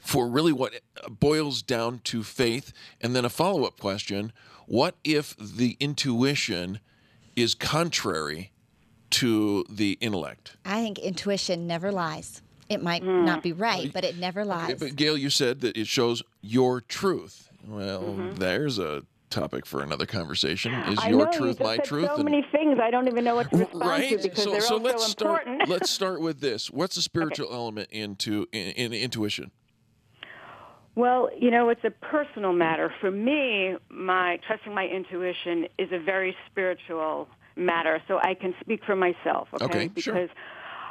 For 0.00 0.28
really, 0.28 0.52
what 0.52 0.74
boils 1.08 1.62
down 1.62 2.00
to 2.04 2.22
faith, 2.22 2.72
and 3.00 3.16
then 3.16 3.24
a 3.24 3.30
follow 3.30 3.64
up 3.64 3.80
question: 3.80 4.32
What 4.66 4.96
if 5.04 5.36
the 5.38 5.76
intuition 5.80 6.80
is 7.36 7.54
contrary 7.54 8.52
to 9.10 9.64
the 9.68 9.96
intellect. 10.00 10.56
I 10.64 10.82
think 10.82 10.98
intuition 10.98 11.66
never 11.68 11.92
lies. 11.92 12.42
It 12.68 12.82
might 12.82 13.02
Hmm. 13.02 13.24
not 13.24 13.42
be 13.44 13.52
right, 13.52 13.92
but 13.92 14.04
it 14.04 14.16
never 14.18 14.44
lies. 14.44 14.78
But 14.80 14.96
Gail, 14.96 15.16
you 15.16 15.30
said 15.30 15.60
that 15.60 15.76
it 15.76 15.86
shows 15.86 16.22
your 16.40 16.80
truth. 16.80 17.48
Well, 17.66 18.02
Mm-hmm. 18.02 18.34
there's 18.36 18.78
a 18.80 19.02
topic 19.30 19.66
for 19.66 19.82
another 19.82 20.06
conversation. 20.06 20.72
Is 20.74 20.98
I 20.98 21.10
your 21.10 21.26
know, 21.26 21.32
you 21.32 21.38
truth 21.38 21.58
just 21.58 21.60
my 21.60 21.76
said 21.76 21.84
truth? 21.84 22.06
So 22.08 22.14
And- 22.16 22.24
many 22.24 22.42
things 22.50 22.78
I 22.82 22.90
don't 22.90 23.06
even 23.06 23.24
know 23.24 23.36
what 23.36 23.50
to 23.50 23.56
respond 23.58 23.82
to 23.82 23.88
right. 23.88 24.22
because 24.22 24.42
So, 24.44 24.50
they're 24.50 24.60
so 24.60 24.74
all 24.76 24.80
let's 24.80 25.02
so 25.04 25.08
start. 25.10 25.46
let's 25.68 25.90
start 25.90 26.20
with 26.20 26.40
this. 26.40 26.70
What's 26.70 26.96
the 26.96 27.02
spiritual 27.12 27.52
element 27.52 27.88
into 27.92 28.46
in, 28.52 28.70
in 28.70 28.92
intuition? 28.92 29.50
Well, 30.96 31.30
you 31.38 31.50
know, 31.50 31.70
it's 31.70 31.84
a 31.84 31.90
personal 31.90 32.52
matter. 32.52 32.92
For 33.00 33.10
me, 33.10 33.74
my 33.88 34.38
trusting 34.46 34.74
my 34.74 34.86
intuition 34.86 35.66
is 35.78 35.90
a 35.92 35.98
very 35.98 36.36
spiritual 36.50 37.28
matter, 37.56 38.00
so 38.06 38.18
I 38.18 38.34
can 38.34 38.54
speak 38.60 38.84
for 38.84 38.94
myself, 38.94 39.48
okay? 39.54 39.64
Okay, 39.64 39.90
sure. 39.96 40.14
because 40.14 40.28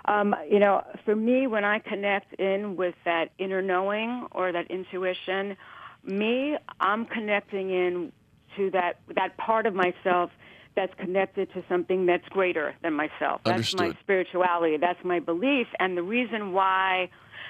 um, 0.06 0.36
you 0.50 0.60
know, 0.60 0.84
for 1.06 1.16
me 1.16 1.48
when 1.48 1.64
I 1.64 1.80
connect 1.80 2.34
in 2.34 2.76
with 2.76 2.96
that 3.06 3.32
inner 3.38 3.62
knowing 3.62 4.28
or 4.32 4.52
that 4.52 4.70
intuition, 4.70 5.56
me, 6.04 6.58
I'm 6.80 7.06
connecting 7.06 7.70
in 7.70 8.12
to 8.58 8.70
that 8.72 9.00
that 9.16 9.38
part 9.38 9.66
of 9.66 9.74
myself 9.74 10.32
that's 10.76 10.94
connected 11.00 11.54
to 11.54 11.64
something 11.70 12.06
that's 12.06 12.28
greater 12.30 12.76
than 12.82 12.94
myself. 12.94 13.42
That's 13.46 13.74
my 13.76 13.92
spirituality. 14.02 14.78
That's 14.78 15.04
my 15.04 15.20
belief. 15.20 15.68
And 15.80 15.96
the 15.96 16.04
reason 16.04 16.52
why 16.52 17.10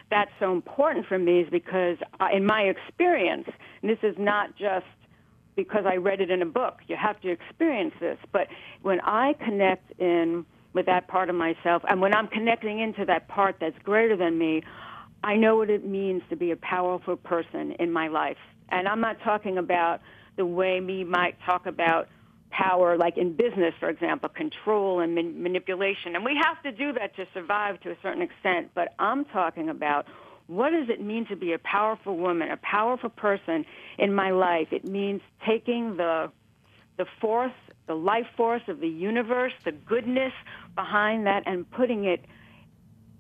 that's 0.10 0.32
so 0.40 0.52
important 0.52 1.06
for 1.08 1.18
me 1.18 1.42
is 1.42 1.50
because, 1.50 1.98
uh, 2.20 2.28
in 2.34 2.46
my 2.46 2.62
experience, 2.62 3.48
and 3.82 3.90
this 3.90 4.00
is 4.04 4.16
not 4.18 4.56
just 4.58 4.86
because 5.56 5.86
I 5.86 5.96
read 5.96 6.22
it 6.22 6.32
in 6.32 6.42
a 6.42 6.46
book, 6.46 6.80
you 6.88 6.96
have 6.96 7.20
to 7.22 7.30
experience 7.30 7.94
this. 8.00 8.18
But 8.32 8.48
when 8.82 9.00
I 9.02 9.34
connect 9.34 10.00
in 10.00 10.46
with 10.74 10.86
that 10.88 11.08
part 11.08 11.30
of 11.30 11.36
myself, 11.36 11.84
and 11.88 12.02
when 12.02 12.16
I'm 12.16 12.28
connecting 12.28 12.80
into 12.80 13.06
that 13.06 13.28
part 13.28 13.58
that's 13.60 13.78
greater 13.84 14.18
than 14.18 14.38
me, 14.38 14.64
I 15.24 15.36
know 15.36 15.56
what 15.56 15.70
it 15.70 15.86
means 15.86 16.22
to 16.30 16.36
be 16.36 16.52
a 16.52 16.56
powerful 16.58 17.16
person 17.16 17.74
in 17.80 17.92
my 17.92 18.08
life. 18.08 18.38
And 18.70 18.88
I'm 18.88 19.00
not 19.00 19.18
talking 19.24 19.58
about 19.58 20.02
the 20.36 20.46
way 20.46 20.82
we 20.82 21.04
might 21.04 21.38
talk 21.46 21.66
about 21.66 22.08
power, 22.54 22.98
like 22.98 23.18
in 23.18 23.36
business, 23.36 23.74
for 23.80 23.90
example, 23.90 24.30
control 24.30 25.00
and 25.00 25.16
man- 25.16 25.42
manipulation. 25.42 26.16
And 26.16 26.24
we 26.24 26.40
have 26.42 26.62
to 26.64 26.72
do 26.72 26.94
that 26.94 27.16
to 27.16 27.26
survive 27.34 27.80
to 27.82 27.92
a 27.92 27.98
certain 28.02 28.22
extent. 28.22 28.72
But 28.76 28.94
I'm 29.00 29.26
talking 29.26 29.70
about 29.70 30.06
what 30.48 30.70
does 30.70 30.90
it 30.90 31.02
mean 31.02 31.26
to 31.28 31.36
be 31.36 31.54
a 31.54 31.60
powerful 31.60 32.18
woman, 32.18 32.52
a 32.52 32.58
powerful 32.58 33.10
person 33.10 33.66
in 33.98 34.14
my 34.14 34.32
life? 34.32 34.68
It 34.72 34.86
means 34.86 35.22
taking 35.46 35.98
the 35.98 36.32
the 36.96 37.06
force, 37.20 37.54
the 37.88 37.96
life 37.96 38.28
force 38.38 38.62
of 38.68 38.80
the 38.80 38.88
universe, 38.88 39.54
the 39.66 39.72
goodness 39.72 40.34
behind 40.76 41.26
that, 41.26 41.42
and 41.48 41.70
putting 41.72 42.06
it 42.06 42.24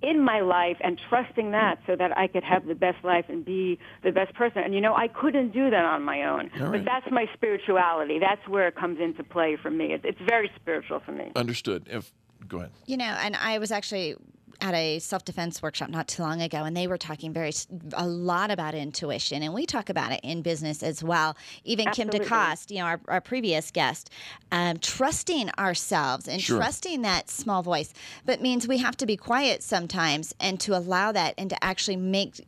in 0.04 0.24
my 0.24 0.42
life 0.42 0.78
and 0.82 1.00
trusting 1.10 1.52
that 1.52 1.80
so 1.88 1.96
that 1.96 2.16
I 2.18 2.28
could 2.28 2.44
have 2.44 2.68
the 2.68 2.76
best 2.76 3.04
life 3.04 3.26
and 3.30 3.44
be 3.44 3.80
the 4.04 4.12
best 4.12 4.34
person. 4.36 4.62
And 4.64 4.76
you 4.76 4.82
know, 4.82 4.94
I 4.96 5.08
couldn't 5.08 5.52
do 5.52 5.70
that 5.70 5.86
on 5.86 6.04
my 6.04 6.24
own. 6.24 6.52
All 6.60 6.68
right. 6.68 6.84
But 6.84 6.86
that's 6.86 7.12
my 7.12 7.26
spirituality. 7.34 8.20
That's 8.20 8.46
where 8.48 8.68
it 8.68 8.76
comes 8.76 9.00
into 9.00 9.24
play 9.24 9.56
for 9.56 9.72
me. 9.72 9.94
It, 9.94 10.02
it's 10.04 10.22
very 10.28 10.52
spiritual 10.56 11.00
for 11.00 11.14
me. 11.14 11.32
Understood. 11.36 11.88
If 11.90 12.12
go 12.48 12.58
ahead. 12.58 12.72
You 12.86 12.98
know, 12.98 13.06
and 13.06 13.36
I 13.38 13.58
was 13.58 13.72
actually 13.72 14.16
at 14.62 14.74
a 14.74 15.00
self 15.00 15.26
defense 15.26 15.62
workshop 15.62 15.90
not 15.90 16.08
too 16.08 16.24
long 16.24 16.42
ago, 16.42 16.64
and 16.64 16.76
they 16.76 16.88
were 16.88 16.98
talking 16.98 17.34
very 17.34 17.52
a 17.94 18.08
lot 18.08 18.52
about 18.52 18.76
intuition, 18.76 19.44
and 19.44 19.54
we 19.54 19.66
talk 19.66 19.90
about 19.90 20.12
it 20.12 20.20
in 20.24 20.42
business 20.42 20.84
as 20.84 21.04
well. 21.04 21.36
Even 21.64 21.88
Absolutely. 21.88 22.20
Kim 22.20 22.28
DeCoste, 22.30 22.72
you 22.72 22.78
know, 22.78 22.86
our, 22.86 23.02
our 23.08 23.22
previous 23.22 23.72
guest, 23.72 24.10
um, 24.52 24.78
trusting 24.78 25.50
ourselves 25.58 26.28
and 26.28 26.42
Sure. 26.42 26.58
trusting 26.58 27.02
that 27.04 27.30
small 27.30 27.64
voice, 27.64 27.94
but 28.26 28.42
means 28.42 28.68
we 28.68 28.78
have 28.80 28.98
to 28.98 29.06
be 29.06 29.18
quiet 29.18 29.64
sometimes 29.64 30.34
and 30.40 30.60
to 30.62 30.76
allow 30.76 31.12
that 31.12 31.34
and 31.38 31.50
to 31.50 31.64
actually 31.64 31.98
make 31.98 32.46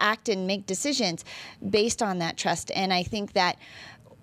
act 0.00 0.28
and 0.28 0.46
make 0.46 0.66
decisions 0.66 1.24
based 1.70 2.02
on 2.02 2.18
that 2.18 2.36
trust. 2.36 2.70
And 2.74 2.92
I 2.92 3.02
think 3.02 3.34
that 3.34 3.56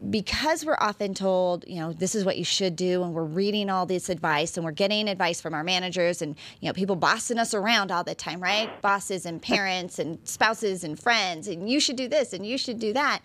because 0.09 0.65
we're 0.65 0.77
often 0.79 1.13
told, 1.13 1.65
you 1.67 1.79
know, 1.79 1.93
this 1.93 2.15
is 2.15 2.25
what 2.25 2.37
you 2.37 2.43
should 2.43 2.75
do, 2.75 3.03
and 3.03 3.13
we're 3.13 3.23
reading 3.23 3.69
all 3.69 3.85
this 3.85 4.09
advice, 4.09 4.57
and 4.57 4.65
we're 4.65 4.71
getting 4.71 5.07
advice 5.07 5.41
from 5.41 5.53
our 5.53 5.63
managers, 5.63 6.21
and 6.21 6.35
you 6.59 6.67
know, 6.67 6.73
people 6.73 6.95
bossing 6.95 7.37
us 7.37 7.53
around 7.53 7.91
all 7.91 8.03
the 8.03 8.15
time, 8.15 8.41
right? 8.41 8.81
Bosses 8.81 9.25
and 9.25 9.41
parents 9.41 9.97
and 9.99 10.19
spouses 10.27 10.83
and 10.83 10.99
friends, 10.99 11.47
and 11.47 11.69
you 11.69 11.79
should 11.79 11.95
do 11.95 12.07
this 12.07 12.33
and 12.33 12.45
you 12.45 12.57
should 12.57 12.79
do 12.79 12.93
that. 12.93 13.21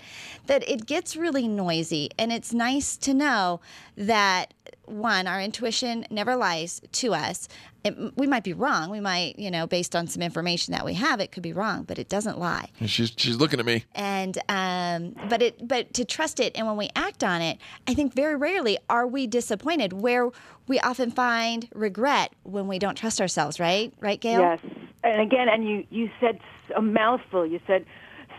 That 0.47 0.69
it 0.69 0.87
gets 0.87 1.17
really 1.17 1.49
noisy, 1.49 2.11
and 2.19 2.33
it's 2.33 2.53
nice 2.53 2.97
to 2.99 3.15
know 3.15 3.61
that 3.97 4.55
one, 4.87 5.27
our 5.27 5.41
intuition 5.41 6.05
never 6.11 6.37
lies 6.37 6.81
to 6.93 7.15
us. 7.15 7.49
It, 7.85 8.17
we 8.17 8.27
might 8.27 8.45
be 8.45 8.53
wrong. 8.53 8.91
We 8.91 9.01
might, 9.01 9.39
you 9.39 9.51
know, 9.51 9.67
based 9.67 9.97
on 9.97 10.07
some 10.07 10.23
information 10.23 10.73
that 10.73 10.85
we 10.85 10.95
have, 10.95 11.21
it 11.21 11.33
could 11.33 11.43
be 11.43 11.53
wrong, 11.53 11.85
but 11.85 11.99
it 11.99 12.09
doesn't 12.09 12.39
lie 12.39 12.69
And 12.81 12.91
she's 12.91 13.13
she's 13.17 13.37
looking 13.37 13.59
at 13.61 13.67
me. 13.67 13.85
and 13.95 14.37
um, 14.49 15.15
but 15.29 15.41
it 15.43 15.67
but 15.67 15.95
to 15.95 16.05
trust 16.05 16.41
it 16.41 16.53
and 16.57 16.67
when 16.67 16.77
we 16.77 16.91
act 16.95 17.25
on 17.25 17.41
it 17.43 17.59
i 17.87 17.95
think 17.95 18.15
very 18.15 18.37
rarely 18.37 18.79
are 18.89 19.07
we 19.07 19.27
disappointed 19.27 19.93
where 19.93 20.31
we 20.67 20.79
often 20.81 21.11
find 21.11 21.69
regret 21.75 22.33
when 22.43 22.67
we 22.69 22.79
don't 22.79 22.95
trust 22.97 23.21
ourselves 23.21 23.59
right 23.61 23.93
right 24.01 24.21
gail 24.21 24.41
Yes. 24.41 24.61
And 25.03 25.21
again, 25.23 25.49
and 25.49 25.67
you, 25.67 25.87
you 25.89 26.11
said 26.21 26.39
a 26.77 26.83
mouthful. 26.83 27.47
You 27.47 27.59
said 27.67 27.87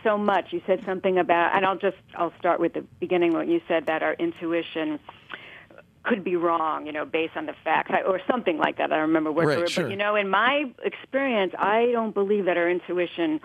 so 0.04 0.16
much. 0.16 0.54
You 0.54 0.62
said 0.68 0.84
something 0.86 1.18
about, 1.18 1.56
and 1.56 1.66
I'll 1.66 1.76
just, 1.78 1.98
I'll 2.16 2.34
start 2.38 2.60
with 2.60 2.74
the 2.74 2.82
beginning 3.00 3.34
when 3.34 3.50
you 3.50 3.62
said 3.68 3.88
that 3.88 4.04
our 4.04 4.14
intuition 4.14 5.00
could 6.04 6.24
be 6.24 6.36
wrong, 6.36 6.86
you 6.86 6.92
know, 6.92 7.06
based 7.06 7.36
on 7.36 7.46
the 7.46 7.54
facts, 7.64 7.92
I, 7.94 8.02
or 8.02 8.20
something 8.30 8.58
like 8.58 8.78
that. 8.78 8.86
I 8.92 8.96
don't 8.96 9.02
remember 9.02 9.32
word 9.32 9.48
Right, 9.48 9.54
for 9.56 9.60
word. 9.62 9.70
sure. 9.70 9.84
But, 9.86 9.92
you 9.92 9.98
know, 9.98 10.16
in 10.16 10.30
my 10.30 10.66
experience, 10.84 11.54
I 11.58 11.90
don't 11.92 12.14
believe 12.14 12.46
that 12.46 12.58
our 12.58 12.70
intuition 12.70 13.40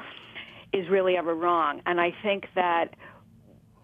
is 0.73 0.89
really 0.89 1.17
ever 1.17 1.35
wrong. 1.35 1.83
And 1.87 2.01
I 2.01 2.15
think 2.23 2.47
that 2.55 2.95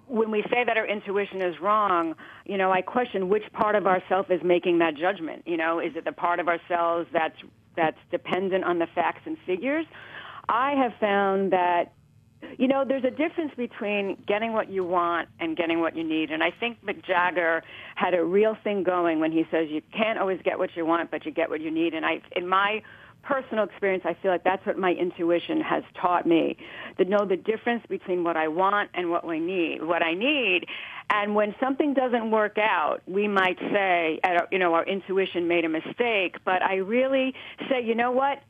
when 0.07 0.31
we 0.31 0.43
say 0.51 0.65
that 0.65 0.77
our 0.77 0.87
intuition 0.87 1.43
is 1.43 1.59
wrong, 1.61 2.15
you 2.45 2.59
know, 2.59 2.71
I 2.71 2.83
question 2.83 3.29
which 3.29 3.45
part 3.53 3.75
of 3.77 3.87
ourself 3.87 4.31
is 4.31 4.41
making 4.43 4.79
that 4.79 4.95
judgment. 4.97 5.43
You 5.47 5.57
know, 5.57 5.79
is 5.79 5.93
it 5.95 6.05
the 6.05 6.13
part 6.13 6.41
of 6.41 6.49
ourselves 6.49 7.09
that's 7.13 7.37
that's 7.77 7.97
dependent 8.11 8.65
on 8.65 8.79
the 8.79 8.87
facts 8.95 9.23
and 9.25 9.37
figures? 9.47 9.87
I 10.49 10.75
have 10.75 10.93
found 11.01 11.53
that 11.53 11.93
you 12.59 12.69
know, 12.69 12.85
there's 12.87 13.05
a 13.05 13.11
difference 13.11 13.53
between 13.57 14.17
getting 14.27 14.53
what 14.53 14.71
you 14.71 14.85
want 14.85 15.29
and 15.41 15.57
getting 15.57 15.81
what 15.81 15.97
you 15.97 16.05
need. 16.05 16.31
And 16.31 16.43
I 16.43 16.51
think 16.51 16.85
Mick 16.85 17.05
Jagger 17.05 17.63
had 17.95 18.15
a 18.15 18.25
real 18.25 18.57
thing 18.63 18.83
going 18.83 19.21
when 19.21 19.33
he 19.33 19.45
says 19.51 19.69
you 19.71 19.83
can't 19.93 20.19
always 20.19 20.41
get 20.43 20.59
what 20.59 20.71
you 20.77 20.85
want, 20.85 21.11
but 21.11 21.25
you 21.25 21.33
get 21.33 21.51
what 21.51 21.61
you 21.61 21.71
need. 21.71 21.95
And 21.95 22.05
I, 22.05 22.21
in 22.37 22.49
my 22.49 22.83
personal 23.23 23.65
experience, 23.65 24.05
I 24.05 24.15
feel 24.21 24.31
like 24.33 24.45
that's 24.45 24.65
what 24.67 24.77
my 24.77 24.93
intuition 24.93 25.61
has 25.61 25.85
taught 26.01 26.27
me 26.27 26.57
to 26.99 27.05
know 27.05 27.25
the 27.25 27.37
difference 27.37 27.85
between 27.89 28.25
what 28.25 28.37
I 28.37 28.49
want 28.49 28.91
and 28.95 29.11
what 29.11 29.27
we 29.27 29.39
need, 29.39 29.83
what 29.85 30.03
I 30.03 30.15
need. 30.15 30.67
And 31.11 31.35
when 31.35 31.55
something 31.61 31.95
doesn't 31.95 32.31
work 32.31 32.59
out, 32.59 33.03
we 33.07 33.29
might 33.29 33.59
say, 33.59 34.19
you 34.51 34.59
know, 34.59 34.75
our 34.75 34.85
intuition 34.85 35.47
made 35.47 35.65
a 35.65 35.69
mistake. 35.69 36.37
But 36.45 36.63
I 36.63 36.77
really 36.77 37.35
say, 37.69 37.85
you 37.85 37.95
know 37.95 38.11
what? 38.11 38.43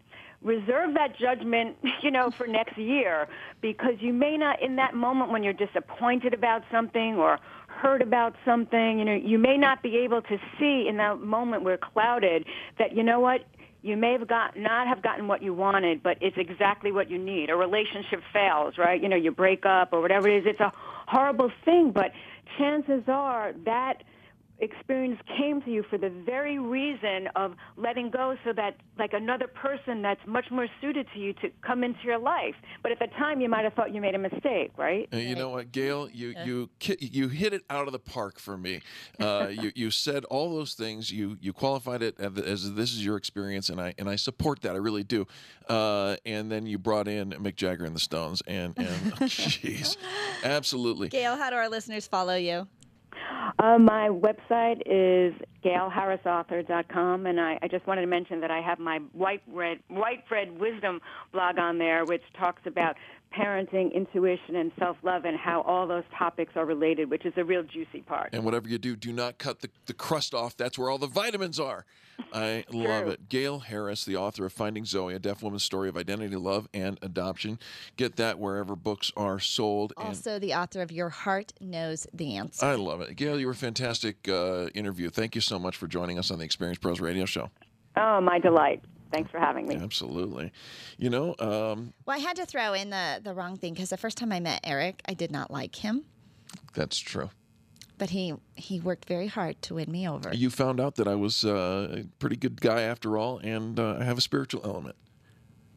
Reserve 0.43 0.95
that 0.95 1.17
judgment, 1.19 1.77
you 2.03 2.11
know, 2.11 2.31
for 2.37 2.47
next 2.47 2.77
year 2.77 3.29
because 3.61 3.95
you 4.01 4.13
may 4.13 4.37
not 4.37 4.63
in 4.63 4.77
that 4.77 4.95
moment 4.95 5.31
when 5.31 5.43
you're 5.43 5.53
disappointed 5.53 6.35
about 6.35 6.63
something 6.71 7.17
or 7.17 7.39
hurt 7.69 8.03
about 8.03 8.35
something, 8.45 8.99
you 8.99 9.05
know, 9.05 9.15
you 9.15 9.39
may 9.39 9.57
not 9.57 9.83
be 9.83 9.97
able 9.99 10.23
to 10.23 10.39
see 10.59 10.87
in 10.89 10.97
that 10.99 11.21
moment 11.21 11.65
we're 11.65 11.79
clouded 11.79 12.45
that 12.79 12.95
you 12.95 13.03
know 13.03 13.19
what 13.19 13.47
you 13.83 13.97
may 13.97 14.13
have 14.13 14.29
got 14.29 14.57
not 14.57 14.87
have 14.87 15.03
gotten 15.03 15.27
what 15.27 15.43
you 15.43 15.53
wanted, 15.53 16.03
but 16.03 16.17
it's 16.21 16.37
exactly 16.39 16.93
what 16.93 17.11
you 17.11 17.19
need. 17.19 17.51
A 17.51 17.57
relationship 17.57 18.21
fails, 18.33 18.79
right? 18.79 19.03
You 19.03 19.09
know, 19.09 19.17
you 19.17 19.33
break 19.33 19.67
up 19.67 19.93
or 19.93 20.01
whatever 20.01 20.29
it 20.29 20.39
is. 20.39 20.45
It's 20.47 20.61
a 20.61 20.73
horrible 21.07 21.51
thing, 21.65 21.91
but 21.91 22.13
chances 22.59 23.03
are 23.09 23.53
that 23.65 24.05
experience 24.63 25.21
came 25.37 25.61
to 25.63 25.71
you 25.71 25.83
for 25.91 25.99
the 25.99 26.09
very 26.09 26.59
reason 26.59 27.29
of 27.35 27.55
letting 27.77 28.11
go 28.11 28.37
so 28.45 28.53
that 28.55 28.77
like 28.99 29.13
another 29.13 29.49
person 29.49 30.03
that's 30.03 30.21
much 30.27 30.47
more 30.51 30.69
suited 30.81 31.07
to 31.13 31.19
you 31.19 31.33
to 31.35 31.51
come 31.67 31.83
into 31.83 31.99
your 32.05 32.19
life 32.19 32.55
but 32.83 32.93
at 32.93 32.99
the 32.99 33.09
time 33.19 33.41
you 33.41 33.49
might 33.49 33.65
have 33.65 33.75
thought 33.75 33.93
you 33.93 34.01
made 34.01 34.15
a 34.15 34.19
mistake 34.19 34.71
right 34.77 35.09
Uh, 35.13 35.17
you 35.17 35.35
know 35.35 35.51
what, 35.51 35.73
Gail? 35.73 36.09
You 36.11 36.35
you 36.45 36.71
you 37.01 37.29
hit 37.29 37.53
it 37.53 37.63
out 37.69 37.87
of 37.87 37.93
the 37.93 37.99
park 37.99 38.39
for 38.39 38.57
me. 38.57 38.81
Uh, 39.19 39.49
you 39.51 39.73
you 39.75 39.91
said 39.91 40.25
all 40.27 40.55
those 40.55 40.75
things. 40.75 41.11
You 41.11 41.37
you 41.41 41.53
qualified 41.53 42.03
it 42.03 42.19
as, 42.21 42.39
as 42.39 42.75
this 42.75 42.93
is 42.93 43.05
your 43.05 43.17
experience, 43.17 43.69
and 43.69 43.81
I 43.81 43.95
and 43.99 44.09
I 44.09 44.17
support 44.17 44.63
that. 44.63 44.75
I 44.75 44.79
really 44.79 45.05
do. 45.05 45.27
Uh, 45.69 46.17
and 46.25 46.51
then 46.51 46.67
you 46.67 46.79
brought 46.79 47.09
in 47.09 47.31
Mick 47.33 47.57
Jagger 47.57 47.85
and 47.85 47.97
the 47.97 48.01
Stones, 48.01 48.43
and 48.47 48.75
and 48.79 49.13
jeez, 49.23 49.97
absolutely. 50.45 51.09
gail 51.09 51.37
how 51.37 51.51
do 51.51 51.57
our 51.57 51.69
listeners 51.69 52.07
follow 52.07 52.37
you 52.37 52.67
Uh, 53.59 53.79
my 53.79 54.09
website 54.09 54.83
is 54.87 55.35
gailharrisauthor.com, 55.65 57.27
and 57.27 57.41
I, 57.41 57.59
I 57.63 57.69
just 57.69 57.87
wanted 57.87 58.03
to 58.03 58.07
mention 58.07 58.41
that 58.41 58.51
I 58.51 58.61
have 58.61 58.79
my 58.79 58.99
White 59.13 59.43
Red, 59.53 59.79
White 59.89 60.29
Bread 60.29 60.59
Wisdom 60.59 61.01
blog 61.33 61.59
on 61.59 61.79
there, 61.79 62.05
which 62.05 62.23
talks 62.39 62.63
about 62.67 62.97
parenting, 63.37 63.93
intuition, 63.95 64.57
and 64.57 64.73
self 64.79 64.97
love, 65.03 65.25
and 65.25 65.37
how 65.37 65.63
all 65.63 65.87
those 65.87 66.05
topics 66.17 66.53
are 66.57 66.65
related, 66.65 67.11
which 67.11 67.25
is 67.25 67.33
a 67.37 67.45
real 67.45 67.63
juicy 67.63 68.03
part. 68.03 68.31
And 68.33 68.45
whatever 68.45 68.69
you 68.69 68.79
do, 68.79 68.97
do 68.97 69.13
not 69.13 69.39
cut 69.39 69.61
the, 69.61 69.71
the 69.87 69.95
crust 69.95 70.35
off. 70.35 70.57
That's 70.57 70.79
where 70.79 70.91
all 70.91 70.99
the 70.99 71.07
vitamins 71.07 71.59
are. 71.59 71.85
I 72.33 72.65
love 72.71 73.09
it. 73.09 73.29
Gail 73.29 73.61
Harris, 73.61 74.05
the 74.05 74.17
author 74.17 74.45
of 74.47 74.53
Finding 74.53 74.85
Zoe, 74.85 75.15
a 75.15 75.19
deaf 75.19 75.43
woman's 75.43 75.65
story 75.65 75.89
of 75.89 75.97
identity, 75.97 76.37
love, 76.37 76.69
and 76.75 76.99
adoption. 77.03 77.59
Get 77.97 78.17
that 78.17 78.39
wherever 78.39 78.77
books 78.77 79.11
are 79.17 79.41
sold. 79.41 79.93
And 79.97 80.09
Also, 80.09 80.39
the 80.39 80.55
author 80.55 80.83
of 80.83 80.93
Your 80.93 81.09
Heart 81.09 81.55
Knows 81.61 82.07
the 82.13 82.37
Answer. 82.37 82.67
I 82.67 82.75
love 82.75 83.01
it. 83.01 83.17
Gail, 83.17 83.41
you 83.41 83.47
were 83.47 83.53
a 83.53 83.57
fantastic 83.57 84.29
uh, 84.29 84.67
interview. 84.75 85.11
Thank 85.11 85.35
you 85.35 85.41
so 85.41 85.59
much 85.59 85.77
for 85.77 85.87
joining 85.87 86.19
us 86.19 86.31
on 86.31 86.39
the 86.39 86.45
Experience 86.45 86.79
Pros 86.79 87.01
radio 87.01 87.25
show. 87.25 87.51
Oh, 87.97 88.21
my 88.21 88.39
delight. 88.39 88.83
Thanks 89.13 89.31
for 89.31 89.39
having 89.39 89.67
me. 89.69 89.77
Absolutely. 89.77 90.51
You 90.99 91.11
know, 91.11 91.35
um, 91.39 91.93
Well, 92.07 92.17
I 92.17 92.21
had 92.21 92.37
to 92.37 92.47
throw 92.47 92.73
in 92.73 92.91
the, 92.91 93.21
the 93.23 93.35
wrong 93.35 93.57
thing 93.57 93.75
because 93.75 93.91
the 93.91 93.97
first 93.97 94.17
time 94.19 94.33
I 94.33 94.41
met 94.41 94.61
Eric, 94.65 95.03
I 95.07 95.15
did 95.15 95.31
not 95.31 95.51
like 95.51 95.77
him, 95.77 96.05
that's 96.75 96.99
true. 96.99 97.31
but 97.99 98.11
he 98.11 98.35
he 98.57 98.81
worked 98.81 99.05
very 99.07 99.27
hard 99.29 99.61
to 99.63 99.75
win 99.75 99.91
me 99.93 100.09
over. 100.09 100.31
You 100.35 100.51
found 100.51 100.81
out 100.81 100.97
that 100.97 101.07
I 101.07 101.15
was 101.15 101.45
uh, 101.45 102.01
a 102.01 102.05
pretty 102.19 102.37
good 102.37 102.61
guy 102.61 102.81
after 102.83 103.17
all, 103.19 103.39
and 103.39 103.79
uh, 103.79 103.97
I 104.01 104.05
have 104.05 104.19
a 104.19 104.23
spiritual 104.23 104.63
element. 104.65 104.97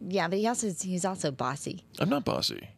Yeah, 0.02 0.28
but 0.28 0.38
he 0.40 0.48
also 0.48 0.68
he's 0.82 1.06
also 1.06 1.30
bossy. 1.32 1.84
I'm 2.00 2.10
not 2.10 2.24
bossy. 2.26 2.70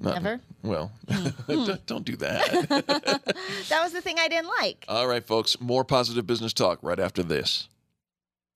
Not- 0.00 0.14
Never? 0.22 0.40
Well, 0.62 0.90
Hmm. 1.08 1.28
don't- 1.66 1.86
don't 1.86 2.04
do 2.04 2.16
that. 2.16 2.68
That 3.68 3.82
was 3.82 3.92
the 3.92 4.00
thing 4.00 4.16
I 4.18 4.28
didn't 4.28 4.50
like. 4.60 4.84
all 4.88 5.06
right, 5.06 5.24
folks. 5.24 5.60
More 5.60 5.84
positive 5.84 6.26
business 6.26 6.52
talk 6.52 6.78
right 6.82 6.98
after 7.00 7.22
this. 7.22 7.68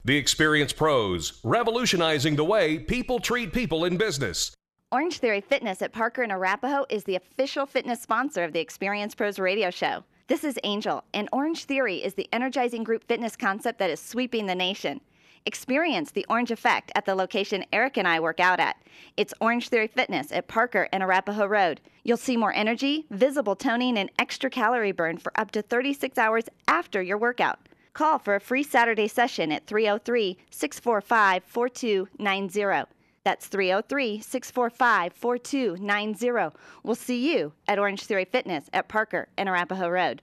The 0.06 0.16
Experience 0.16 0.72
Pros, 0.72 1.40
revolutionizing 1.42 2.36
the 2.36 2.44
way 2.44 2.78
people 2.78 3.18
treat 3.18 3.52
people 3.52 3.84
in 3.84 3.96
business. 3.96 4.52
Orange 4.92 5.18
Theory 5.18 5.40
Fitness 5.40 5.82
at 5.82 5.92
Parker 5.92 6.22
and 6.22 6.30
Arapahoe 6.30 6.84
is 6.88 7.02
the 7.02 7.16
official 7.16 7.66
fitness 7.66 8.02
sponsor 8.02 8.44
of 8.44 8.52
the 8.52 8.60
Experience 8.60 9.16
Pros 9.16 9.40
radio 9.40 9.68
show. 9.68 10.04
This 10.28 10.44
is 10.44 10.60
Angel, 10.62 11.02
and 11.12 11.28
Orange 11.32 11.64
Theory 11.64 12.04
is 12.04 12.14
the 12.14 12.28
energizing 12.32 12.84
group 12.84 13.02
fitness 13.02 13.34
concept 13.34 13.80
that 13.80 13.90
is 13.90 13.98
sweeping 13.98 14.46
the 14.46 14.54
nation. 14.54 15.00
Experience 15.44 16.12
the 16.12 16.26
orange 16.28 16.52
effect 16.52 16.92
at 16.94 17.04
the 17.04 17.16
location 17.16 17.64
Eric 17.72 17.96
and 17.96 18.06
I 18.06 18.20
work 18.20 18.38
out 18.38 18.60
at. 18.60 18.76
It's 19.16 19.34
Orange 19.40 19.70
Theory 19.70 19.88
Fitness 19.88 20.30
at 20.30 20.46
Parker 20.46 20.88
and 20.92 21.02
Arapahoe 21.02 21.46
Road. 21.46 21.80
You'll 22.04 22.16
see 22.16 22.36
more 22.36 22.54
energy, 22.54 23.06
visible 23.10 23.56
toning, 23.56 23.98
and 23.98 24.10
extra 24.20 24.50
calorie 24.50 24.92
burn 24.92 25.18
for 25.18 25.32
up 25.34 25.50
to 25.50 25.62
36 25.62 26.16
hours 26.16 26.44
after 26.68 27.02
your 27.02 27.18
workout. 27.18 27.65
Call 27.96 28.18
for 28.18 28.34
a 28.34 28.40
free 28.40 28.62
Saturday 28.62 29.08
session 29.08 29.50
at 29.50 29.66
303 29.66 30.36
645 30.50 31.42
4290. 31.44 32.92
That's 33.24 33.46
303 33.46 34.20
645 34.20 35.14
4290. 35.14 36.54
We'll 36.82 36.94
see 36.94 37.34
you 37.34 37.54
at 37.66 37.78
Orange 37.78 38.02
Theory 38.02 38.26
Fitness 38.26 38.68
at 38.74 38.88
Parker 38.88 39.28
and 39.38 39.48
Arapahoe 39.48 39.88
Road. 39.88 40.20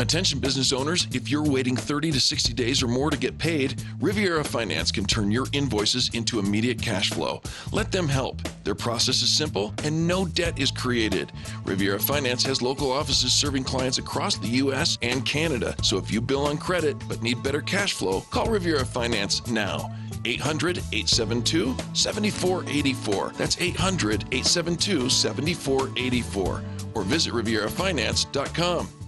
Attention 0.00 0.38
business 0.38 0.72
owners, 0.72 1.06
if 1.12 1.28
you're 1.28 1.44
waiting 1.44 1.76
30 1.76 2.10
to 2.12 2.20
60 2.20 2.54
days 2.54 2.82
or 2.82 2.88
more 2.88 3.10
to 3.10 3.18
get 3.18 3.36
paid, 3.36 3.82
Riviera 4.00 4.42
Finance 4.42 4.90
can 4.90 5.04
turn 5.04 5.30
your 5.30 5.44
invoices 5.52 6.08
into 6.14 6.38
immediate 6.38 6.80
cash 6.80 7.10
flow. 7.10 7.42
Let 7.70 7.92
them 7.92 8.08
help. 8.08 8.40
Their 8.64 8.74
process 8.74 9.20
is 9.20 9.28
simple 9.30 9.74
and 9.84 10.08
no 10.08 10.24
debt 10.24 10.58
is 10.58 10.70
created. 10.70 11.32
Riviera 11.66 12.00
Finance 12.00 12.42
has 12.44 12.62
local 12.62 12.90
offices 12.90 13.34
serving 13.34 13.64
clients 13.64 13.98
across 13.98 14.38
the 14.38 14.48
U.S. 14.48 14.96
and 15.02 15.26
Canada. 15.26 15.74
So 15.82 15.98
if 15.98 16.10
you 16.10 16.22
bill 16.22 16.46
on 16.46 16.56
credit 16.56 16.96
but 17.06 17.22
need 17.22 17.42
better 17.42 17.60
cash 17.60 17.92
flow, 17.92 18.22
call 18.30 18.46
Riviera 18.46 18.86
Finance 18.86 19.46
now. 19.48 19.94
800 20.24 20.78
872 20.78 21.76
7484. 21.92 23.32
That's 23.36 23.60
800 23.60 24.22
872 24.32 25.10
7484. 25.10 26.62
Or 26.94 27.02
visit 27.02 27.34
RivieraFinance.com. 27.34 28.99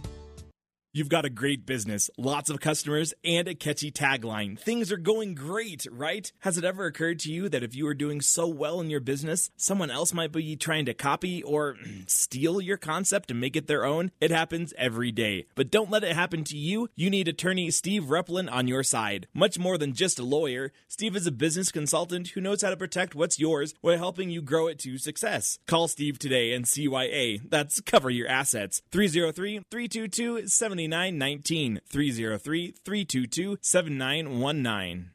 You've 0.95 1.09
got 1.09 1.24
a 1.24 1.30
great 1.30 1.64
business, 1.64 2.11
lots 2.18 2.51
of 2.51 2.61
customers, 2.61 3.14
and 3.24 3.49
a 3.49 3.55
catchy 3.55 3.90
tagline. 3.90 4.59
Things 4.59 4.93
are 4.93 4.99
going 4.99 5.34
great, 5.34 5.86
right? 5.90 6.30
Has 6.40 6.59
it 6.59 6.64
ever 6.64 6.84
occurred 6.84 7.18
to 7.20 7.32
you 7.32 7.49
that 7.49 7.62
if 7.62 7.74
you 7.74 7.86
are 7.86 7.95
doing 7.95 8.20
so 8.20 8.47
well 8.47 8.78
in 8.78 8.90
your 8.90 9.01
business, 9.01 9.49
someone 9.57 9.90
else 9.90 10.12
might 10.12 10.32
be 10.32 10.55
trying 10.55 10.84
to 10.84 10.93
copy 10.93 11.43
or 11.45 11.76
steal 12.07 12.61
your 12.61 12.76
concept 12.76 13.30
and 13.30 13.40
make 13.40 13.57
it 13.57 13.68
their 13.68 13.86
own? 13.86 14.11
It 14.20 14.30
happens 14.30 14.74
every 14.76 15.11
day. 15.12 15.47
But 15.55 15.70
don't 15.70 15.90
let 15.90 16.05
it 16.05 16.14
happen 16.14 16.45
to 16.45 16.59
you. 16.59 16.90
You 16.95 17.09
need 17.09 17.26
attorney 17.26 17.70
Steve 17.70 18.03
Replin 18.03 18.53
on 18.53 18.68
your 18.68 18.82
side. 18.82 19.28
Much 19.32 19.59
more 19.59 19.78
than 19.78 19.95
just 19.95 20.18
a 20.18 20.24
lawyer, 20.24 20.72
Steve 20.88 21.16
is 21.16 21.26
a 21.26 21.32
business 21.32 21.72
consultant 21.72 22.28
who 22.28 22.43
knows 22.43 22.61
how 22.61 22.68
to 22.68 22.76
protect 22.76 23.14
what's 23.14 23.40
yours 23.40 23.72
while 23.80 23.97
helping 23.97 24.28
you 24.28 24.43
grow 24.43 24.66
it 24.66 24.78
to 24.80 24.99
success. 24.99 25.59
Call 25.66 25.88
Steve 25.88 26.18
today 26.18 26.53
and 26.53 26.66
CYA. 26.66 27.40
That's 27.49 27.80
cover 27.80 28.11
your 28.11 28.28
assets. 28.28 28.82
303 28.90 29.62
322 29.70 30.49
7919. 30.91 31.80
303 31.87 32.74
322 32.85 33.59
7919. 33.61 35.11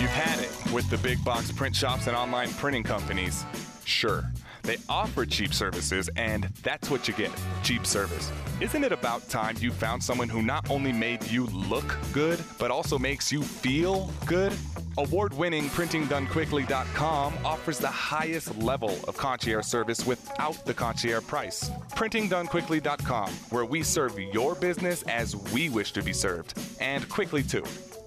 You've 0.00 0.10
had 0.10 0.40
it 0.40 0.72
with 0.72 0.88
the 0.90 0.98
big 0.98 1.22
box 1.24 1.52
print 1.52 1.76
shops 1.76 2.06
and 2.06 2.16
online 2.16 2.50
printing 2.54 2.82
companies. 2.82 3.44
Sure, 3.84 4.24
they 4.62 4.76
offer 4.88 5.26
cheap 5.26 5.52
services, 5.52 6.08
and 6.16 6.44
that's 6.62 6.90
what 6.90 7.06
you 7.08 7.14
get 7.14 7.30
cheap 7.62 7.86
service. 7.86 8.30
Isn't 8.60 8.84
it 8.84 8.92
about 8.92 9.28
time 9.28 9.56
you 9.58 9.70
found 9.70 10.02
someone 10.02 10.28
who 10.28 10.42
not 10.42 10.70
only 10.70 10.92
made 10.92 11.26
you 11.26 11.46
look 11.46 11.98
good, 12.12 12.42
but 12.58 12.70
also 12.70 12.98
makes 12.98 13.30
you 13.30 13.42
feel 13.42 14.10
good? 14.26 14.52
Award 14.98 15.34
winning 15.34 15.64
PrintingDoneQuickly.com 15.68 17.34
offers 17.44 17.78
the 17.78 17.86
highest 17.86 18.56
level 18.58 18.98
of 19.06 19.16
concierge 19.16 19.64
service 19.64 20.04
without 20.04 20.64
the 20.66 20.74
concierge 20.74 21.24
price. 21.24 21.70
PrintingDoneQuickly.com, 21.90 23.30
where 23.50 23.64
we 23.64 23.84
serve 23.84 24.18
your 24.18 24.56
business 24.56 25.02
as 25.04 25.36
we 25.52 25.68
wish 25.68 25.92
to 25.92 26.02
be 26.02 26.12
served, 26.12 26.58
and 26.80 27.08
quickly 27.08 27.44
too. 27.44 27.64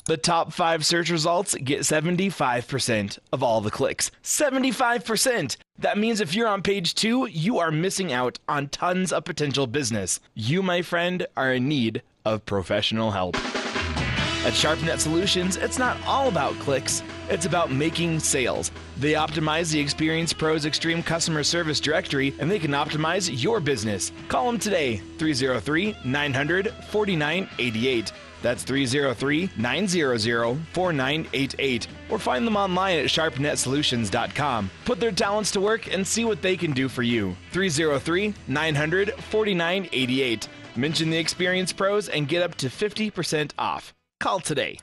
The 0.10 0.18
top 0.18 0.52
five 0.52 0.88
search 0.88 1.12
results 1.12 1.54
get 1.54 1.82
75% 1.82 3.20
of 3.32 3.44
all 3.44 3.62
the 3.62 3.70
clicks. 3.70 4.10
75%! 4.24 5.56
That 5.78 6.00
means 6.00 6.20
if 6.20 6.34
you're 6.34 6.48
on 6.48 6.64
page 6.64 6.96
two, 6.96 7.28
you 7.28 7.60
are 7.60 7.70
missing 7.70 8.12
out 8.12 8.40
on 8.50 8.70
tons 8.70 9.14
of 9.14 9.24
potential 9.24 9.68
business. 9.68 10.20
You, 10.34 10.64
my 10.64 10.82
friend, 10.82 11.28
are 11.38 11.54
in 11.54 11.68
need 11.68 12.02
of 12.26 12.44
professional 12.48 13.12
help. 13.12 13.36
At 13.36 14.54
SharpNet 14.54 14.98
Solutions, 14.98 15.58
it's 15.58 15.78
not 15.78 15.96
all 16.08 16.28
about 16.28 16.58
clicks, 16.58 17.04
it's 17.30 17.46
about 17.46 17.72
making 17.72 18.20
sales. 18.20 18.72
They 18.98 19.14
optimize 19.14 19.72
the 19.72 19.80
Experience 19.80 20.34
Pros 20.34 20.66
Extreme 20.66 21.04
Customer 21.04 21.44
Service 21.44 21.80
Directory, 21.80 22.34
and 22.40 22.50
they 22.50 22.58
can 22.58 22.72
optimize 22.72 23.30
your 23.44 23.60
business. 23.60 24.12
Call 24.28 24.48
them 24.48 24.58
today, 24.58 25.04
303 25.20 25.98
900 26.04 26.74
4988. 26.90 28.12
That's 28.42 28.64
303 28.64 29.52
900 29.58 30.58
4988. 30.74 31.88
Or 32.10 32.20
find 32.20 32.46
them 32.46 32.56
online 32.56 33.00
at 33.00 33.06
sharpnetsolutions.com. 33.06 34.70
Put 34.86 35.00
their 35.00 35.12
talents 35.12 35.52
to 35.52 35.62
work 35.62 35.94
and 35.94 36.06
see 36.06 36.26
what 36.26 36.42
they 36.42 36.58
can 36.58 36.72
do 36.72 36.90
for 36.90 37.04
you. 37.04 37.36
303 37.52 38.34
900 38.48 39.14
4988. 39.14 40.48
Mention 40.76 41.10
the 41.10 41.18
Experience 41.18 41.74
Pros 41.74 42.10
and 42.10 42.28
get 42.28 42.44
up 42.44 42.56
to 42.56 42.68
50% 42.68 43.52
off. 43.58 43.94
Call 44.20 44.40
today. 44.40 44.80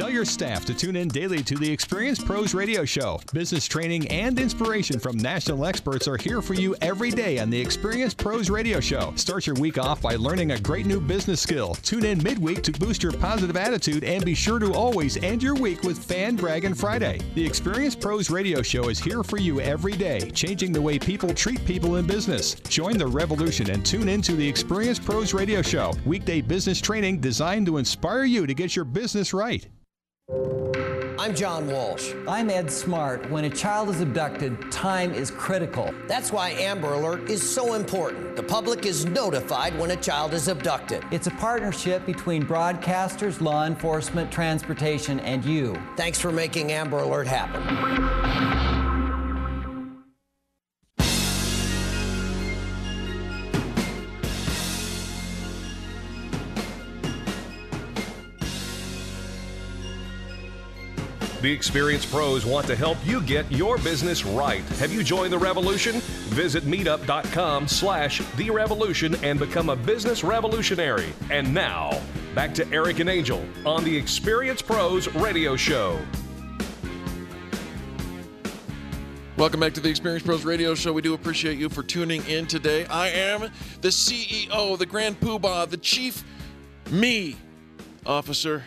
Tell 0.00 0.08
your 0.08 0.24
staff 0.24 0.64
to 0.64 0.72
tune 0.72 0.96
in 0.96 1.08
daily 1.08 1.42
to 1.42 1.56
the 1.56 1.70
Experience 1.70 2.24
Pros 2.24 2.54
Radio 2.54 2.86
Show. 2.86 3.20
Business 3.34 3.66
training 3.66 4.08
and 4.08 4.40
inspiration 4.40 4.98
from 4.98 5.18
national 5.18 5.66
experts 5.66 6.08
are 6.08 6.16
here 6.16 6.40
for 6.40 6.54
you 6.54 6.74
every 6.80 7.10
day 7.10 7.38
on 7.38 7.50
the 7.50 7.60
Experience 7.60 8.14
Pros 8.14 8.48
Radio 8.48 8.80
Show. 8.80 9.12
Start 9.16 9.46
your 9.46 9.56
week 9.56 9.76
off 9.76 10.00
by 10.00 10.16
learning 10.16 10.52
a 10.52 10.58
great 10.58 10.86
new 10.86 11.02
business 11.02 11.42
skill. 11.42 11.74
Tune 11.82 12.06
in 12.06 12.22
midweek 12.22 12.62
to 12.62 12.72
boost 12.72 13.02
your 13.02 13.12
positive 13.12 13.58
attitude 13.58 14.02
and 14.02 14.24
be 14.24 14.34
sure 14.34 14.58
to 14.58 14.72
always 14.72 15.18
end 15.18 15.42
your 15.42 15.54
week 15.54 15.82
with 15.82 16.02
Fan 16.02 16.34
Dragon 16.34 16.74
Friday. 16.74 17.20
The 17.34 17.44
Experience 17.44 17.94
Pros 17.94 18.30
Radio 18.30 18.62
Show 18.62 18.88
is 18.88 18.98
here 18.98 19.22
for 19.22 19.36
you 19.36 19.60
every 19.60 19.98
day, 19.98 20.30
changing 20.30 20.72
the 20.72 20.80
way 20.80 20.98
people 20.98 21.34
treat 21.34 21.62
people 21.66 21.96
in 21.96 22.06
business. 22.06 22.54
Join 22.54 22.96
the 22.96 23.06
revolution 23.06 23.68
and 23.68 23.84
tune 23.84 24.08
in 24.08 24.22
to 24.22 24.32
the 24.32 24.48
Experience 24.48 24.98
Pros 24.98 25.34
Radio 25.34 25.60
Show. 25.60 25.92
Weekday 26.06 26.40
business 26.40 26.80
training 26.80 27.20
designed 27.20 27.66
to 27.66 27.76
inspire 27.76 28.24
you 28.24 28.46
to 28.46 28.54
get 28.54 28.74
your 28.74 28.86
business 28.86 29.34
right. 29.34 29.68
I'm 30.32 31.34
John 31.34 31.66
Walsh. 31.66 32.12
I'm 32.28 32.50
Ed 32.50 32.70
Smart. 32.70 33.28
When 33.30 33.46
a 33.46 33.50
child 33.50 33.88
is 33.88 34.00
abducted, 34.00 34.70
time 34.70 35.12
is 35.12 35.30
critical. 35.30 35.92
That's 36.06 36.30
why 36.30 36.50
Amber 36.50 36.92
Alert 36.92 37.28
is 37.28 37.42
so 37.42 37.74
important. 37.74 38.36
The 38.36 38.42
public 38.42 38.86
is 38.86 39.04
notified 39.04 39.76
when 39.76 39.90
a 39.90 39.96
child 39.96 40.32
is 40.32 40.46
abducted. 40.46 41.04
It's 41.10 41.26
a 41.26 41.32
partnership 41.32 42.06
between 42.06 42.44
broadcasters, 42.44 43.40
law 43.40 43.66
enforcement, 43.66 44.30
transportation, 44.30 45.18
and 45.20 45.44
you. 45.44 45.76
Thanks 45.96 46.20
for 46.20 46.30
making 46.30 46.70
Amber 46.70 46.98
Alert 46.98 47.26
happen. 47.26 48.79
The 61.40 61.50
experienced 61.50 62.10
pros 62.10 62.44
want 62.44 62.66
to 62.66 62.76
help 62.76 62.98
you 63.02 63.22
get 63.22 63.50
your 63.50 63.78
business 63.78 64.26
right. 64.26 64.62
Have 64.78 64.92
you 64.92 65.02
joined 65.02 65.32
the 65.32 65.38
revolution? 65.38 66.00
Visit 66.28 66.64
meetup.com 66.64 67.66
slash 67.66 68.20
the 68.36 68.50
revolution 68.50 69.14
and 69.24 69.38
become 69.38 69.70
a 69.70 69.76
business 69.76 70.22
revolutionary. 70.22 71.14
And 71.30 71.54
now, 71.54 71.98
back 72.34 72.52
to 72.56 72.68
Eric 72.70 72.98
and 72.98 73.08
Angel 73.08 73.42
on 73.64 73.84
the 73.84 73.96
Experience 73.96 74.60
Pros 74.60 75.08
radio 75.14 75.56
show. 75.56 75.98
Welcome 79.38 79.60
back 79.60 79.72
to 79.72 79.80
the 79.80 79.88
Experience 79.88 80.22
Pros 80.22 80.44
Radio 80.44 80.74
Show. 80.74 80.92
We 80.92 81.00
do 81.00 81.14
appreciate 81.14 81.56
you 81.56 81.70
for 81.70 81.82
tuning 81.82 82.22
in 82.26 82.46
today. 82.46 82.84
I 82.84 83.08
am 83.08 83.50
the 83.80 83.88
CEO, 83.88 84.76
the 84.76 84.84
Grand 84.84 85.18
Poobah, 85.18 85.70
the 85.70 85.78
Chief 85.78 86.22
Me 86.90 87.36
Officer. 88.04 88.62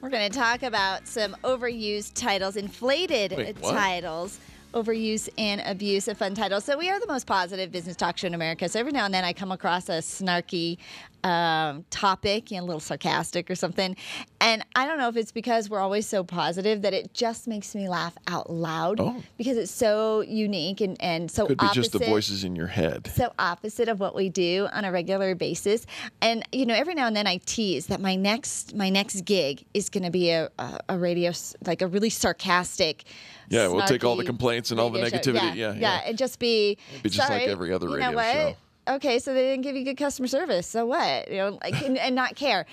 We're 0.00 0.10
going 0.10 0.30
to 0.30 0.38
talk 0.38 0.62
about 0.62 1.08
some 1.08 1.36
overused 1.42 2.12
titles, 2.14 2.56
inflated 2.56 3.36
Wait, 3.36 3.62
titles, 3.62 4.38
overuse 4.74 5.28
and 5.38 5.62
abuse 5.64 6.06
of 6.08 6.18
fun 6.18 6.34
titles. 6.34 6.64
So 6.64 6.76
we 6.78 6.90
are 6.90 7.00
the 7.00 7.06
most 7.06 7.26
positive 7.26 7.72
business 7.72 7.96
talk 7.96 8.18
show 8.18 8.26
in 8.26 8.34
America. 8.34 8.68
So 8.68 8.78
every 8.80 8.92
now 8.92 9.04
and 9.04 9.14
then 9.14 9.24
I 9.24 9.32
come 9.32 9.50
across 9.52 9.88
a 9.88 9.98
snarky 9.98 10.78
um, 11.24 11.84
topic, 11.90 12.50
you 12.52 12.58
know, 12.58 12.62
a 12.62 12.66
little 12.66 12.78
sarcastic 12.80 13.50
or 13.50 13.56
something, 13.56 13.96
and 14.40 14.64
I 14.76 14.86
don't 14.86 14.98
know 14.98 15.08
if 15.08 15.16
it's 15.16 15.32
because 15.32 15.68
we're 15.68 15.80
always 15.80 16.06
so 16.06 16.22
positive 16.22 16.82
that 16.82 16.94
it 16.94 17.14
just 17.14 17.48
makes 17.48 17.74
me 17.74 17.88
laugh 17.88 18.16
out 18.28 18.48
loud 18.48 19.00
Oh. 19.00 19.20
because 19.36 19.56
it's 19.56 19.72
so 19.72 20.20
unique 20.20 20.80
and 20.80 20.96
and 21.00 21.28
so 21.28 21.46
Could 21.48 21.58
be 21.58 21.64
opposite 21.64 21.80
just 21.82 21.92
the 21.92 21.98
voices 22.06 22.44
in 22.44 22.54
your 22.54 22.68
head. 22.68 23.10
so 23.12 23.32
opposite 23.40 23.88
of 23.88 23.98
what 23.98 24.14
we 24.14 24.28
do 24.28 24.68
on 24.72 24.84
a 24.84 24.92
regular 24.92 25.34
basis. 25.34 25.84
And 26.22 26.44
you 26.52 26.64
know, 26.64 26.74
every 26.74 26.94
now 26.94 27.08
and 27.08 27.16
then 27.16 27.26
I 27.26 27.38
tease 27.44 27.86
that 27.86 28.00
my 28.00 28.14
next 28.14 28.76
my 28.76 28.88
next 28.90 29.22
gig 29.24 29.64
is 29.74 29.88
going 29.88 30.04
to 30.04 30.10
be 30.10 30.30
a, 30.30 30.48
a 30.60 30.78
a 30.90 30.98
radio 30.98 31.32
like 31.66 31.82
a 31.82 31.88
really 31.88 32.10
sarcastic. 32.10 33.02
Yeah, 33.48 33.68
we'll 33.68 33.86
take 33.86 34.04
all 34.04 34.16
the 34.16 34.24
complaints 34.24 34.70
and 34.70 34.80
all 34.80 34.90
the 34.90 35.00
negativity. 35.00 35.54
Yeah, 35.54 35.72
Yeah, 35.72 35.74
yeah. 35.74 36.00
and 36.06 36.18
just 36.18 36.38
be. 36.38 36.78
Be 37.02 37.10
just 37.10 37.30
like 37.30 37.42
every 37.48 37.72
other 37.72 37.86
you 37.88 37.98
know 37.98 38.12
radio 38.12 38.16
what? 38.16 38.32
show. 38.32 38.56
Okay, 38.96 39.18
so 39.18 39.34
they 39.34 39.42
didn't 39.42 39.62
give 39.62 39.74
you 39.76 39.84
good 39.84 39.96
customer 39.96 40.28
service. 40.28 40.66
So 40.66 40.86
what? 40.86 41.28
You 41.30 41.36
know, 41.38 41.58
like 41.62 41.82
and, 41.82 41.98
and 41.98 42.14
not 42.14 42.36
care. 42.36 42.66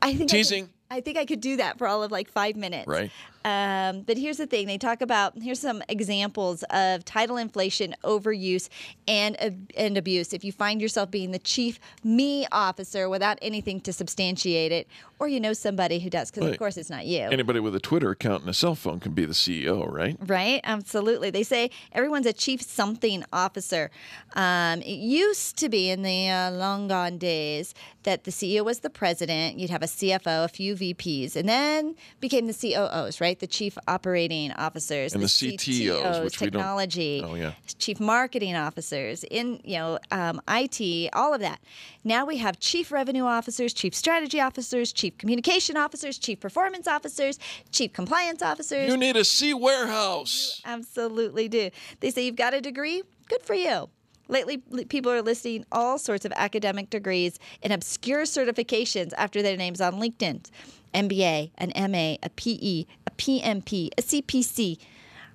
I 0.00 0.08
think 0.08 0.16
I 0.16 0.18
could- 0.22 0.28
Teasing. 0.28 0.68
I 0.90 1.00
think 1.00 1.16
I 1.16 1.24
could 1.24 1.40
do 1.40 1.56
that 1.56 1.78
for 1.78 1.86
all 1.86 2.02
of 2.02 2.10
like 2.12 2.28
five 2.30 2.54
minutes. 2.54 2.86
Right. 2.86 3.10
Um, 3.44 4.02
but 4.02 4.16
here's 4.18 4.36
the 4.38 4.46
thing: 4.46 4.66
they 4.66 4.78
talk 4.78 5.02
about 5.02 5.40
here's 5.40 5.60
some 5.60 5.82
examples 5.88 6.62
of 6.70 7.04
title 7.04 7.36
inflation, 7.36 7.94
overuse, 8.04 8.68
and 9.08 9.40
ab- 9.42 9.70
and 9.76 9.96
abuse. 9.98 10.32
If 10.32 10.44
you 10.44 10.52
find 10.52 10.80
yourself 10.80 11.10
being 11.10 11.32
the 11.32 11.38
chief 11.38 11.78
me 12.04 12.46
officer 12.52 13.08
without 13.08 13.38
anything 13.42 13.80
to 13.82 13.92
substantiate 13.92 14.72
it, 14.72 14.86
or 15.18 15.28
you 15.28 15.40
know 15.40 15.52
somebody 15.52 15.98
who 16.00 16.10
does, 16.10 16.30
because 16.30 16.44
Right. 16.44 16.52
of 16.52 16.58
course 16.58 16.76
it's 16.76 16.90
not 16.90 17.06
you. 17.06 17.20
Anybody 17.22 17.60
with 17.60 17.74
a 17.74 17.80
Twitter 17.80 18.10
account 18.10 18.42
and 18.42 18.50
a 18.50 18.54
cell 18.54 18.74
phone 18.74 19.00
can 19.00 19.12
be 19.12 19.24
the 19.24 19.32
CEO, 19.34 19.90
right? 19.90 20.16
Right, 20.20 20.60
absolutely. 20.64 21.30
They 21.30 21.42
say 21.42 21.70
everyone's 21.92 22.26
a 22.26 22.32
chief 22.32 22.62
something 22.62 23.24
officer. 23.32 23.90
Um, 24.34 24.80
it 24.82 24.98
used 24.98 25.56
to 25.58 25.68
be 25.68 25.90
in 25.90 26.02
the 26.02 26.28
uh, 26.28 26.50
long 26.52 26.88
gone 26.88 27.18
days 27.18 27.74
that 28.04 28.24
the 28.24 28.30
CEO 28.30 28.64
was 28.64 28.80
the 28.80 28.90
president. 28.90 29.58
You'd 29.58 29.70
have 29.70 29.82
a 29.82 29.86
CFO, 29.86 30.44
a 30.44 30.48
few 30.48 30.74
VPs, 30.74 31.36
and 31.36 31.48
then 31.48 31.94
became 32.20 32.46
the 32.46 32.54
COOs, 32.54 33.20
right? 33.20 33.31
The 33.40 33.46
chief 33.46 33.76
operating 33.88 34.52
officers, 34.52 35.14
And 35.14 35.22
the 35.22 35.26
CTOs, 35.28 36.22
which 36.24 36.40
we 36.40 36.50
don't- 36.50 36.60
technology, 36.60 37.22
Oh, 37.24 37.34
yeah. 37.34 37.52
chief 37.78 37.98
marketing 38.00 38.54
officers, 38.54 39.24
in 39.24 39.60
you 39.64 39.78
know 39.78 39.98
um, 40.10 40.40
IT, 40.48 41.08
all 41.12 41.34
of 41.34 41.40
that. 41.40 41.60
Now 42.04 42.24
we 42.26 42.38
have 42.38 42.58
chief 42.60 42.90
revenue 42.92 43.24
officers, 43.24 43.72
chief 43.72 43.94
strategy 43.94 44.40
officers, 44.40 44.92
chief 44.92 45.16
communication 45.18 45.76
officers, 45.76 46.18
chief 46.18 46.40
performance 46.40 46.86
officers, 46.88 47.38
chief 47.70 47.92
compliance 47.92 48.42
officers. 48.42 48.88
You 48.88 48.96
need 48.96 49.16
a 49.16 49.24
C 49.24 49.54
warehouse. 49.54 50.60
Absolutely 50.64 51.48
do. 51.48 51.70
They 52.00 52.10
say 52.10 52.24
you've 52.26 52.36
got 52.36 52.54
a 52.54 52.60
degree. 52.60 53.02
Good 53.28 53.42
for 53.42 53.54
you. 53.54 53.88
Lately, 54.28 54.58
people 54.88 55.10
are 55.12 55.20
listing 55.20 55.66
all 55.72 55.98
sorts 55.98 56.24
of 56.24 56.32
academic 56.36 56.88
degrees 56.90 57.38
and 57.62 57.72
obscure 57.72 58.22
certifications 58.22 59.12
after 59.18 59.42
their 59.42 59.56
names 59.56 59.80
on 59.80 59.94
LinkedIn. 59.94 60.48
MBA, 60.94 61.50
an 61.58 61.72
MA, 61.90 62.16
a 62.22 62.30
PE, 62.36 62.84
PMP, 63.16 63.90
a 63.98 64.02
CPC. 64.02 64.78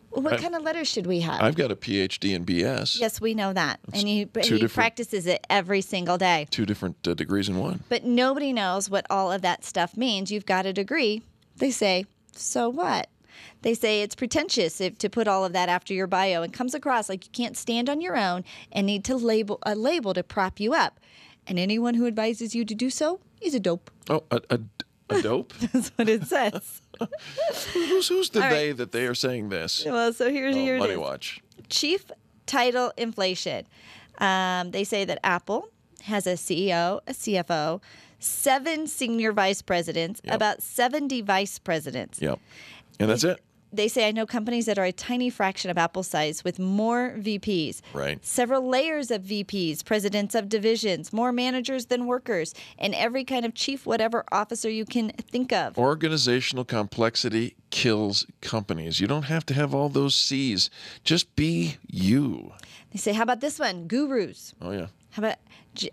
What 0.10 0.34
I- 0.34 0.38
kind 0.38 0.56
of 0.56 0.64
letters 0.64 0.88
should 0.88 1.06
we 1.06 1.20
have? 1.22 1.42
I've 1.42 1.56
got 1.56 1.72
a 1.72 1.76
PhD 1.76 2.34
in 2.34 2.46
BS. 2.46 3.00
yes, 3.00 3.20
we 3.22 3.34
know 3.34 3.54
that. 3.54 3.80
And 3.94 4.08
he, 4.08 4.28
he 4.42 4.68
practices 4.68 5.28
it 5.28 5.46
every 5.50 5.82
single 5.82 6.18
day. 6.18 6.48
Two 6.50 6.66
different 6.66 7.08
uh, 7.08 7.14
degrees 7.14 7.50
in 7.50 7.58
one. 7.58 7.84
But 7.90 8.04
nobody 8.04 8.54
knows 8.54 8.90
what 8.90 9.06
all 9.10 9.32
of 9.32 9.42
that 9.42 9.64
stuff 9.66 9.98
means. 9.98 10.32
You've 10.32 10.46
got 10.46 10.66
a 10.66 10.74
degree. 10.74 11.22
They 11.58 11.72
say, 11.72 12.06
so 12.32 12.70
what? 12.70 13.10
They 13.62 13.74
say 13.74 14.02
it's 14.02 14.16
pretentious 14.16 14.80
if, 14.82 14.98
to 15.00 15.10
put 15.10 15.28
all 15.28 15.44
of 15.46 15.54
that 15.54 15.70
after 15.70 15.94
your 15.94 16.08
bio 16.08 16.42
and 16.42 16.54
comes 16.54 16.74
across 16.74 17.10
like 17.10 17.26
you 17.26 17.32
can't 17.32 17.58
stand 17.58 17.90
on 17.90 18.02
your 18.02 18.16
own 18.18 18.44
and 18.72 18.88
need 18.88 19.04
to 19.06 19.16
label 19.16 19.60
a 19.64 19.76
label 19.76 20.14
to 20.14 20.24
prop 20.24 20.60
you 20.60 20.74
up. 20.74 21.00
And 21.46 21.60
anyone 21.60 21.94
who 21.96 22.08
advises 22.08 22.56
you 22.56 22.66
to 22.66 22.74
do 22.76 22.90
so 22.90 23.20
is 23.42 23.54
a 23.54 23.60
dope. 23.60 23.92
Oh, 24.10 24.24
a, 24.32 24.42
a, 24.50 24.60
a 25.10 25.22
dope? 25.22 25.54
That's 25.74 25.90
what 25.90 26.10
it 26.10 26.24
says. 26.26 26.82
Who's 27.74 28.08
who's 28.08 28.30
the 28.30 28.40
All 28.42 28.46
right. 28.46 28.54
they 28.54 28.72
that 28.74 28.92
they 28.92 29.06
are 29.06 29.16
saying 29.16 29.50
this? 29.50 29.86
well, 29.86 30.14
so 30.14 30.30
here's 30.30 30.56
oh, 30.56 30.60
here 30.60 30.78
Money 30.80 30.94
is. 30.94 31.00
Watch. 31.00 31.42
chief 31.70 32.06
title 32.46 32.92
inflation. 32.98 33.66
Um, 34.20 34.72
they 34.72 34.84
say 34.84 35.06
that 35.06 35.20
Apple 35.24 35.70
has 36.04 36.26
a 36.26 36.34
CEO, 36.34 37.02
a 37.08 37.12
CFO, 37.14 37.82
seven 38.20 38.88
senior 38.88 39.32
vice 39.32 39.62
presidents, 39.62 40.22
Yep. 40.24 40.34
about 40.36 40.62
70 40.64 41.22
vice 41.22 41.60
presidents. 41.60 42.20
Yep. 42.22 42.40
And 43.00 43.10
that's 43.10 43.24
it. 43.24 43.40
They 43.72 43.88
say 43.88 44.08
I 44.08 44.12
know 44.12 44.26
companies 44.26 44.66
that 44.66 44.80
are 44.80 44.86
a 44.86 44.92
tiny 44.92 45.30
fraction 45.30 45.70
of 45.70 45.78
Apple's 45.78 46.08
size 46.08 46.44
with 46.44 46.58
more 46.60 47.16
VPs. 47.18 47.82
Right. 47.94 48.24
Several 48.26 48.68
layers 48.68 49.12
of 49.12 49.24
VPs, 49.24 49.84
presidents 49.84 50.36
of 50.36 50.50
divisions, 50.50 51.12
more 51.12 51.32
managers 51.32 51.88
than 51.88 52.06
workers, 52.06 52.54
and 52.78 52.96
every 52.96 53.24
kind 53.24 53.46
of 53.46 53.54
chief 53.54 53.86
whatever 53.86 54.24
officer 54.32 54.70
you 54.70 54.86
can 54.86 55.10
think 55.10 55.52
of. 55.52 55.78
Organizational 55.78 56.66
complexity 56.66 57.56
kills 57.70 58.26
companies. 58.42 59.00
You 59.00 59.08
don't 59.08 59.24
have 59.24 59.46
to 59.48 59.54
have 59.54 59.76
all 59.76 59.90
those 59.90 60.16
C's. 60.16 60.70
Just 61.04 61.36
be 61.36 61.78
you. 61.88 62.54
They 62.92 63.00
say, 63.00 63.14
how 63.14 63.24
about 63.24 63.42
this 63.42 63.60
one? 63.60 63.88
Gurus. 63.88 64.54
Oh 64.62 64.72
yeah. 64.72 64.88
How 65.12 65.24
about 65.24 65.38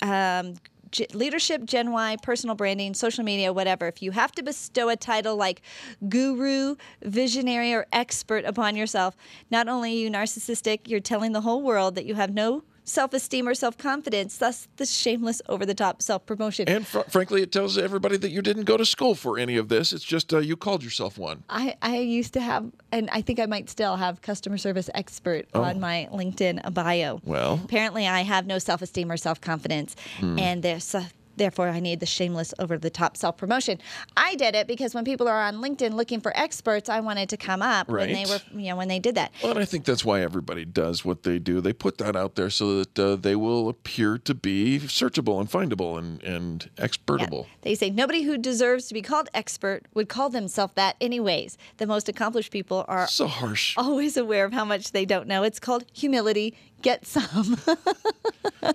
um, 0.02 0.54
G- 0.94 1.08
leadership, 1.12 1.64
Gen 1.64 1.90
Y, 1.90 2.16
personal 2.22 2.54
branding, 2.54 2.94
social 2.94 3.24
media, 3.24 3.52
whatever? 3.52 3.88
If 3.88 4.00
you 4.00 4.12
have 4.12 4.30
to 4.32 4.44
bestow 4.44 4.88
a 4.88 4.96
title 4.96 5.34
like 5.34 5.60
guru, 6.08 6.76
visionary, 7.02 7.74
or 7.74 7.86
expert 7.92 8.44
upon 8.44 8.76
yourself, 8.76 9.16
not 9.50 9.66
only 9.66 9.90
are 9.90 9.96
you 9.96 10.08
narcissistic, 10.08 10.86
you're 10.86 11.00
telling 11.00 11.32
the 11.32 11.40
whole 11.40 11.62
world 11.62 11.96
that 11.96 12.06
you 12.06 12.14
have 12.14 12.32
no 12.32 12.62
self 12.84 13.12
esteem 13.14 13.48
or 13.48 13.54
self 13.54 13.76
confidence, 13.78 14.36
thus 14.36 14.68
the 14.76 14.86
shameless, 14.86 15.40
over 15.48 15.64
the 15.66 15.74
top 15.74 16.02
self 16.02 16.24
promotion. 16.26 16.68
And 16.68 16.86
fr- 16.86 17.00
frankly, 17.08 17.42
it 17.42 17.50
tells 17.52 17.76
everybody 17.78 18.16
that 18.18 18.30
you 18.30 18.42
didn't 18.42 18.64
go 18.64 18.76
to 18.76 18.84
school 18.84 19.14
for 19.14 19.38
any 19.38 19.56
of 19.56 19.68
this. 19.68 19.92
It's 19.92 20.04
just 20.04 20.32
uh, 20.32 20.38
you 20.38 20.56
called 20.56 20.82
yourself 20.82 21.18
one. 21.18 21.42
I, 21.48 21.74
I 21.82 21.98
used 21.98 22.32
to 22.34 22.40
have, 22.40 22.70
and 22.92 23.08
I 23.10 23.20
think 23.22 23.40
I 23.40 23.46
might 23.46 23.68
still 23.70 23.96
have 23.96 24.22
customer 24.22 24.58
service 24.58 24.88
expert 24.94 25.46
Oh. 25.54 25.62
on 25.62 25.80
my 25.80 26.08
LinkedIn 26.12 26.72
bio. 26.74 27.20
Well. 27.24 27.60
apparently 27.64 28.06
I 28.06 28.20
have 28.22 28.46
no 28.46 28.58
self 28.58 28.82
esteem 28.82 29.10
or 29.10 29.16
self 29.16 29.40
confidence, 29.40 29.96
Hmm. 30.20 30.38
and 30.38 30.62
there's. 30.62 30.94
Uh, 30.94 31.04
Therefore, 31.36 31.68
I 31.68 31.80
need 31.80 32.00
the 32.00 32.06
shameless, 32.06 32.54
over 32.58 32.78
the 32.78 32.90
top 32.90 33.16
self 33.16 33.36
promotion. 33.36 33.78
I 34.16 34.34
did 34.34 34.54
it 34.54 34.66
because 34.66 34.94
when 34.94 35.04
people 35.04 35.28
are 35.28 35.42
on 35.42 35.56
LinkedIn 35.56 35.94
looking 35.94 36.20
for 36.20 36.36
experts, 36.36 36.88
I 36.88 37.00
wanted 37.00 37.28
to 37.30 37.36
come 37.36 37.62
up 37.62 37.88
when 37.88 38.12
they 38.12 38.24
were, 38.26 38.40
you 38.52 38.70
know, 38.70 38.76
when 38.76 38.88
they 38.88 38.98
did 38.98 39.14
that. 39.16 39.32
Well, 39.42 39.52
and 39.52 39.60
I 39.60 39.64
think 39.64 39.84
that's 39.84 40.04
why 40.04 40.22
everybody 40.22 40.64
does 40.64 41.04
what 41.04 41.22
they 41.22 41.38
do. 41.38 41.60
They 41.60 41.72
put 41.72 41.98
that 41.98 42.16
out 42.16 42.34
there 42.34 42.50
so 42.50 42.78
that 42.78 42.98
uh, 42.98 43.16
they 43.16 43.36
will 43.36 43.68
appear 43.68 44.18
to 44.18 44.34
be 44.34 44.80
searchable 44.80 45.40
and 45.40 45.50
findable 45.50 45.98
and, 45.98 46.22
and 46.22 46.70
expertable. 46.76 47.46
They 47.62 47.74
say 47.74 47.90
nobody 47.90 48.22
who 48.22 48.38
deserves 48.38 48.86
to 48.88 48.94
be 48.94 49.02
called 49.02 49.28
expert 49.34 49.82
would 49.94 50.08
call 50.08 50.30
themselves 50.30 50.74
that, 50.74 50.96
anyways. 51.00 51.56
The 51.78 51.86
most 51.86 52.08
accomplished 52.08 52.52
people 52.52 52.84
are 52.88 53.06
so 53.06 53.26
harsh. 53.26 53.74
always 53.76 54.16
aware 54.16 54.44
of 54.44 54.52
how 54.52 54.64
much 54.64 54.92
they 54.92 55.04
don't 55.04 55.26
know. 55.26 55.42
It's 55.42 55.60
called 55.60 55.84
humility. 55.92 56.56
Get 56.84 57.06
some. 57.06 57.58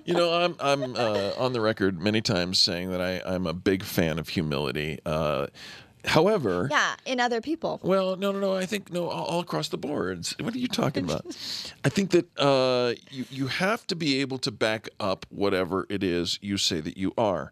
You 0.05 0.13
know, 0.13 0.33
I'm 0.33 0.55
I'm 0.59 0.95
uh, 0.95 1.31
on 1.37 1.53
the 1.53 1.61
record 1.61 1.99
many 1.99 2.21
times 2.21 2.59
saying 2.59 2.91
that 2.91 3.01
I, 3.01 3.21
I'm 3.25 3.47
a 3.47 3.53
big 3.53 3.83
fan 3.83 4.19
of 4.19 4.29
humility. 4.29 4.99
Uh, 5.05 5.47
however, 6.05 6.67
yeah, 6.71 6.95
in 7.05 7.19
other 7.19 7.41
people. 7.41 7.79
Well, 7.83 8.15
no, 8.15 8.31
no, 8.31 8.39
no. 8.39 8.55
I 8.55 8.65
think 8.65 8.91
no, 8.91 9.09
all, 9.09 9.25
all 9.25 9.39
across 9.39 9.69
the 9.69 9.77
boards. 9.77 10.35
What 10.39 10.53
are 10.55 10.59
you 10.59 10.67
talking 10.67 11.05
about? 11.05 11.25
I 11.83 11.89
think 11.89 12.11
that 12.11 12.37
uh, 12.37 12.93
you 13.11 13.25
you 13.29 13.47
have 13.47 13.85
to 13.87 13.95
be 13.95 14.21
able 14.21 14.39
to 14.39 14.51
back 14.51 14.89
up 14.99 15.25
whatever 15.29 15.85
it 15.89 16.03
is 16.03 16.39
you 16.41 16.57
say 16.57 16.79
that 16.81 16.97
you 16.97 17.13
are. 17.17 17.51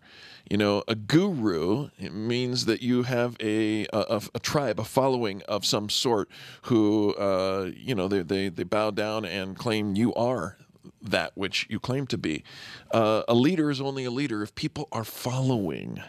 You 0.49 0.57
know, 0.57 0.83
a 0.87 0.95
guru 0.95 1.89
it 1.99 2.13
means 2.13 2.65
that 2.65 2.81
you 2.81 3.03
have 3.03 3.35
a, 3.41 3.85
a 3.91 4.21
a 4.33 4.39
tribe, 4.39 4.79
a 4.79 4.85
following 4.85 5.41
of 5.43 5.65
some 5.65 5.89
sort, 5.89 6.29
who 6.63 7.13
uh, 7.15 7.71
you 7.75 7.95
know 7.95 8.07
they, 8.07 8.21
they 8.21 8.49
they 8.49 8.63
bow 8.63 8.91
down 8.91 9.25
and 9.25 9.57
claim 9.57 9.95
you 9.95 10.13
are 10.13 10.57
that 11.01 11.31
which 11.35 11.67
you 11.69 11.79
claim 11.79 12.07
to 12.07 12.17
be. 12.17 12.43
Uh, 12.91 13.23
a 13.27 13.33
leader 13.33 13.69
is 13.69 13.81
only 13.81 14.05
a 14.05 14.11
leader 14.11 14.41
if 14.43 14.55
people 14.55 14.87
are 14.91 15.03
following. 15.03 16.01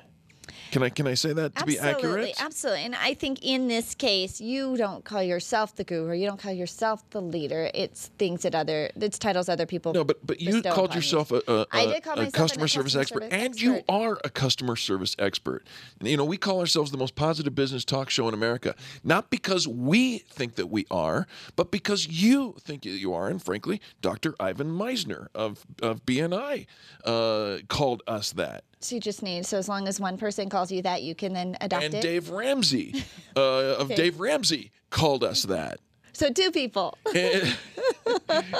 Can 0.70 0.82
I 0.82 0.88
can 0.90 1.06
I 1.06 1.14
say 1.14 1.32
that 1.32 1.54
to 1.56 1.64
be 1.64 1.78
accurate? 1.78 2.34
absolutely. 2.34 2.34
Absolutely. 2.38 2.84
And 2.84 2.94
I 2.96 3.14
think 3.14 3.38
in 3.42 3.68
this 3.68 3.94
case, 3.94 4.40
you 4.40 4.76
don't 4.76 5.04
call 5.04 5.22
yourself 5.22 5.74
the 5.76 5.84
guru. 5.84 6.14
You 6.14 6.26
don't 6.26 6.40
call 6.40 6.52
yourself 6.52 7.08
the 7.10 7.20
leader. 7.20 7.70
It's 7.74 8.08
things 8.18 8.42
that 8.42 8.54
other, 8.54 8.90
it's 8.96 9.18
titles 9.18 9.48
other 9.48 9.66
people. 9.66 9.92
No, 9.92 10.04
but 10.04 10.26
but 10.26 10.40
you 10.40 10.62
called 10.62 10.94
yourself 10.94 11.30
a, 11.30 11.42
a, 11.48 11.66
I 11.72 11.82
a- 11.82 11.86
did 11.94 12.02
call 12.02 12.14
a 12.14 12.16
myself 12.24 12.32
customer 12.34 12.64
a 12.64 12.68
service 12.68 12.94
customer 12.94 13.22
expert, 13.22 13.32
service 13.32 13.44
and 13.46 13.60
you 13.60 13.82
are 13.88 14.18
a 14.24 14.30
customer 14.30 14.76
service 14.76 15.16
expert. 15.18 15.66
You 16.02 16.16
know, 16.16 16.24
we 16.24 16.36
call 16.36 16.60
ourselves 16.60 16.90
the 16.90 16.98
most 16.98 17.14
positive 17.14 17.54
business 17.54 17.84
talk 17.84 18.10
show 18.10 18.28
in 18.28 18.34
America, 18.34 18.74
not 19.04 19.30
because 19.30 19.66
we 19.66 20.18
think 20.18 20.56
that 20.56 20.66
we 20.68 20.86
are, 20.90 21.26
but 21.56 21.70
because 21.70 22.08
you 22.08 22.54
think 22.60 22.82
that 22.82 22.90
you 22.90 23.12
are. 23.14 23.28
And 23.28 23.42
frankly, 23.42 23.80
Dr. 24.00 24.34
Ivan 24.40 24.70
Misner 24.70 25.28
of 25.34 25.64
of 25.82 26.04
BNI 26.04 26.66
uh, 27.04 27.58
called 27.68 28.02
us 28.06 28.32
that. 28.32 28.64
So 28.80 28.94
you 28.94 29.00
just 29.00 29.22
need, 29.22 29.44
so 29.44 29.58
as 29.58 29.68
long 29.68 29.88
as 29.88 29.98
one 30.00 30.16
person 30.18 30.48
calls 30.48 30.70
you 30.70 30.82
that, 30.82 31.02
you 31.02 31.14
can 31.14 31.32
then 31.32 31.56
adopt 31.60 31.84
And 31.84 31.94
it. 31.94 32.00
Dave 32.02 32.30
Ramsey 32.30 32.94
uh, 33.36 33.40
of 33.40 33.86
Okay. 33.90 33.94
Dave 33.96 34.20
Ramsey 34.20 34.70
called 34.90 35.24
us 35.24 35.42
that. 35.44 35.80
so 36.12 36.30
two 36.30 36.50
people. 36.52 36.96
and, 37.14 37.56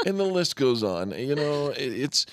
and 0.06 0.18
the 0.18 0.24
list 0.24 0.56
goes 0.56 0.82
on. 0.82 1.12
You 1.12 1.34
know, 1.34 1.68
it, 1.68 1.92
it's. 1.92 2.26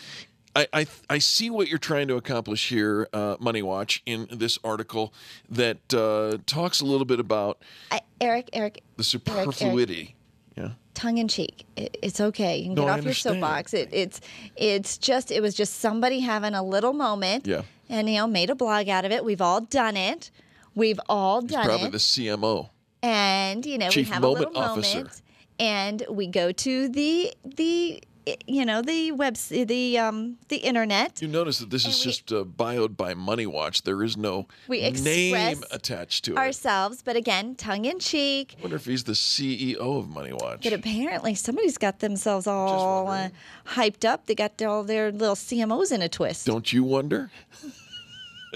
I, 0.58 0.68
I 0.72 0.88
I 1.10 1.18
see 1.18 1.50
what 1.50 1.68
you're 1.68 1.78
trying 1.78 2.08
to 2.08 2.16
accomplish 2.16 2.70
here, 2.70 3.10
uh, 3.12 3.36
Money 3.42 3.62
Watch, 3.62 4.02
in 4.06 4.28
this 4.32 4.58
article 4.64 5.14
that 5.50 5.94
uh, 5.94 6.38
talks 6.46 6.80
a 6.80 6.86
little 6.86 7.04
bit 7.06 7.20
about 7.20 7.58
I, 7.92 8.00
Eric, 8.22 8.50
Eric, 8.54 8.82
the 8.96 9.04
superfluity. 9.04 10.16
Yeah. 10.56 10.70
tongue 10.94 11.18
in 11.18 11.28
cheek. 11.28 11.66
It, 11.76 11.98
it's 12.02 12.22
okay. 12.22 12.58
You 12.60 12.68
can 12.68 12.76
No, 12.76 12.86
get 12.86 13.00
off 13.00 13.04
your 13.04 13.14
soapbox. 13.14 13.74
It, 13.74 13.90
it's 13.92 14.22
it's 14.56 14.98
just 14.98 15.30
it 15.30 15.42
was 15.42 15.54
just 15.56 15.76
somebody 15.82 16.22
having 16.22 16.54
a 16.54 16.64
little 16.64 16.94
moment. 16.94 17.46
Yeah. 17.46 17.64
And 17.90 18.10
you 18.10 18.16
know, 18.18 18.28
made 18.28 18.50
a 18.50 18.56
blog 18.56 18.90
out 18.90 19.06
of 19.06 19.12
it. 19.12 19.24
We've 19.24 19.42
all 19.42 19.62
done 19.62 19.96
it. 19.98 20.32
We've 20.74 21.00
all 21.08 21.42
done 21.42 21.60
it. 21.60 21.62
He's 21.62 21.68
probably 21.68 21.88
it. 21.88 21.92
the 21.92 21.98
CMO. 21.98 22.70
and 23.04 23.66
you 23.66 23.78
know, 23.78 23.90
Chief 23.90 24.08
we 24.08 24.14
have 24.14 24.24
a 24.24 24.28
Moment 24.28 24.54
little 24.54 24.64
Officer. 24.64 24.98
moment, 24.98 25.22
and 25.60 26.06
we 26.10 26.28
go 26.28 26.52
to 26.52 26.90
the 26.90 27.34
the 27.44 28.02
you 28.48 28.66
know 28.66 28.82
the 28.82 29.12
web 29.12 29.36
the 29.36 29.98
um 30.00 30.38
the 30.50 30.58
internet. 30.58 31.22
You 31.22 31.28
notice 31.28 31.60
that 31.60 31.70
this 31.70 31.86
is 31.86 32.00
just 32.04 32.32
uh, 32.32 32.44
bioed 32.44 32.98
by 32.98 33.14
Money 33.14 33.46
Watch. 33.46 33.84
There 33.84 34.02
is 34.04 34.18
no 34.18 34.48
We 34.68 34.90
name 34.92 35.64
attached 35.72 36.26
to 36.26 36.32
it. 36.34 36.38
ourselves, 36.38 37.02
but 37.04 37.16
again, 37.16 37.56
tongue 37.56 37.86
in 37.86 38.00
cheek. 38.00 38.56
I 38.58 38.62
wonder 38.62 38.76
if 38.78 38.86
he's 38.86 39.04
the 39.04 39.14
CEO 39.14 39.78
of 40.00 40.10
Money 40.10 40.34
Watch. 40.34 40.64
But 40.64 40.74
apparently, 40.74 41.36
somebody's 41.36 41.78
got 41.78 42.00
themselves 42.00 42.48
all 42.48 43.08
uh, 43.10 43.30
hyped 43.68 44.06
up. 44.06 44.26
They 44.26 44.36
got 44.36 44.62
all 44.62 44.84
their 44.84 45.12
little 45.12 45.36
CMOs 45.36 45.92
in 45.92 46.02
a 46.02 46.10
twist. 46.10 46.46
Don't 46.46 46.72
you 46.74 46.84
wonder? 46.84 47.32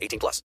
18 0.01 0.19
plus. 0.19 0.39